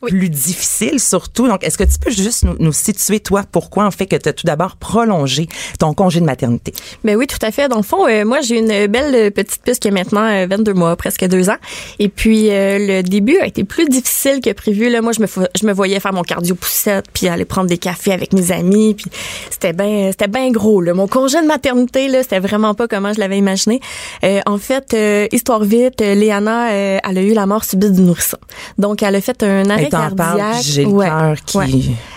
Plus 0.00 0.30
difficile 0.30 0.98
surtout. 0.98 1.48
Donc, 1.48 1.64
est-ce 1.64 1.78
que 1.78 1.84
tu 1.84 1.98
peux 1.98 2.10
juste 2.10 2.44
nous, 2.44 2.56
nous 2.58 2.72
situer, 2.72 3.20
toi, 3.20 3.44
pourquoi 3.50 3.84
en 3.84 3.90
fait 3.90 4.06
que 4.06 4.16
tu 4.16 4.28
as 4.28 4.32
tout 4.32 4.46
d'abord 4.46 4.76
prolongé 4.76 5.48
ton 5.78 5.94
congé 5.94 6.20
de 6.20 6.24
maternité? 6.24 6.72
Ben 7.04 7.16
oui, 7.16 7.26
tout 7.26 7.38
à 7.42 7.50
fait. 7.50 7.68
Dans 7.68 7.76
le 7.76 7.82
fond, 7.82 8.06
euh, 8.06 8.24
moi, 8.24 8.40
j'ai 8.40 8.58
une 8.58 8.86
belle 8.86 9.30
petite 9.32 9.62
puce 9.62 9.78
qui 9.78 9.88
a 9.88 9.90
maintenant 9.90 10.24
euh, 10.24 10.46
22 10.48 10.74
mois, 10.74 10.96
presque 10.96 11.26
deux 11.26 11.50
ans. 11.50 11.58
Et 11.98 12.08
puis, 12.08 12.50
euh, 12.50 12.78
le 12.78 13.02
début 13.02 13.38
a 13.38 13.46
été 13.46 13.64
plus 13.64 13.88
difficile 13.88 14.40
que 14.40 14.52
prévu. 14.52 14.90
Là, 14.90 15.02
moi, 15.02 15.12
je 15.12 15.20
me, 15.20 15.26
je 15.26 15.66
me 15.66 15.72
voyais 15.72 16.00
faire 16.00 16.12
mon 16.12 16.22
cardio 16.22 16.54
poussette, 16.54 17.06
puis 17.12 17.28
aller 17.28 17.44
prendre 17.44 17.68
des 17.68 17.78
cafés 17.78 18.12
avec 18.12 18.32
mes 18.32 18.52
amis. 18.52 18.94
Puis, 18.94 19.06
c'était 19.50 19.72
bien, 19.72 20.10
c'était 20.10 20.28
bien 20.28 20.50
gros. 20.50 20.80
Là. 20.80 20.94
Mon 20.94 21.06
congé 21.06 21.40
de 21.40 21.46
maternité, 21.46 22.08
là, 22.08 22.22
c'était 22.22 22.40
vraiment 22.40 22.74
pas 22.74 22.88
comment 22.88 23.12
je 23.12 23.20
l'avais 23.20 23.38
imaginé. 23.38 23.80
Euh, 24.24 24.40
en 24.46 24.58
fait, 24.58 24.94
euh, 24.94 25.26
histoire 25.32 25.64
vite, 25.64 26.00
euh, 26.00 26.14
Léana, 26.14 26.70
elle 26.72 27.18
a 27.18 27.22
eu 27.22 27.32
la 27.32 27.46
mort 27.46 27.64
subite 27.64 27.92
du 27.92 28.02
nourrisson. 28.02 28.38
Donc, 28.78 29.02
elle 29.02 29.16
a 29.16 29.20
fait 29.20 29.42
un 29.42 29.68
arrêt 29.70 29.89
Hey, 29.92 30.08
t'en 30.10 30.14
parles, 30.16 30.42
j'ai 30.62 30.84
le 30.84 30.88
Ouais, 30.90 31.06
cœur 31.06 31.36
qui- 31.44 31.56
ouais. 31.58 31.68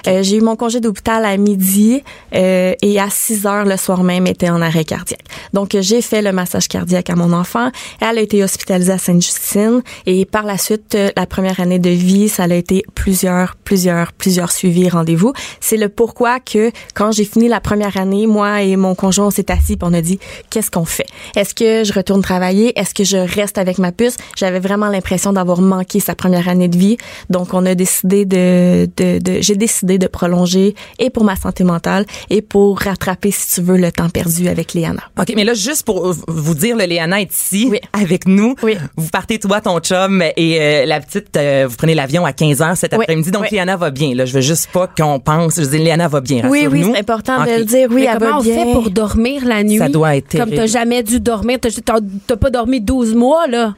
Euh, 0.08 0.24
j'ai 0.24 0.38
eu 0.38 0.42
mon 0.42 0.56
congé 0.56 0.80
d'hôpital 0.80 1.24
à 1.26 1.36
midi 1.38 2.04
euh, 2.36 2.74
et 2.82 3.00
à 3.00 3.10
6 3.10 3.46
heures 3.46 3.66
le 3.66 3.78
soir 3.78 4.04
même 4.04 4.28
était 4.28 4.50
en 4.50 4.62
arrêt 4.62 4.84
cardiaque. 4.84 5.24
Donc 5.54 5.76
euh, 5.76 5.82
j'ai 5.82 6.02
fait 6.02 6.22
le 6.22 6.32
massage 6.32 6.68
cardiaque 6.68 7.10
à 7.10 7.16
mon 7.16 7.32
enfant. 7.34 7.70
Elle 8.02 8.18
a 8.18 8.22
été 8.22 8.44
hospitalisée 8.44 8.92
à 8.92 8.98
Sainte-Justine 8.98 9.82
et 10.06 10.26
par 10.26 10.44
la 10.44 10.58
suite 10.58 10.96
euh, 10.96 11.10
la 11.16 11.26
première 11.26 11.60
année 11.60 11.80
de 11.80 11.90
vie, 11.90 12.28
ça 12.30 12.44
a 12.44 12.54
été 12.54 12.84
plusieurs 12.96 13.56
plusieurs 13.64 14.12
plusieurs 14.14 14.52
suivis 14.52 14.86
et 14.86 14.90
rendez-vous. 14.90 15.34
C'est 15.62 15.78
le 15.78 15.90
pourquoi 15.90 16.40
que 16.40 16.72
quand 16.94 17.12
j'ai 17.12 17.26
fini 17.26 17.48
la 17.48 17.62
première 17.62 17.98
année, 17.98 18.28
moi 18.28 18.62
et 18.62 18.76
mon 18.76 18.96
conjoint 18.96 19.28
on 19.28 19.32
s'est 19.32 19.52
assis 19.52 19.74
et 19.74 19.78
on 19.82 19.94
a 19.94 20.02
dit 20.02 20.20
qu'est-ce 20.50 20.70
qu'on 20.72 20.86
fait? 20.86 21.06
Est-ce 21.36 21.54
que 21.56 21.84
je 21.84 21.94
retourne 21.94 22.22
travailler? 22.22 22.78
Est-ce 22.78 22.94
que 22.94 23.04
je 23.04 23.18
reste 23.18 23.58
avec 23.58 23.78
ma 23.78 23.92
puce? 23.92 24.18
J'avais 24.36 24.60
vraiment 24.60 24.88
l'impression 24.90 25.32
d'avoir 25.34 25.62
manqué 25.62 26.00
sa 26.00 26.16
première 26.16 26.50
année 26.50 26.68
de 26.68 26.78
vie. 26.78 26.98
Donc 27.30 27.54
on 27.54 27.63
a 27.66 27.76
décidé 27.76 28.26
de, 28.26 28.90
de, 28.98 29.20
de 29.20 29.42
j'ai 29.42 29.56
décidé 29.56 29.98
de 29.98 30.08
prolonger 30.08 30.76
et 31.00 31.10
pour 31.10 31.24
ma 31.24 31.36
santé 31.36 31.64
mentale 31.64 32.06
et 32.30 32.42
pour 32.42 32.80
rattraper 32.80 33.32
si 33.32 33.56
tu 33.56 33.62
veux 33.62 33.78
le 33.78 33.92
temps 33.92 34.10
perdu 34.10 34.48
avec 34.48 34.74
Léana. 34.74 35.02
OK, 35.20 35.34
mais 35.36 35.44
là, 35.44 35.54
juste 35.54 35.86
pour 35.86 36.14
vous 36.28 36.56
dire, 36.56 36.76
le 36.78 36.86
Léana 36.86 37.22
est 37.22 37.34
ici 37.34 37.68
Oui. 37.72 37.80
avec 37.94 38.28
nous. 38.28 38.56
Oui. 38.64 38.76
Vous 38.98 39.10
partez, 39.10 39.40
toi, 39.40 39.62
ton 39.62 39.80
chum, 39.80 40.22
et 40.36 40.58
euh, 40.62 40.86
la 40.86 41.00
petite, 41.00 41.36
euh, 41.38 41.66
vous 41.70 41.76
prenez 41.76 41.96
l'avion 41.96 42.26
à 42.26 42.34
15 42.34 42.62
heures 42.62 42.78
cet 42.78 42.94
Oui. 42.94 43.00
après-midi. 43.02 43.32
Donc, 43.32 43.44
Oui. 43.44 43.48
Léana 43.52 43.76
va 43.78 43.90
bien. 43.92 44.14
Là, 44.16 44.26
je 44.26 44.34
veux 44.34 44.42
juste 44.42 44.70
pas 44.72 44.88
qu'on 44.88 45.20
pense. 45.20 45.56
Je 45.60 45.66
dis, 45.66 45.78
Léana 45.80 46.08
va 46.08 46.22
bien. 46.22 46.48
Oui, 46.50 46.68
oui, 46.72 46.84
c'est 46.94 47.00
important 47.00 47.44
de 47.44 47.60
le 47.60 47.66
dire. 47.66 47.88
Oui, 47.90 48.02
Mais 48.04 48.08
elle 48.12 48.18
comment 48.20 48.32
va 48.32 48.38
on 48.40 48.44
bien. 48.44 48.66
fait 48.66 48.72
pour 48.72 48.90
dormir 48.90 49.46
la 49.46 49.64
nuit? 49.64 49.78
Ça 49.78 49.90
doit 49.90 50.16
être 50.16 50.38
Comme 50.38 50.52
t'as 50.52 50.68
jamais 50.68 51.04
dû 51.04 51.20
dormir, 51.20 51.58
t'as 51.62 51.70
t'as- 51.84 52.00
t'as 52.28 52.36
pas 52.38 52.50
dormi 52.50 52.82
12 52.82 53.14
mois, 53.16 53.48
là. 53.48 53.76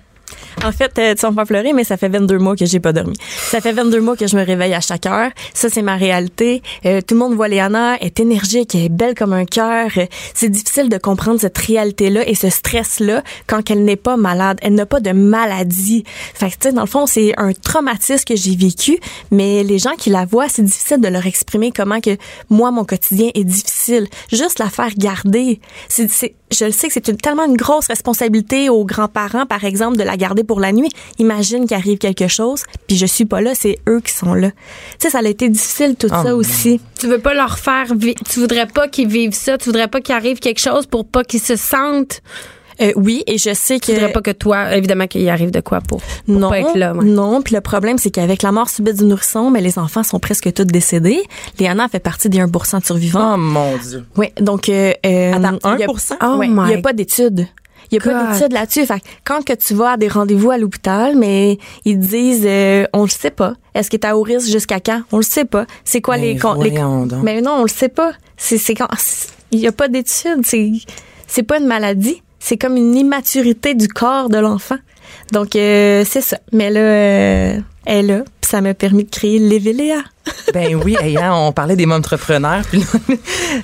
En 0.63 0.71
fait, 0.71 0.97
euh, 0.97 1.13
tu 1.15 1.21
vas 1.21 1.31
me 1.31 1.45
pleurer, 1.45 1.73
mais 1.73 1.83
ça 1.83 1.97
fait 1.97 2.09
22 2.09 2.37
mois 2.39 2.55
que 2.55 2.65
j'ai 2.65 2.79
pas 2.79 2.93
dormi. 2.93 3.15
Ça 3.19 3.61
fait 3.61 3.71
22 3.71 3.99
mois 4.01 4.15
que 4.15 4.25
je 4.27 4.35
me 4.35 4.43
réveille 4.43 4.73
à 4.73 4.81
chaque 4.81 5.05
heure. 5.05 5.29
Ça, 5.53 5.69
c'est 5.69 5.81
ma 5.81 5.95
réalité. 5.95 6.61
Euh, 6.85 7.01
tout 7.01 7.13
le 7.13 7.19
monde 7.19 7.35
voit 7.35 7.47
Léana, 7.47 7.97
est 8.01 8.19
énergique, 8.19 8.73
elle 8.75 8.83
est 8.83 8.89
belle 8.89 9.15
comme 9.15 9.33
un 9.33 9.45
cœur. 9.45 9.89
Euh, 9.97 10.05
C'est 10.33 10.49
difficile 10.49 10.89
de 10.89 10.97
comprendre 10.97 11.39
cette 11.39 11.57
réalité-là 11.57 12.27
et 12.27 12.35
ce 12.35 12.49
stress-là 12.49 13.23
quand 13.47 13.69
elle 13.69 13.83
n'est 13.83 13.95
pas 13.95 14.17
malade. 14.17 14.57
Elle 14.61 14.75
n'a 14.75 14.85
pas 14.85 14.99
de 14.99 15.11
maladie. 15.11 16.03
Fait 16.33 16.47
que, 16.47 16.53
tu 16.53 16.57
sais, 16.63 16.71
dans 16.73 16.81
le 16.81 16.87
fond, 16.87 17.05
c'est 17.05 17.33
un 17.37 17.51
traumatisme 17.53 18.23
que 18.25 18.35
j'ai 18.35 18.55
vécu, 18.55 18.99
mais 19.31 19.63
les 19.63 19.77
gens 19.77 19.95
qui 19.97 20.09
la 20.09 20.25
voient, 20.25 20.49
c'est 20.49 20.63
difficile 20.63 20.99
de 21.01 21.07
leur 21.07 21.25
exprimer 21.27 21.71
comment 21.71 22.01
que 22.01 22.17
moi, 22.49 22.71
mon 22.71 22.85
quotidien 22.85 23.29
est 23.33 23.43
difficile. 23.43 24.07
Juste 24.31 24.59
la 24.59 24.69
faire 24.69 24.89
garder. 24.97 25.59
Je 25.95 26.65
le 26.65 26.71
sais 26.71 26.87
que 26.87 26.93
c'est 26.93 27.21
tellement 27.21 27.45
une 27.45 27.57
grosse 27.57 27.87
responsabilité 27.87 28.69
aux 28.69 28.85
grands-parents, 28.85 29.45
par 29.45 29.63
exemple, 29.63 29.97
de 29.97 30.03
la 30.03 30.15
garder 30.15 30.24
pour 30.47 30.59
la 30.59 30.71
nuit. 30.71 30.89
Imagine 31.19 31.65
qu'il 31.67 31.75
arrive 31.77 31.97
quelque 31.97 32.27
chose, 32.27 32.63
puis 32.87 32.97
je 32.97 33.05
suis 33.05 33.25
pas 33.25 33.41
là, 33.41 33.53
c'est 33.55 33.77
eux 33.87 34.01
qui 34.03 34.13
sont 34.13 34.33
là. 34.33 34.49
Tu 34.51 34.55
sais, 34.99 35.09
ça 35.09 35.19
a 35.19 35.23
été 35.27 35.49
difficile 35.49 35.95
tout 35.97 36.07
Oh, 36.11 36.23
ça 36.23 36.35
aussi. 36.35 36.79
Tu 36.99 37.07
veux 37.07 37.19
pas 37.19 37.33
leur 37.33 37.57
faire 37.59 37.93
vi- 37.95 38.15
tu 38.29 38.39
voudrais 38.39 38.67
pas 38.67 38.87
qu'ils 38.87 39.07
vivent 39.07 39.33
ça, 39.33 39.57
tu 39.57 39.65
voudrais 39.65 39.87
pas 39.87 40.01
qu'il 40.01 40.15
arrive 40.15 40.39
quelque 40.39 40.59
chose 40.61 40.85
pour 40.85 41.05
pas 41.05 41.23
qu'ils 41.23 41.41
se 41.41 41.55
sentent? 41.55 42.21
Euh, 42.81 42.91
oui, 42.97 43.23
et 43.25 43.37
je 43.37 43.53
sais 43.53 43.79
que 43.79 43.85
Tu 43.85 43.93
voudrais 43.93 44.11
pas 44.11 44.21
que 44.21 44.31
toi, 44.31 44.75
évidemment, 44.75 45.07
qu'il 45.07 45.29
arrive 45.29 45.49
de 45.49 45.61
quoi 45.61 45.79
pour, 45.79 46.01
pour 46.01 46.35
non, 46.39 46.49
pas 46.49 46.59
être 46.59 46.75
là. 46.75 46.93
ouais. 46.93 47.05
non. 47.05 47.41
Puis 47.41 47.55
le 47.55 47.61
problème, 47.61 47.97
c'est 47.97 48.09
qu'avec 48.11 48.41
la 48.41 48.51
mort 48.51 48.69
subite 48.69 48.97
du 48.97 49.05
nourrisson, 49.05 49.49
mais 49.49 49.61
les 49.61 49.79
enfants 49.79 50.03
sont 50.03 50.19
presque 50.19 50.51
tous 50.51 50.65
décédés. 50.65 51.21
Léana 51.57 51.87
fait 51.87 52.01
partie 52.01 52.27
des 52.27 52.39
1% 52.39 52.81
de 52.81 52.85
survivants. 52.85 53.35
Oh, 53.35 53.37
mon 53.37 53.77
Dieu. 53.77 54.03
Oui, 54.17 54.27
donc 54.41 54.67
euh, 54.67 54.91
euh, 55.05 55.33
Attends, 55.33 55.73
il 55.75 55.79
y 55.79 55.83
a- 55.83 55.87
1%? 55.87 56.15
Oh 56.21 56.35
Ouais, 56.37 56.47
il 56.47 56.53
n'y 56.53 56.73
a 56.73 56.77
pas 56.79 56.91
d'études. 56.91 57.47
Il 57.91 57.97
n'y 57.97 58.01
a 58.01 58.11
pas 58.11 58.33
d'études 58.33 58.53
là-dessus. 58.53 58.85
Fait 58.85 59.01
quand 59.23 59.43
que 59.43 59.53
tu 59.53 59.73
vas 59.73 59.91
à 59.91 59.97
des 59.97 60.07
rendez-vous 60.07 60.51
à 60.51 60.57
l'hôpital, 60.57 61.15
mais 61.15 61.57
ils 61.85 61.99
te 61.99 62.05
disent, 62.05 62.45
euh, 62.45 62.85
on 62.93 63.03
le 63.03 63.09
sait 63.09 63.31
pas. 63.31 63.53
Est-ce 63.73 63.89
que 63.89 63.97
tu 63.97 64.07
à 64.07 64.17
haut 64.17 64.21
risque 64.21 64.49
jusqu'à 64.49 64.79
quand? 64.79 65.01
On 65.11 65.17
le 65.17 65.23
sait 65.23 65.45
pas. 65.45 65.65
C'est 65.83 66.01
quoi 66.01 66.17
Mais 66.17 66.33
les, 66.33 66.69
les. 66.69 66.81
Mais 67.23 67.41
non, 67.41 67.57
on 67.59 67.63
le 67.63 67.69
sait 67.69 67.89
pas. 67.89 68.13
C'est, 68.37 68.57
c'est 68.57 68.73
quand, 68.75 68.87
il 69.51 69.59
n'y 69.59 69.67
a 69.67 69.71
pas 69.71 69.87
d'études. 69.87 70.43
C'est, 70.43 70.71
c'est 71.27 71.43
pas 71.43 71.59
une 71.59 71.67
maladie. 71.67 72.21
C'est 72.39 72.57
comme 72.57 72.77
une 72.77 72.95
immaturité 72.95 73.73
du 73.73 73.87
corps 73.87 74.29
de 74.29 74.37
l'enfant. 74.37 74.77
Donc, 75.31 75.55
euh, 75.55 76.03
c'est 76.07 76.21
ça. 76.21 76.37
Mais 76.51 76.69
là, 76.69 76.79
euh, 76.79 77.59
elle 77.85 77.97
est 77.97 78.17
là. 78.17 78.23
Puis 78.41 78.49
ça 78.51 78.61
m'a 78.61 78.73
permis 78.73 79.03
de 79.03 79.09
créer 79.09 79.39
Lévéléa. 79.39 80.03
Ben 80.53 80.75
oui, 80.75 80.95
hey, 81.01 81.17
hein, 81.17 81.33
on 81.33 81.51
parlait 81.51 81.75
des 81.75 81.85
entrepreneurs. 81.85 82.61
Puis 82.69 82.79
là, 82.79 82.85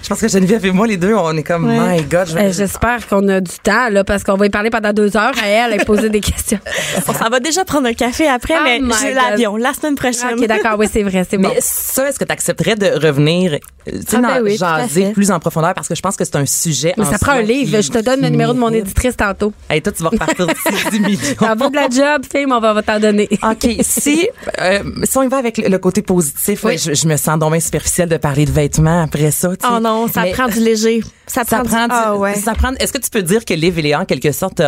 je 0.03 0.07
pense 0.09 0.19
que 0.19 0.27
Geneviève 0.27 0.65
et 0.65 0.71
moi, 0.71 0.87
les 0.87 0.97
deux, 0.97 1.13
on 1.13 1.35
est 1.37 1.43
comme, 1.43 1.65
Ouais. 1.67 1.97
my 1.97 2.03
God. 2.03 2.27
je 2.29 2.37
Euh, 2.37 2.51
J'espère 2.51 3.07
qu'on 3.07 3.27
a 3.29 3.39
du 3.39 3.51
temps, 3.63 3.89
là, 3.89 4.03
parce 4.03 4.23
qu'on 4.23 4.35
va 4.35 4.45
y 4.45 4.49
parler 4.49 4.69
pendant 4.69 4.91
deux 4.93 5.15
heures 5.15 5.31
à 5.41 5.47
elle 5.47 5.73
et 5.79 5.83
poser 5.85 6.09
des 6.09 6.19
questions. 6.19 6.59
On 7.07 7.13
s'en 7.13 7.29
va 7.29 7.39
déjà 7.39 7.63
prendre 7.65 7.87
un 7.87 7.93
café 7.93 8.27
après, 8.27 8.55
Oh 8.57 8.63
mais 8.63 8.79
j'ai 9.01 9.13
l'avion 9.13 9.55
la 9.57 9.73
semaine 9.73 9.95
prochaine. 9.95 10.37
OK, 10.37 10.45
d'accord, 10.47 10.75
oui, 10.77 10.87
c'est 10.91 11.03
vrai, 11.03 11.25
c'est 11.29 11.37
bon. 11.37 11.49
Mais 11.53 11.59
ça, 11.61 12.09
est-ce 12.09 12.19
que 12.19 12.25
tu 12.25 12.31
accepterais 12.31 12.75
de 12.75 12.87
revenir 13.05 13.57
tu 13.87 13.93
sais, 14.07 14.17
Ah 14.17 14.35
ben 14.35 14.43
oui, 14.43 14.57
jaser 14.57 15.11
plus 15.11 15.31
en 15.31 15.39
profondeur? 15.39 15.73
Parce 15.73 15.87
que 15.87 15.95
je 15.95 16.01
pense 16.01 16.15
que 16.15 16.23
c'est 16.25 16.35
un 16.35 16.45
sujet. 16.45 16.93
Mais 16.97 17.05
ça 17.05 17.17
prend 17.17 17.31
un 17.33 17.41
livre. 17.41 17.77
qui- 17.77 17.83
Je 17.83 17.91
te 17.91 17.99
donne 17.99 18.21
le 18.21 18.29
numéro 18.29 18.53
de 18.53 18.59
mon 18.59 18.69
éditrice 18.69 19.17
tantôt. 19.17 19.53
Hey, 19.69 19.81
toi, 19.81 19.91
tu 19.91 20.03
vas 20.03 20.09
repartir 20.09 20.45
d'ici 20.47 20.89
10 20.91 20.99
millions. 20.99 21.17
Ça 21.39 21.55
vaut 21.55 21.69
de 21.69 21.75
la 21.75 21.89
job, 21.89 22.23
mais 22.33 22.45
on 22.53 22.59
va, 22.59 22.73
va 22.73 22.81
t'en 22.83 22.99
donner. 22.99 23.27
OK, 23.43 23.67
si, 23.81 24.27
euh, 24.61 24.79
si 25.03 25.17
on 25.17 25.23
y 25.23 25.27
va 25.27 25.37
avec 25.37 25.57
le, 25.57 25.67
le 25.69 25.77
côté 25.79 26.01
positif, 26.01 26.50
Oui. 26.63 26.77
je, 26.77 26.93
je 26.93 27.07
me 27.07 27.17
sens 27.17 27.37
donc 27.39 27.51
bien 27.51 27.59
superficielle 27.59 28.09
de 28.09 28.17
parler 28.17 28.45
de 28.45 28.51
vêtements 28.51 29.03
après 29.03 29.31
ça. 29.31 29.49
Oh 29.63 29.79
non, 29.81 30.07
ça 30.07 30.23
Mais 30.23 30.31
prend 30.31 30.47
du 30.47 30.59
léger. 30.59 31.01
Ça 31.33 31.45
prend, 31.45 31.57
Ça 31.57 31.63
prend, 31.63 31.85
du... 31.85 31.91
Ah 31.93 32.15
ouais. 32.17 32.35
ça 32.35 32.53
prend. 32.53 32.71
Est-ce 32.79 32.91
que 32.93 32.97
tu 32.99 33.09
peux 33.09 33.21
dire 33.23 33.45
que 33.45 33.53
Liv 33.53 33.77
et 33.79 33.81
Léa, 33.81 34.01
en 34.01 34.05
quelque 34.05 34.31
sorte, 34.31 34.61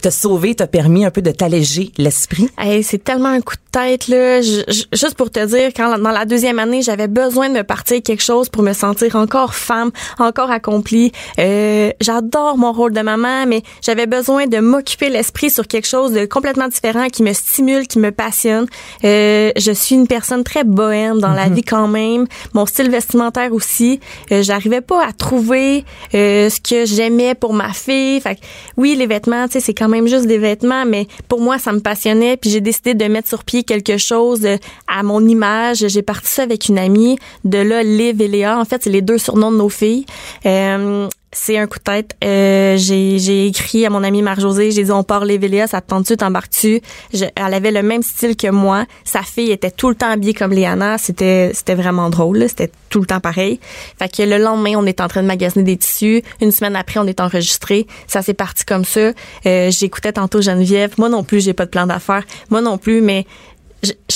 t'a- 0.00 0.10
sauvé, 0.10 0.54
t'a 0.54 0.66
permis 0.66 1.04
un 1.04 1.10
peu 1.10 1.22
de 1.22 1.30
t'alléger 1.30 1.92
l'esprit? 1.98 2.48
Hey, 2.58 2.82
c'est 2.82 3.02
tellement 3.04 3.28
un 3.28 3.40
coup 3.40 3.54
de 3.54 3.70
tête 3.70 4.08
là. 4.08 4.40
Je- 4.40 4.62
je- 4.68 4.84
juste 4.92 5.14
pour 5.14 5.30
te 5.30 5.44
dire, 5.46 5.70
quand 5.76 5.96
dans 5.98 6.10
la 6.10 6.24
deuxième 6.24 6.58
année, 6.58 6.82
j'avais 6.82 7.08
besoin 7.08 7.48
de 7.50 7.54
me 7.54 7.62
partir 7.62 8.02
quelque 8.02 8.22
chose 8.22 8.48
pour 8.48 8.62
me 8.62 8.72
sentir 8.72 9.16
encore 9.16 9.54
femme, 9.54 9.90
encore 10.18 10.50
accomplie. 10.50 11.12
Euh, 11.38 11.90
J'adore 12.00 12.56
mon 12.58 12.72
rôle 12.72 12.92
de 12.92 13.00
maman, 13.00 13.46
mais 13.46 13.62
j'avais 13.84 14.06
besoin 14.06 14.46
de 14.46 14.58
m'occuper 14.58 15.08
l'esprit 15.08 15.50
sur 15.50 15.66
quelque 15.66 15.86
chose 15.86 16.12
de 16.12 16.24
complètement 16.26 16.68
différent 16.68 17.08
qui 17.08 17.22
me 17.22 17.32
stimule, 17.32 17.86
qui 17.86 17.98
me 17.98 18.10
passionne. 18.10 18.66
Euh, 19.04 19.52
je 19.56 19.72
suis 19.72 19.94
une 19.94 20.06
personne 20.08 20.42
très 20.42 20.64
bohème 20.64 21.20
dans 21.20 21.32
la 21.32 21.48
vie 21.48 21.62
quand 21.62 21.88
même. 21.88 22.26
Mon 22.54 22.66
style 22.66 22.90
vestimentaire 22.90 23.52
aussi. 23.52 24.00
Euh, 24.32 24.42
J'arrivais 24.42 24.80
pas 24.80 25.04
à 25.06 25.12
trouver 25.12 25.84
euh, 26.14 26.48
ce 26.48 26.60
que 26.60 26.84
j'aimais 26.84 27.34
pour 27.34 27.54
ma 27.54 27.72
fille. 27.72 28.20
Fait 28.20 28.36
que, 28.36 28.40
oui, 28.76 28.94
les 28.96 29.06
vêtements, 29.06 29.46
tu 29.46 29.54
sais, 29.54 29.60
c'est 29.60 29.74
quand 29.74 29.88
même 29.88 30.06
juste 30.06 30.26
des 30.26 30.38
vêtements, 30.38 30.84
mais 30.84 31.06
pour 31.28 31.40
moi, 31.40 31.58
ça 31.58 31.72
me 31.72 31.80
passionnait. 31.80 32.36
Puis 32.36 32.50
j'ai 32.50 32.60
décidé 32.60 32.94
de 32.94 33.04
mettre 33.06 33.28
sur 33.28 33.44
pied 33.44 33.62
quelque 33.62 33.96
chose 33.96 34.44
euh, 34.44 34.56
à 34.88 35.02
mon 35.02 35.26
image. 35.26 35.86
J'ai 35.88 36.02
parti 36.02 36.30
ça 36.30 36.42
avec 36.42 36.68
une 36.68 36.78
amie. 36.78 37.18
De 37.44 37.58
là, 37.58 37.82
Liv 37.82 38.20
et 38.20 38.28
Léa. 38.28 38.58
En 38.58 38.64
fait, 38.64 38.82
c'est 38.84 38.90
les 38.90 39.02
deux 39.02 39.18
surnoms 39.18 39.52
de 39.52 39.56
nos 39.56 39.68
filles. 39.68 40.06
Euh, 40.46 41.08
c'est 41.32 41.56
un 41.58 41.66
coup 41.66 41.78
de 41.78 41.84
tête. 41.84 42.14
Euh, 42.22 42.76
j'ai, 42.76 43.46
écrit 43.46 43.86
à 43.86 43.90
mon 43.90 44.04
amie 44.04 44.22
Marc-Josée, 44.22 44.70
j'ai 44.70 44.84
dit 44.84 44.92
on 44.92 45.02
part 45.02 45.24
les 45.24 45.38
Léa, 45.38 45.66
ça 45.66 45.80
te 45.80 45.88
tente-tu, 45.88 46.16
t'embarques-tu? 46.16 46.80
Elle 47.12 47.54
avait 47.54 47.72
le 47.72 47.82
même 47.82 48.02
style 48.02 48.36
que 48.36 48.48
moi. 48.48 48.84
Sa 49.04 49.22
fille 49.22 49.50
était 49.50 49.70
tout 49.70 49.88
le 49.88 49.94
temps 49.94 50.10
habillée 50.10 50.34
comme 50.34 50.52
Léana. 50.52 50.98
C'était, 50.98 51.50
c'était 51.54 51.74
vraiment 51.74 52.10
drôle. 52.10 52.44
C'était 52.48 52.70
tout 52.90 53.00
le 53.00 53.06
temps 53.06 53.20
pareil. 53.20 53.58
Fait 53.98 54.14
que 54.14 54.22
le 54.22 54.38
lendemain, 54.38 54.74
on 54.76 54.86
est 54.86 55.00
en 55.00 55.08
train 55.08 55.22
de 55.22 55.26
magasiner 55.26 55.64
des 55.64 55.76
tissus. 55.76 56.22
Une 56.40 56.52
semaine 56.52 56.76
après, 56.76 57.00
on 57.00 57.06
est 57.06 57.20
enregistré. 57.20 57.86
Ça 58.06 58.22
s'est 58.22 58.34
parti 58.34 58.64
comme 58.64 58.84
ça. 58.84 59.12
Euh, 59.46 59.70
j'écoutais 59.70 60.12
tantôt 60.12 60.42
Geneviève. 60.42 60.94
Moi 60.98 61.08
non 61.08 61.24
plus, 61.24 61.42
j'ai 61.42 61.54
pas 61.54 61.64
de 61.64 61.70
plan 61.70 61.86
d'affaires. 61.86 62.24
Moi 62.50 62.60
non 62.60 62.78
plus, 62.78 63.00
mais 63.00 63.26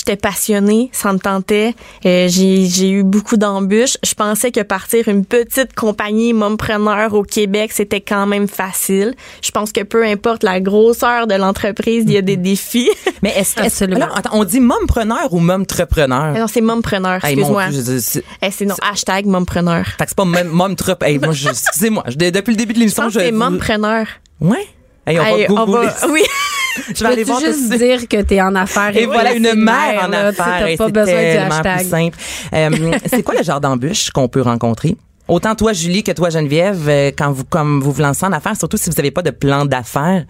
j'étais 0.06 0.16
passionnée, 0.20 0.88
ça 0.92 1.12
me 1.12 1.18
tentait. 1.18 1.74
Euh, 2.04 2.28
j'ai, 2.28 2.66
j'ai 2.66 2.90
eu 2.90 3.02
beaucoup 3.02 3.36
d'embûches. 3.36 3.96
Je 4.04 4.14
pensais 4.14 4.52
que 4.52 4.60
partir 4.62 5.08
une 5.08 5.24
petite 5.24 5.74
compagnie 5.74 6.32
mompreneur 6.32 7.12
au 7.14 7.22
Québec, 7.22 7.72
c'était 7.72 8.00
quand 8.00 8.26
même 8.26 8.46
facile. 8.46 9.14
Je 9.42 9.50
pense 9.50 9.72
que 9.72 9.82
peu 9.82 10.04
importe 10.04 10.42
la 10.44 10.60
grosseur 10.60 11.26
de 11.26 11.34
l'entreprise, 11.34 12.04
il 12.06 12.12
y 12.12 12.16
a 12.18 12.22
des 12.22 12.36
défis. 12.36 12.90
Mais 13.22 13.30
est-ce 13.36 13.54
que, 13.56 13.84
alors, 13.94 14.16
attends, 14.16 14.30
on 14.34 14.44
dit 14.44 14.60
mompreneur 14.60 15.32
ou 15.32 15.40
momtrepreneur? 15.40 16.34
non, 16.34 16.46
c'est 16.46 16.60
mompreneur, 16.60 17.24
Hey, 17.24 17.34
mon 17.36 17.58
excuse-moi. 17.60 17.70
Je- 17.70 17.98
c'est- 18.00 18.24
Eh, 18.42 18.50
c'est 18.50 18.64
non, 18.66 18.74
hashtag 18.88 19.26
mompreneur. 19.26 19.86
Fait 19.98 20.04
que 20.04 20.10
c'est 20.10 20.16
pas 20.16 20.24
mom, 20.24 20.46
momtrep. 20.48 21.02
Hey, 21.02 21.18
moi, 21.18 21.32
je- 21.32 21.48
excusez-moi. 21.50 22.04
je- 22.06 22.16
depuis 22.30 22.52
le 22.52 22.56
début 22.56 22.72
de 22.74 22.78
Je 22.78 22.80
l'émission, 22.80 23.02
pense 23.04 23.14
que 23.14 23.20
c'est 23.20 23.32
mompreneur. 23.32 24.06
Ouais? 24.40 24.66
Hey, 25.06 25.18
on 25.18 25.22
Hey, 25.24 25.46
va 25.46 25.54
googler. 25.64 25.88
oui. 26.10 26.22
Je 26.94 27.04
vais 27.04 27.10
aller 27.12 27.24
voir 27.24 27.40
juste 27.40 27.72
dire 27.76 28.08
que 28.08 28.22
t'es 28.22 28.40
en 28.40 28.54
affaires. 28.54 28.96
Et 28.96 29.06
voilà 29.06 29.34
une 29.34 29.54
mère 29.54 30.04
en 30.04 30.08
là, 30.08 30.32
tu 30.32 30.40
affaires. 30.40 30.66
T'as 30.66 30.76
pas 30.76 30.86
c'est 30.86 30.92
besoin 30.92 31.20
du 31.22 31.36
hashtag. 31.38 31.78
plus 31.78 31.88
simple. 31.88 32.18
Euh, 32.54 32.70
c'est 33.06 33.22
quoi 33.22 33.34
le 33.36 33.42
genre 33.42 33.60
d'embûche 33.60 34.10
qu'on 34.10 34.28
peut 34.28 34.42
rencontrer? 34.42 34.96
Autant 35.28 35.54
toi, 35.56 35.72
Julie, 35.72 36.04
que 36.04 36.12
toi, 36.12 36.30
Geneviève, 36.30 36.88
euh, 36.88 37.10
quand 37.16 37.32
vous, 37.32 37.42
comme 37.44 37.80
vous 37.80 37.90
vous 37.90 38.00
lancez 38.02 38.24
en 38.24 38.32
affaires, 38.32 38.56
surtout 38.56 38.76
si 38.76 38.88
vous 38.88 38.96
n'avez 38.96 39.10
pas 39.10 39.22
de 39.22 39.30
plan 39.32 39.64
d'affaires, 39.64 40.24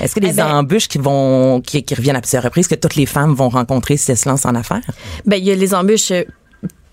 est-ce 0.00 0.14
que 0.14 0.20
les 0.20 0.30
Eh 0.30 0.32
ben- 0.34 0.56
embûches 0.56 0.86
qui 0.88 0.98
vont, 0.98 1.62
qui, 1.62 1.82
qui 1.82 1.94
reviennent 1.94 2.16
à 2.16 2.20
plusieurs 2.20 2.42
reprises, 2.42 2.68
que 2.68 2.74
toutes 2.74 2.96
les 2.96 3.06
femmes 3.06 3.32
vont 3.34 3.48
rencontrer 3.48 3.96
si 3.96 4.10
elles 4.10 4.18
se 4.18 4.28
lancent 4.28 4.44
en 4.44 4.54
affaires? 4.54 4.82
Ben, 5.24 5.36
il 5.36 5.44
y 5.44 5.50
a 5.50 5.54
les 5.54 5.74
embûches 5.74 6.12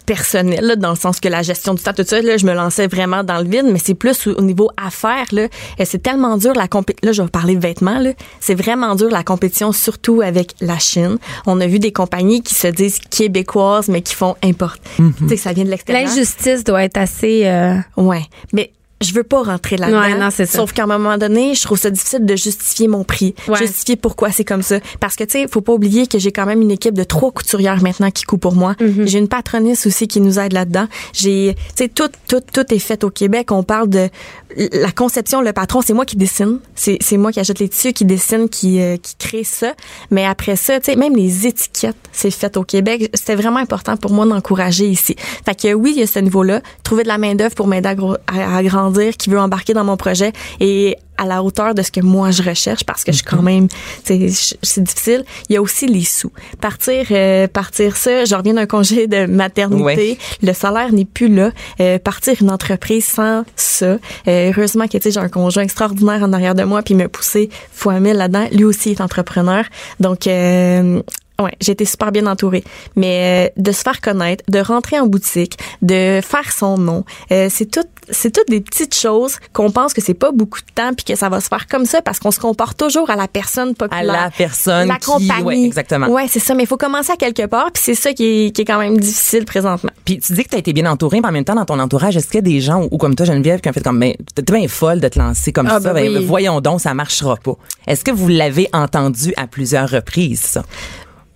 personnelles, 0.06 0.66
là, 0.66 0.76
dans 0.76 0.92
le 0.92 0.96
sens 0.96 1.20
que 1.20 1.28
la 1.30 1.42
gestion 1.42 1.74
du 1.74 1.82
temps, 1.84 1.94
tout 1.94 2.04
ça, 2.06 2.22
là, 2.22 2.38
je 2.38 2.46
me 2.46 2.54
lançais 2.54 2.88
vraiment 2.88 3.24
dans 3.24 3.38
le 3.40 3.46
vide, 3.50 3.66
mais 3.72 3.80
c'est 3.84 3.94
plus 3.96 4.28
au, 4.28 4.34
au 4.38 4.42
niveau 4.42 4.70
affaires, 4.82 5.26
là. 5.32 5.48
C'est 5.84 6.02
tellement 6.02 6.38
dur 6.38 6.54
la 6.54 6.68
compé- 6.68 6.96
Là, 7.04 7.12
je 7.12 7.22
vais 7.22 7.30
parler 7.30 7.56
de 7.56 7.62
vêtements, 7.62 8.00
là. 8.00 8.12
C'est 8.40 8.56
vraiment 8.56 8.96
dur 8.96 9.10
la 9.10 9.24
compétition, 9.24 9.72
surtout 9.72 10.22
avec 10.22 10.54
la 10.62 10.80
Chine. 10.80 11.18
On 11.46 11.60
a 11.62 11.68
vu 11.68 11.80
des 11.80 11.92
compagnies 11.92 12.42
qui 12.42 12.54
se 12.56 12.68
disent 12.68 13.00
québécoises, 13.10 13.88
mais 13.88 14.02
qui 14.02 14.16
font 14.16 14.36
importe. 14.44 14.82
Tu 14.98 15.04
sais, 15.30 15.36
que 15.36 15.42
ça 15.42 15.54
vient 15.54 15.66
de 15.66 15.70
l'extérieur. 15.70 16.08
L'injustice 16.08 16.64
doit 16.64 16.84
être 16.84 16.98
assez. 16.98 17.44
euh, 17.46 17.76
Ouais. 17.98 18.22
Mais 18.54 18.72
je 19.02 19.14
veux 19.14 19.24
pas 19.24 19.42
rentrer 19.44 19.78
là-dedans. 19.78 20.00
Ouais, 20.02 20.18
non, 20.18 20.30
c'est 20.32 20.46
ça. 20.46 20.60
Sauf 20.60 20.74
qu'à 20.74 20.84
un 20.84 20.88
moment 20.88 21.18
donné, 21.18 21.56
je 21.56 21.62
trouve 21.64 21.78
ça 21.78 21.90
difficile 21.90 22.26
de 22.26 22.36
justifier 22.36 22.88
mon 22.88 23.04
prix. 23.04 23.36
Ouais. 23.48 23.58
Justifier 23.58 23.96
pourquoi 23.96 24.32
c'est 24.32 24.46
comme 24.46 24.62
ça. 24.62 24.80
Parce 25.00 25.16
que, 25.16 25.24
tu 25.24 25.32
sais, 25.40 25.48
faut 25.52 25.62
pas 25.62 25.74
oublier 25.74 26.08
que 26.08 26.20
j'ai 26.20 26.32
quand 26.32 26.46
même 26.46 26.62
une 26.62 26.72
équipe 26.72 26.94
de 26.94 27.04
trois 27.04 27.32
couturières 27.32 27.82
maintenant 27.82 28.12
qui 28.12 28.24
coupent 28.24 28.42
pour 28.42 28.56
moi. 28.56 28.74
Mm-hmm. 28.80 29.08
J'ai 29.08 29.20
une 29.20 29.28
patronisse 29.28 29.86
aussi 29.86 30.08
qui 30.08 30.22
nous 30.22 30.40
aide 30.40 30.54
là-dedans. 30.54 30.88
J'ai, 31.14 31.56
tu 31.76 31.84
sais, 31.84 31.90
tout, 31.90 32.10
tout, 32.28 32.42
tout 32.54 32.74
est 32.74 32.80
fait 32.80 33.04
au 33.04 33.10
Québec. 33.10 33.52
On 33.52 33.64
parle 33.64 33.90
de 33.90 34.10
la 34.58 34.92
conception, 34.92 35.42
le 35.42 35.54
patron, 35.54 35.82
c'est 35.82 35.94
moi 35.94 36.06
qui 36.06 36.18
dessine. 36.18 36.60
C'est, 36.76 36.98
c'est 37.00 37.18
moi 37.18 37.32
qui 37.32 37.40
achète 37.40 37.60
les 37.60 37.70
tissus, 37.70 37.94
qui 37.94 38.04
dessine, 38.06 38.50
qui, 38.50 38.82
euh, 38.82 38.98
qui 38.98 39.16
crée 39.16 39.44
ça. 39.44 39.74
Mais 40.10 40.26
après 40.26 40.56
ça, 40.58 40.80
tu 40.80 40.92
sais, 40.92 40.98
même 40.98 41.16
les 41.16 41.48
étiquettes, 41.48 41.96
c'est 42.12 42.32
fait 42.32 42.58
au 42.58 42.64
Québec. 42.64 43.10
C'était 43.14 43.36
vraiment 43.36 43.60
important 43.60 43.96
pour 43.98 44.12
moi 44.12 44.26
d'encourager 44.26 44.88
ici. 44.88 45.16
Fait 45.46 45.56
que 45.56 45.74
oui, 45.74 45.94
il 45.96 46.00
y 46.02 46.04
a 46.04 46.08
ce 46.08 46.20
niveau-là. 46.20 46.62
Trouver 46.84 47.04
de 47.04 47.08
la 47.08 47.18
main-d'œuvre 47.18 47.56
pour 47.56 47.68
m'aider 47.68 47.88
à, 47.90 47.96
gro- 47.96 48.18
à, 48.28 48.58
à 48.58 48.64
grandir, 48.64 48.91
qui 49.18 49.30
veut 49.30 49.40
embarquer 49.40 49.74
dans 49.74 49.84
mon 49.84 49.98
projet 49.98 50.32
et 50.60 50.98
à 51.18 51.26
la 51.26 51.44
hauteur 51.44 51.76
de 51.76 51.84
ce 51.84 51.92
que 51.92 52.00
moi 52.02 52.32
je 52.32 52.42
recherche 52.42 52.84
parce 52.84 53.04
que 53.04 53.12
je 53.12 53.18
suis 53.18 53.26
quand 53.26 53.44
même, 53.44 53.68
sais, 54.04 54.28
je- 54.28 54.56
c'est 54.64 54.82
difficile. 54.82 55.24
Il 55.50 55.54
y 55.54 55.58
a 55.58 55.62
aussi 55.62 55.86
les 55.86 56.04
sous. 56.04 56.32
Partir, 56.60 57.06
euh, 57.12 57.48
partir 57.48 57.96
ça, 57.96 58.26
je 58.26 58.34
reviens 58.34 58.56
d'un 58.56 58.66
congé 58.66 59.06
de 59.06 59.28
maternité. 59.28 59.84
Ouais. 59.84 60.18
Le 60.42 60.54
salaire 60.54 60.92
n'est 60.92 61.06
plus 61.06 61.28
là. 61.28 61.52
Euh, 61.80 62.00
partir 62.00 62.34
une 62.42 62.50
entreprise 62.50 63.06
sans 63.06 63.44
ça. 63.56 63.86
Euh, 63.86 63.98
heureusement 64.56 64.88
que 64.88 64.98
tu 64.98 65.02
sais, 65.04 65.12
j'ai 65.12 65.20
un 65.20 65.30
conjoint 65.30 65.62
extraordinaire 65.64 66.24
en 66.24 66.34
arrière 66.34 66.56
de 66.56 66.64
moi 66.64 66.82
puis 66.82 66.96
il 66.96 66.98
m'a 66.98 67.08
poussé 67.08 67.50
fois 67.72 68.00
mille 68.00 68.16
là-dedans. 68.18 68.48
Lui 68.52 68.64
aussi 68.64 68.90
est 68.92 69.02
entrepreneur. 69.02 69.66
Donc 70.00 70.26
Ouais, 71.44 71.54
été 71.68 71.86
super 71.86 72.12
bien 72.12 72.28
entourée. 72.28 72.64
Mais 72.96 73.52
euh, 73.58 73.62
de 73.62 73.72
se 73.72 73.82
faire 73.82 74.02
connaître, 74.02 74.44
de 74.50 74.60
rentrer 74.60 75.00
en 75.00 75.08
boutique, 75.08 75.58
de 75.82 76.20
faire 76.22 76.52
son 76.52 76.78
nom, 76.78 77.04
euh, 77.32 77.48
c'est 77.50 77.66
tout, 77.70 77.86
c'est 78.10 78.32
toutes 78.32 78.50
des 78.50 78.62
petites 78.62 78.96
choses 78.96 79.38
qu'on 79.54 79.72
pense 79.72 79.94
que 79.94 80.02
c'est 80.02 80.14
pas 80.14 80.32
beaucoup 80.32 80.60
de 80.60 80.66
temps 80.76 80.94
puis 80.96 81.06
que 81.06 81.16
ça 81.16 81.30
va 81.30 81.40
se 81.42 81.48
faire 81.48 81.68
comme 81.68 81.86
ça 81.86 82.02
parce 82.02 82.20
qu'on 82.20 82.32
se 82.32 82.40
comporte 82.40 82.78
toujours 82.78 83.10
à 83.10 83.16
la 83.16 83.28
personne 83.28 83.70
À 83.72 83.74
populaire. 83.74 84.06
la 84.26 84.32
personne 84.32 84.88
la 84.88 84.96
qui, 84.96 85.06
compagnie. 85.06 85.44
ouais, 85.44 85.64
exactement. 85.64 86.08
Ouais, 86.10 86.26
c'est 86.28 86.40
ça. 86.40 86.54
Mais 86.56 86.64
il 86.64 86.68
faut 86.68 86.78
commencer 86.78 87.12
à 87.12 87.16
quelque 87.16 87.46
part 87.46 87.72
puis 87.72 87.82
c'est 87.86 87.96
ça 87.96 88.14
qui 88.14 88.48
est, 88.48 88.52
qui 88.52 88.62
est 88.62 88.66
quand 88.66 88.80
même 88.80 88.98
difficile 89.00 89.46
présentement. 89.46 89.92
Puis 90.06 90.20
tu 90.20 90.34
dis 90.34 90.44
que 90.44 90.50
tu 90.50 90.56
as 90.56 90.60
été 90.60 90.74
bien 90.74 90.86
entourée, 90.92 91.22
mais 91.22 91.28
en 91.30 91.32
même 91.32 91.46
temps, 91.46 91.56
dans 91.56 91.66
ton 91.66 91.80
entourage, 91.80 92.18
est-ce 92.18 92.28
qu'il 92.28 92.36
y 92.36 92.40
a 92.40 92.42
des 92.42 92.60
gens, 92.60 92.88
ou 92.92 92.98
comme 92.98 93.16
toi, 93.16 93.26
Geneviève, 93.26 93.62
qui 93.62 93.70
ont 93.70 93.74
fait 93.74 93.84
comme, 93.84 94.00
ben, 94.00 94.14
t'es 94.36 94.42
bien 94.42 94.68
folle 94.68 95.00
de 95.00 95.08
te 95.08 95.18
lancer 95.18 95.52
comme 95.54 95.68
Ah, 95.68 95.80
ça, 95.80 95.94
ben 95.94 96.06
ben, 96.12 96.18
oui. 96.18 96.26
voyons 96.26 96.60
donc, 96.62 96.82
ça 96.82 96.94
marchera 96.94 97.36
pas. 97.38 97.54
Est-ce 97.88 98.04
que 98.04 98.12
vous 98.12 98.28
l'avez 98.28 98.68
entendu 98.74 99.34
à 99.38 99.48
plusieurs 99.48 99.90
reprises, 99.90 100.42
ça? 100.42 100.64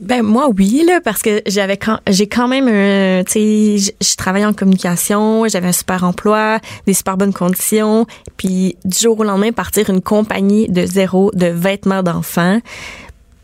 Ben 0.02 0.24
moi 0.24 0.50
oui 0.50 0.84
là 0.86 1.00
parce 1.02 1.22
que 1.22 1.42
j'avais 1.46 1.78
quand 1.78 2.00
j'ai 2.08 2.28
quand 2.28 2.50
même 2.50 2.68
un 2.68 3.24
tu 3.24 3.78
sais 3.80 3.94
je 4.02 4.16
travaillais 4.18 4.46
en 4.46 4.54
communication, 4.54 5.48
j'avais 5.48 5.70
un 5.70 5.72
super 5.72 6.04
emploi, 6.04 6.60
des 6.86 6.94
super 6.94 7.16
bonnes 7.16 7.34
conditions, 7.34 8.06
puis 8.36 8.76
du 8.84 8.98
jour 8.98 9.18
au 9.18 9.24
lendemain 9.24 9.54
partir 9.54 9.90
une 9.90 10.02
compagnie 10.02 10.68
de 10.68 10.86
zéro 10.86 11.32
de 11.34 11.48
vêtements 11.48 12.04
d'enfants. 12.04 12.60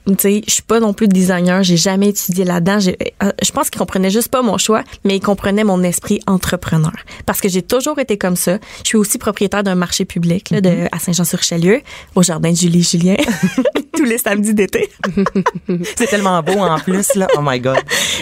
Tu 0.07 0.15
sais, 0.17 0.41
je 0.47 0.51
suis 0.51 0.63
pas 0.63 0.79
non 0.79 0.93
plus 0.93 1.07
designer, 1.07 1.61
j'ai 1.63 1.77
jamais 1.77 2.09
étudié 2.09 2.43
là-dedans. 2.43 2.79
Euh, 3.23 3.31
Je 3.41 3.51
pense 3.51 3.69
qu'ils 3.69 3.77
comprenaient 3.79 4.09
juste 4.09 4.29
pas 4.29 4.41
mon 4.41 4.57
choix, 4.57 4.83
mais 5.03 5.15
ils 5.17 5.21
comprenaient 5.21 5.63
mon 5.63 5.83
esprit 5.83 6.19
entrepreneur. 6.25 6.91
Parce 7.27 7.39
que 7.39 7.47
j'ai 7.49 7.61
toujours 7.61 7.99
été 7.99 8.17
comme 8.17 8.35
ça. 8.35 8.57
Je 8.83 8.87
suis 8.89 8.97
aussi 8.97 9.19
propriétaire 9.19 9.63
d'un 9.63 9.75
marché 9.75 10.05
public 10.05 10.49
là, 10.49 10.59
de, 10.59 10.87
à 10.91 10.97
Saint-Jean-sur-Richelieu, 10.97 11.81
au 12.15 12.23
jardin 12.23 12.51
de 12.51 12.55
Julie 12.57 12.81
Julien, 12.83 13.15
tous 13.95 14.05
les 14.05 14.17
samedis 14.17 14.55
d'été. 14.55 14.89
C'est 15.95 16.07
tellement 16.07 16.41
beau 16.41 16.57
en 16.59 16.79
plus, 16.79 17.13
là. 17.15 17.27
Oh 17.37 17.41
my 17.43 17.59
God. 17.59 17.77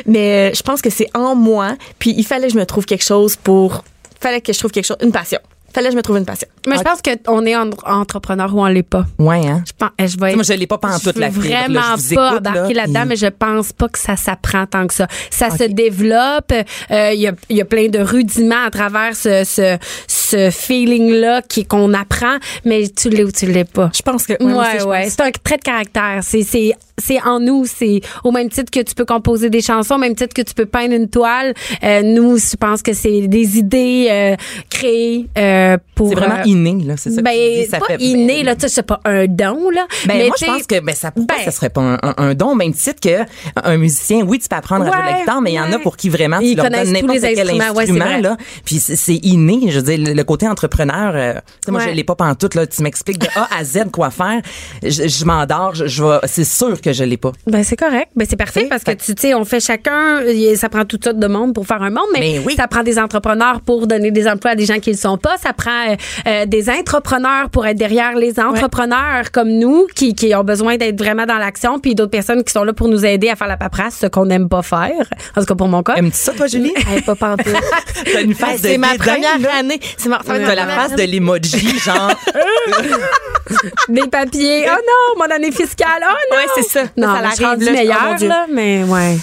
Mais 0.06 0.52
euh, 0.52 0.54
je 0.54 0.62
pense 0.64 0.82
que 0.82 0.90
c'est 0.90 1.10
en 1.16 1.34
moi. 1.36 1.76
Puis 1.98 2.14
il 2.18 2.26
fallait 2.26 2.48
que 2.48 2.54
je 2.54 2.60
me 2.60 2.66
trouve 2.66 2.86
quelque 2.86 3.06
chose 3.06 3.36
pour. 3.38 3.84
fallait 4.20 4.42
que 4.42 4.52
je 4.52 4.60
trouve 4.60 4.72
quelque 4.72 4.86
chose, 4.86 4.98
une 5.02 5.12
passion. 5.14 5.40
Fallait 5.74 5.88
que 5.88 5.92
je 5.94 5.98
me 5.98 6.02
trouve 6.02 6.18
une 6.18 6.26
passion. 6.26 6.48
Mais 6.68 6.78
je 6.78 6.82
pense 6.82 7.00
qu'on 7.02 7.46
est 7.46 7.56
en- 7.56 7.70
entrepreneur 7.86 8.54
ou 8.56 8.62
on 8.62 8.66
l'est 8.68 8.84
pas. 8.84 9.06
Ouais, 9.18 9.46
hein? 9.48 9.64
Je 9.68 9.72
pense, 9.78 9.90
eh, 9.98 10.08
je 10.08 10.18
vais 10.20 10.34
Moi, 10.36 10.44
je 10.44 10.54
l'ai 10.54 10.68
pas 10.68 10.78
pantoute, 10.78 11.14
je 11.16 11.20
la 11.20 11.32
fibre, 11.32 11.48
là. 11.48 11.62
vraiment 11.68 11.82
Je 11.98 12.02
vous 12.10 12.16
pas 12.16 12.28
écoute, 12.36 12.48
embarquer 12.48 12.74
là-dedans, 12.74 13.04
mais 13.08 13.16
je 13.16 13.28
pense 13.28 13.74
pas 13.74 13.88
que 13.88 14.00
ça 14.00 14.16
s'apprend 14.16 14.66
tant 14.66 14.88
que 14.88 14.94
ça. 14.94 15.08
Ça 15.30 15.50
se 15.50 15.64
développe. 15.64 16.52
euh, 16.52 17.12
Il 17.14 17.20
y, 17.22 17.28
a, 17.28 17.34
il 17.50 17.58
y 17.58 17.62
a 17.62 17.66
plein 17.66 17.88
de 17.88 18.00
rudiments 18.00 18.64
à 18.66 18.70
travers 18.72 19.16
ce, 19.16 19.44
ce, 19.46 19.78
ce 20.08 20.50
feeling-là 20.52 21.42
qui 21.44 21.66
qu'on 21.66 21.94
apprend, 21.94 22.38
mais 22.66 22.88
tu 22.90 23.10
l'es 23.10 23.24
ou 23.24 23.32
tu 23.32 23.46
l'es 23.48 23.64
pas. 23.66 23.90
Je 23.96 24.02
pense 24.02 24.26
que. 24.26 24.34
Ouais, 24.34 24.52
moi 24.52 24.64
aussi, 24.68 24.80
je 24.80 24.86
ouais. 24.86 25.04
pense. 25.04 25.12
C'est 25.14 25.22
un 25.22 25.32
trait 25.32 25.58
de 25.58 25.62
caractère. 25.64 26.20
C'est, 26.22 26.44
c'est, 26.44 26.74
c'est 27.00 27.22
en 27.22 27.40
nous. 27.40 27.66
C'est 27.66 28.02
au 28.24 28.32
même 28.32 28.50
titre 28.50 28.72
que 28.72 28.80
tu 28.82 28.96
peux 28.96 29.06
composer 29.06 29.50
des 29.50 29.62
chansons, 29.62 29.96
au 29.96 30.00
même 30.00 30.16
titre 30.16 30.34
que 30.34 30.42
tu 30.42 30.54
peux 30.54 30.66
peindre 30.66 30.94
une 30.94 31.10
toile. 31.10 31.54
Euh, 31.84 32.02
nous, 32.04 32.38
je 32.38 32.56
pense 32.56 32.82
que 32.82 32.94
c'est 32.94 33.28
des 33.28 33.58
idées 33.58 34.08
euh, 34.10 34.36
créées 34.70 35.28
euh, 35.38 35.78
pour. 35.96 36.10
C'est 36.10 36.16
vraiment 36.16 36.36
euh, 36.40 36.44
inné, 36.46 36.78
là. 36.86 36.96
C'est 36.98 37.12
ça 37.12 37.18
que 37.18 37.26
ben, 37.26 37.34
tu 37.34 37.62
dis, 37.64 37.70
ça 37.70 37.80
pas 37.80 37.86
fait- 37.88 37.98
inné, 38.02 38.44
là, 38.44 38.56
tu 38.56 38.62
sais, 38.62 38.70
c'est 38.70 38.84
pas 38.84 39.00
un 39.06 39.26
don, 39.28 39.70
là. 39.70 39.86
Ben, 40.06 40.18
mais 40.18 40.28
moi, 40.28 40.36
je 40.40 40.46
pense 40.46 40.64
que 40.68 40.80
ben, 40.80 40.96
ça, 40.96 41.12
pourquoi 41.12 41.38
ben, 41.38 41.44
ça 41.46 41.52
serait 41.52 41.70
pas 41.70 41.82
un, 41.82 41.98
un- 42.04 42.16
un 42.18 42.34
don, 42.34 42.52
au 42.52 42.56
même 42.56 42.74
titre 42.74 43.00
que 43.02 43.24
un 43.64 43.78
musicien. 43.78 44.22
Oui, 44.22 44.40
tu 44.40 44.48
peux 44.48 44.56
apprendre 44.56 44.86
à 44.86 44.88
jouer 44.92 44.98
de 44.98 45.02
la 45.06 45.12
Ouais, 45.14 45.20
guitare, 45.22 45.42
mais 45.42 45.52
il 45.52 45.56
y 45.56 45.60
en 45.60 45.72
a 45.72 45.76
ouais. 45.78 45.82
pour 45.82 45.98
qui 45.98 46.10
vraiment 46.10 46.40
Ils 46.40 46.52
tu 46.52 46.56
leur 46.58 46.66
donnes 46.70 46.92
n'importe 46.92 47.20
quel 47.22 47.48
ouais, 47.52 47.62
instrument 47.64 48.06
vrai. 48.06 48.22
là. 48.22 48.38
Puis 48.66 48.76
c'est- 48.80 49.20
inné. 49.24 49.60
Je 49.70 49.80
veux 49.80 49.96
dire, 49.96 50.16
le, 50.16 50.24
côté 50.24 50.48
entrepreneur. 50.48 51.14
euh, 51.16 51.34
tu 51.66 51.72
moi, 51.72 51.82
Ouais. 51.82 51.90
je 51.90 51.96
l'ai 51.96 52.04
pas 52.04 52.16
pantoute 52.16 52.56
là. 52.56 52.66
Tu 52.68 52.82
m'expliques 52.82 53.20
de 53.20 53.28
A 53.36 53.48
à 53.58 53.64
Z 53.64 53.86
quoi 53.92 54.10
faire. 54.12 54.42
Je, 54.84 55.08
je 55.08 55.26
m'endors. 55.26 55.76
Je, 55.76 55.88
je 55.88 56.04
vais. 56.04 56.18
C'est 56.26 56.44
sûr 56.46 56.80
que 56.82 56.89
je 56.94 57.04
l'ai 57.04 57.18
pas. 57.18 57.32
Ben 57.48 57.64
c'est 57.64 57.76
correct, 57.76 58.10
ben 58.16 58.26
c'est 58.30 58.36
parfait 58.36 58.68
parce 58.70 58.84
que 58.84 58.92
tu 58.92 59.14
sais 59.18 59.34
on 59.34 59.46
fait 59.46 59.60
chacun, 59.60 60.22
ça 60.56 60.70
prend 60.70 60.86
toutes 60.86 61.04
sortes 61.04 61.20
de 61.20 61.28
monde 61.28 61.54
pour 61.54 61.66
faire 61.68 61.82
un 61.82 61.90
monde, 61.90 62.06
mais 62.14 62.20
Ben 62.38 62.42
oui. 62.46 62.56
ça 62.56 62.68
prend 62.68 62.84
des 62.84 63.00
entrepreneurs 63.00 63.62
pour 63.62 63.88
donner 63.88 64.12
des 64.12 64.28
emplois 64.28 64.52
à 64.52 64.56
des 64.56 64.66
gens 64.66 64.80
qui 64.80 64.92
le 64.92 64.98
sont 64.98 65.18
pas, 65.18 65.38
ça 65.38 65.54
prend 65.54 65.90
euh, 65.92 65.96
euh, 66.28 66.46
des 66.46 66.70
entrepreneurs 66.70 67.50
pour 67.50 67.66
être 67.66 67.78
derrière 67.78 68.16
les 68.16 68.40
entrepreneurs 68.40 69.32
comme 69.32 69.50
nous 69.50 69.88
qui, 69.96 70.14
qui 70.16 70.34
ont 70.36 70.44
besoin 70.44 70.78
d'être 70.78 70.98
vraiment 71.00 71.26
dans 71.26 71.38
l'action, 71.38 71.80
puis 71.80 71.96
d'autres 71.96 72.12
personnes 72.12 72.44
qui 72.44 72.52
sont 72.54 72.64
là 72.64 72.74
pour 72.74 72.88
nous 72.88 73.06
aider 73.06 73.30
à 73.30 73.36
faire 73.36 73.48
la 73.48 73.58
paperasse, 73.58 73.98
ce 74.02 74.08
qu'on 74.08 74.26
n'aime 74.26 74.50
pas 74.50 74.62
faire, 74.62 74.92
en 75.36 75.40
tout 75.42 75.46
cas 75.48 75.56
pour 75.56 75.68
mon 75.68 75.84
cas. 75.84 75.96
Aimes-tu 75.96 76.18
ça, 76.18 76.34
toi, 76.34 76.48
Julie? 76.48 76.74
Eh, 76.96 77.02
pas 77.02 77.16
pantoute. 77.16 77.46
T'as 78.14 78.22
une 78.22 78.34
face 78.34 78.62
de 78.62 78.68
c'est 78.70 78.78
ma 78.78 78.96
première 78.96 79.38
là? 79.40 79.50
année. 79.60 79.80
C'est 79.98 80.10
ma, 80.10 80.20
T'as 80.26 80.40
ma 80.40 80.56
la 80.56 80.66
face 80.68 80.90
de 80.96 81.02
année. 81.02 81.08
l'emoji, 81.08 81.78
genre. 81.80 82.12
des 83.90 84.08
papiers. 84.08 84.66
Oh 84.68 84.76
non, 84.78 85.24
mon 85.26 85.34
année 85.36 85.52
fiscale. 85.52 85.88
Oh 86.02 86.14
non. 86.32 86.38
Ouais, 86.38 86.46
c'est 86.56 86.64
ça. 86.70 86.79
Non, 86.98 87.08
Ça 87.08 87.32
ça 87.36 87.44
l'arrive, 87.44 87.72
meilleur 87.72 88.16
oh 88.20 88.24
là, 88.26 88.46
mais 88.52 88.84
ouais. 88.84 89.18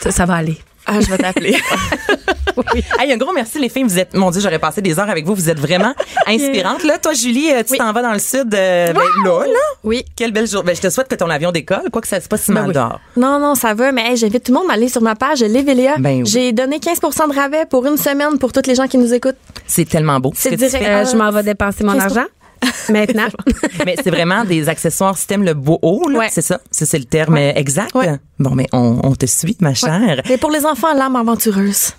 Ça, 0.00 0.10
ça 0.10 0.26
va 0.26 0.34
aller. 0.36 0.58
Ah, 0.86 1.00
je 1.00 1.06
vais 1.06 1.18
t'appeler. 1.18 1.56
Hey, 2.98 3.12
un 3.12 3.16
gros 3.16 3.32
merci 3.32 3.58
les 3.58 3.68
filles. 3.68 3.84
Vous 3.84 3.98
êtes, 3.98 4.14
mon 4.14 4.30
Dieu, 4.30 4.40
j'aurais 4.40 4.58
passé 4.58 4.82
des 4.82 4.98
heures 4.98 5.08
avec 5.08 5.24
vous. 5.24 5.34
Vous 5.34 5.48
êtes 5.48 5.58
vraiment 5.58 5.94
inspirantes. 6.26 6.84
Là, 6.84 6.98
toi, 6.98 7.12
Julie, 7.14 7.50
euh, 7.52 7.62
tu 7.66 7.76
t'en 7.78 7.92
vas 7.92 8.02
dans 8.02 8.12
le 8.12 8.18
sud. 8.18 8.54
euh, 8.54 8.92
ben, 8.92 9.00
là, 9.24 9.46
là. 9.46 9.58
Oui. 9.82 10.04
Quelle 10.16 10.32
belle 10.32 10.46
journée. 10.46 10.68
Ben, 10.68 10.76
je 10.76 10.82
te 10.82 10.90
souhaite 10.90 11.08
que 11.08 11.14
ton 11.14 11.30
avion 11.30 11.52
décolle. 11.52 11.90
Quoi 11.92 12.02
que 12.02 12.08
ça 12.08 12.20
se 12.20 12.28
passe 12.28 12.42
si 12.42 12.52
mal 12.52 12.66
oui. 12.66 12.74
dehors. 12.74 13.00
Non, 13.16 13.38
non, 13.38 13.54
ça 13.54 13.72
va, 13.74 13.92
mais 13.92 14.10
hey, 14.10 14.16
j'invite 14.16 14.44
tout 14.44 14.52
le 14.52 14.58
monde 14.58 14.70
à 14.70 14.74
aller 14.74 14.88
sur 14.88 15.00
ma 15.00 15.14
page 15.14 15.40
Lévelia. 15.40 15.94
Ben 15.98 16.18
oui. 16.18 16.26
J'ai 16.26 16.52
donné 16.52 16.80
15 16.80 17.00
de 17.00 17.34
rabais 17.34 17.66
pour 17.66 17.86
une 17.86 17.96
semaine 17.96 18.38
pour 18.38 18.52
toutes 18.52 18.66
les 18.66 18.74
gens 18.74 18.86
qui 18.88 18.98
nous 18.98 19.14
écoutent. 19.14 19.38
C'est 19.66 19.88
tellement 19.88 20.20
beau. 20.20 20.32
ce 20.36 20.50
C'est 20.50 20.56
direct. 20.56 20.84
Euh, 20.86 21.04
je 21.10 21.16
m'en 21.16 21.30
vais 21.30 21.42
dépenser 21.42 21.84
mon 21.84 21.94
15%. 21.94 22.00
argent 22.00 22.26
maintenant. 22.90 23.28
mais 23.84 23.96
c'est 24.02 24.10
vraiment 24.10 24.44
des 24.44 24.68
accessoires 24.68 25.16
système 25.16 25.44
le 25.44 25.54
beau 25.54 25.78
haut, 25.82 26.08
là. 26.08 26.18
Ouais. 26.20 26.28
C'est 26.30 26.42
ça. 26.42 26.60
Ça, 26.70 26.86
c'est 26.86 26.98
le 26.98 27.04
terme 27.04 27.36
euh, 27.36 27.52
exact. 27.54 27.94
Ouais. 27.94 28.18
Bon, 28.38 28.50
mais 28.54 28.66
on, 28.72 29.00
on 29.02 29.14
te 29.14 29.26
suit, 29.26 29.56
ma 29.60 29.74
chère. 29.74 30.22
C'est 30.26 30.38
pour 30.38 30.50
les 30.50 30.64
enfants, 30.66 30.92
l'âme 30.94 31.16
aventureuse. 31.16 31.92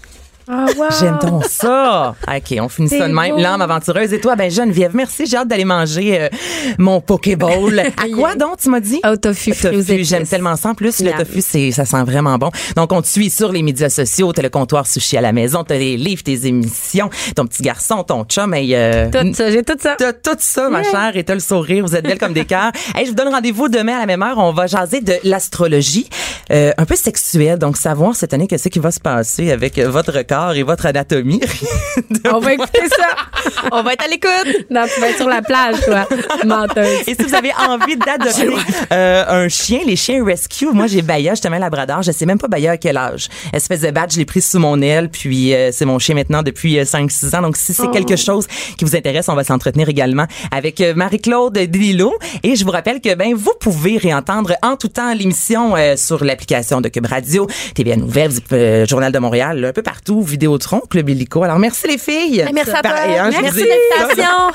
Ah, 0.48 0.66
wow. 0.78 0.86
J'aime 1.00 1.20
donc 1.22 1.46
ça. 1.46 2.16
OK, 2.28 2.58
on 2.60 2.70
finit 2.70 2.90
ça 2.90 3.08
de 3.08 3.14
même. 3.14 3.38
L'âme 3.38 3.62
aventureuse. 3.62 4.14
Et 4.14 4.20
toi, 4.20 4.36
ben 4.36 4.50
Geneviève, 4.50 4.92
merci. 4.94 5.26
J'ai 5.26 5.38
hâte 5.38 5.48
d'aller 5.48 5.66
manger 5.66 6.22
euh, 6.22 6.30
mon 6.78 7.02
Pokéball. 7.02 7.80
à 7.98 8.08
quoi 8.14 8.36
donc, 8.36 8.58
tu 8.58 8.70
m'as 8.70 8.80
dit? 8.80 9.00
Au 9.06 9.16
tofu, 9.16 9.52
Tofu, 9.52 10.04
j'aime 10.04 10.26
tellement 10.26 10.56
ça. 10.56 10.70
En 10.70 10.76
plus, 10.76 11.00
le 11.00 11.12
Miam. 11.12 11.20
tofu, 11.20 11.42
c'est, 11.42 11.72
ça 11.72 11.86
sent 11.86 12.04
vraiment 12.04 12.38
bon. 12.38 12.50
Donc, 12.76 12.92
on 12.92 13.02
te 13.02 13.08
suit 13.08 13.30
sur 13.30 13.52
les 13.52 13.64
médias 13.64 13.90
sociaux. 13.90 14.34
T'as 14.34 14.42
le 14.42 14.50
comptoir 14.50 14.88
sushi 14.88 15.18
à 15.18 15.22
la 15.22 15.32
maison, 15.32 15.64
t'as 15.64 15.78
les 15.78 15.98
livres, 15.98 16.24
tes 16.24 16.48
émissions, 16.48 17.10
ton 17.36 17.46
petit 17.46 17.62
garçon, 17.62 18.04
ton 18.04 18.24
chum. 18.24 18.54
Et, 18.54 18.76
euh, 18.76 19.10
Tout 19.12 19.34
ça, 19.34 19.52
j'ai 19.52 19.64
tout 19.64 19.78
ça. 19.80 19.96
T'as 19.98 20.14
tout 20.14 20.38
ça, 20.40 20.70
ma 20.70 20.84
chère, 20.84 21.16
et 21.16 21.24
t'as 21.24 21.34
le 21.34 21.40
sourire. 21.40 21.86
Vous 21.86 21.96
êtes 21.96 22.06
belle 22.06 22.20
comme 22.20 22.34
des 22.34 22.46
cœurs. 22.46 22.72
Hey, 22.94 23.06
je 23.06 23.12
vous 23.12 23.16
donne 23.16 23.30
rendez-vous 23.30 23.70
demain 23.70 23.96
à 23.96 24.00
la 24.00 24.06
même 24.06 24.22
heure. 24.22 24.38
On 24.38 24.52
va 24.52 24.68
jaser 24.68 25.00
de 25.02 25.14
l'astrologie, 25.24 26.10
euh, 26.52 26.72
un 26.78 26.86
peu 26.86 26.96
sexuelle. 26.96 27.58
Donc, 27.58 27.78
savoir 27.78 28.16
cette 28.16 28.34
année 28.34 28.48
qu'est-ce 28.48 28.68
qui 28.70 28.80
va 28.80 28.92
se 28.92 29.00
passer 29.00 29.52
avec 29.52 29.78
euh, 29.78 29.90
votre 30.32 30.58
et 30.58 30.64
votre 30.64 30.86
anatomie. 30.86 31.42
On 32.34 32.40
va 32.40 32.54
écouter 32.54 32.88
ça. 32.90 33.62
On 33.72 33.84
va 33.84 33.94
être 33.94 34.06
à 34.06 34.08
l'écoute. 34.08 34.66
Non, 34.70 34.84
tu 34.94 35.02
vas 35.02 35.10
être 35.10 35.18
sur 35.18 35.28
la 35.28 35.42
plage, 35.42 35.76
toi. 35.86 36.08
Menteuse. 36.46 37.08
Et 37.08 37.16
si 37.16 37.24
vous 37.24 37.36
avez 37.36 37.52
envie 37.68 37.98
d'adopter 37.98 38.50
euh, 38.94 39.26
un 39.28 39.50
chien, 39.50 39.80
les 39.86 39.96
chiens 39.96 40.24
rescue, 40.24 40.68
moi 40.72 40.88
j'ai 40.88 41.02
Baya, 41.02 41.34
justement 41.34 41.58
Labrador, 41.58 42.02
je 42.02 42.12
sais 42.12 42.26
même 42.26 42.38
pas 42.38 42.48
Baya 42.48 42.72
à 42.72 42.78
quel 42.78 42.98
âge. 42.98 43.30
Espèce 43.54 43.82
de 43.82 43.92
badge, 43.92 44.14
je 44.14 44.20
l'ai 44.20 44.26
pris 44.26 44.42
sous 44.42 44.60
mon 44.60 44.82
aile, 44.82 45.10
puis 45.10 45.54
euh, 45.54 45.72
c'est 45.72 45.86
mon 45.86 46.00
chien 46.00 46.16
maintenant 46.16 46.44
depuis 46.44 46.80
euh, 46.80 46.84
5-6 46.84 47.36
ans. 47.36 47.42
Donc 47.42 47.58
si 47.58 47.74
c'est 47.74 47.90
quelque 47.92 48.16
chose 48.16 48.48
qui 48.78 48.86
vous 48.86 48.96
intéresse, 48.96 49.28
on 49.30 49.36
va 49.36 49.44
s'entretenir 49.44 49.90
également 49.90 50.26
avec 50.52 50.82
euh, 50.82 50.94
Marie-Claude 50.96 51.58
Dilo. 51.58 52.14
Et 52.44 52.56
je 52.56 52.64
vous 52.64 52.72
rappelle 52.72 53.02
que 53.02 53.14
ben 53.16 53.34
vous 53.36 53.54
pouvez 53.60 53.98
réentendre 53.98 54.54
en 54.62 54.78
tout 54.78 54.88
temps 54.88 55.14
l'émission 55.14 55.76
euh, 55.76 55.96
sur 55.96 56.24
l'application 56.24 56.82
de 56.82 56.90
Cube 56.90 57.06
Radio, 57.06 57.48
TVA 57.76 57.96
Nouvelles, 57.96 58.32
euh, 58.52 58.86
Journal 58.86 59.12
de 59.12 59.20
Montréal, 59.20 59.64
un 59.66 59.74
peu 59.74 59.82
partout, 59.82 60.21
Vidéotron, 60.24 60.82
Club 60.90 61.10
Illico. 61.10 61.44
Alors 61.44 61.60
merci 61.60 61.88
les 61.88 61.98
filles. 61.98 62.46
Merci 62.54 62.72
à 62.72 62.82
toi. 62.82 62.92
Pareil, 62.92 63.18
hein, 63.18 63.30
Merci 63.30 63.64
de 63.64 63.70
l'invitation. 64.00 64.52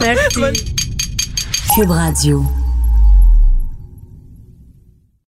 Merci. 0.00 0.64
Cube 1.74 1.90
Radio. 1.90 2.65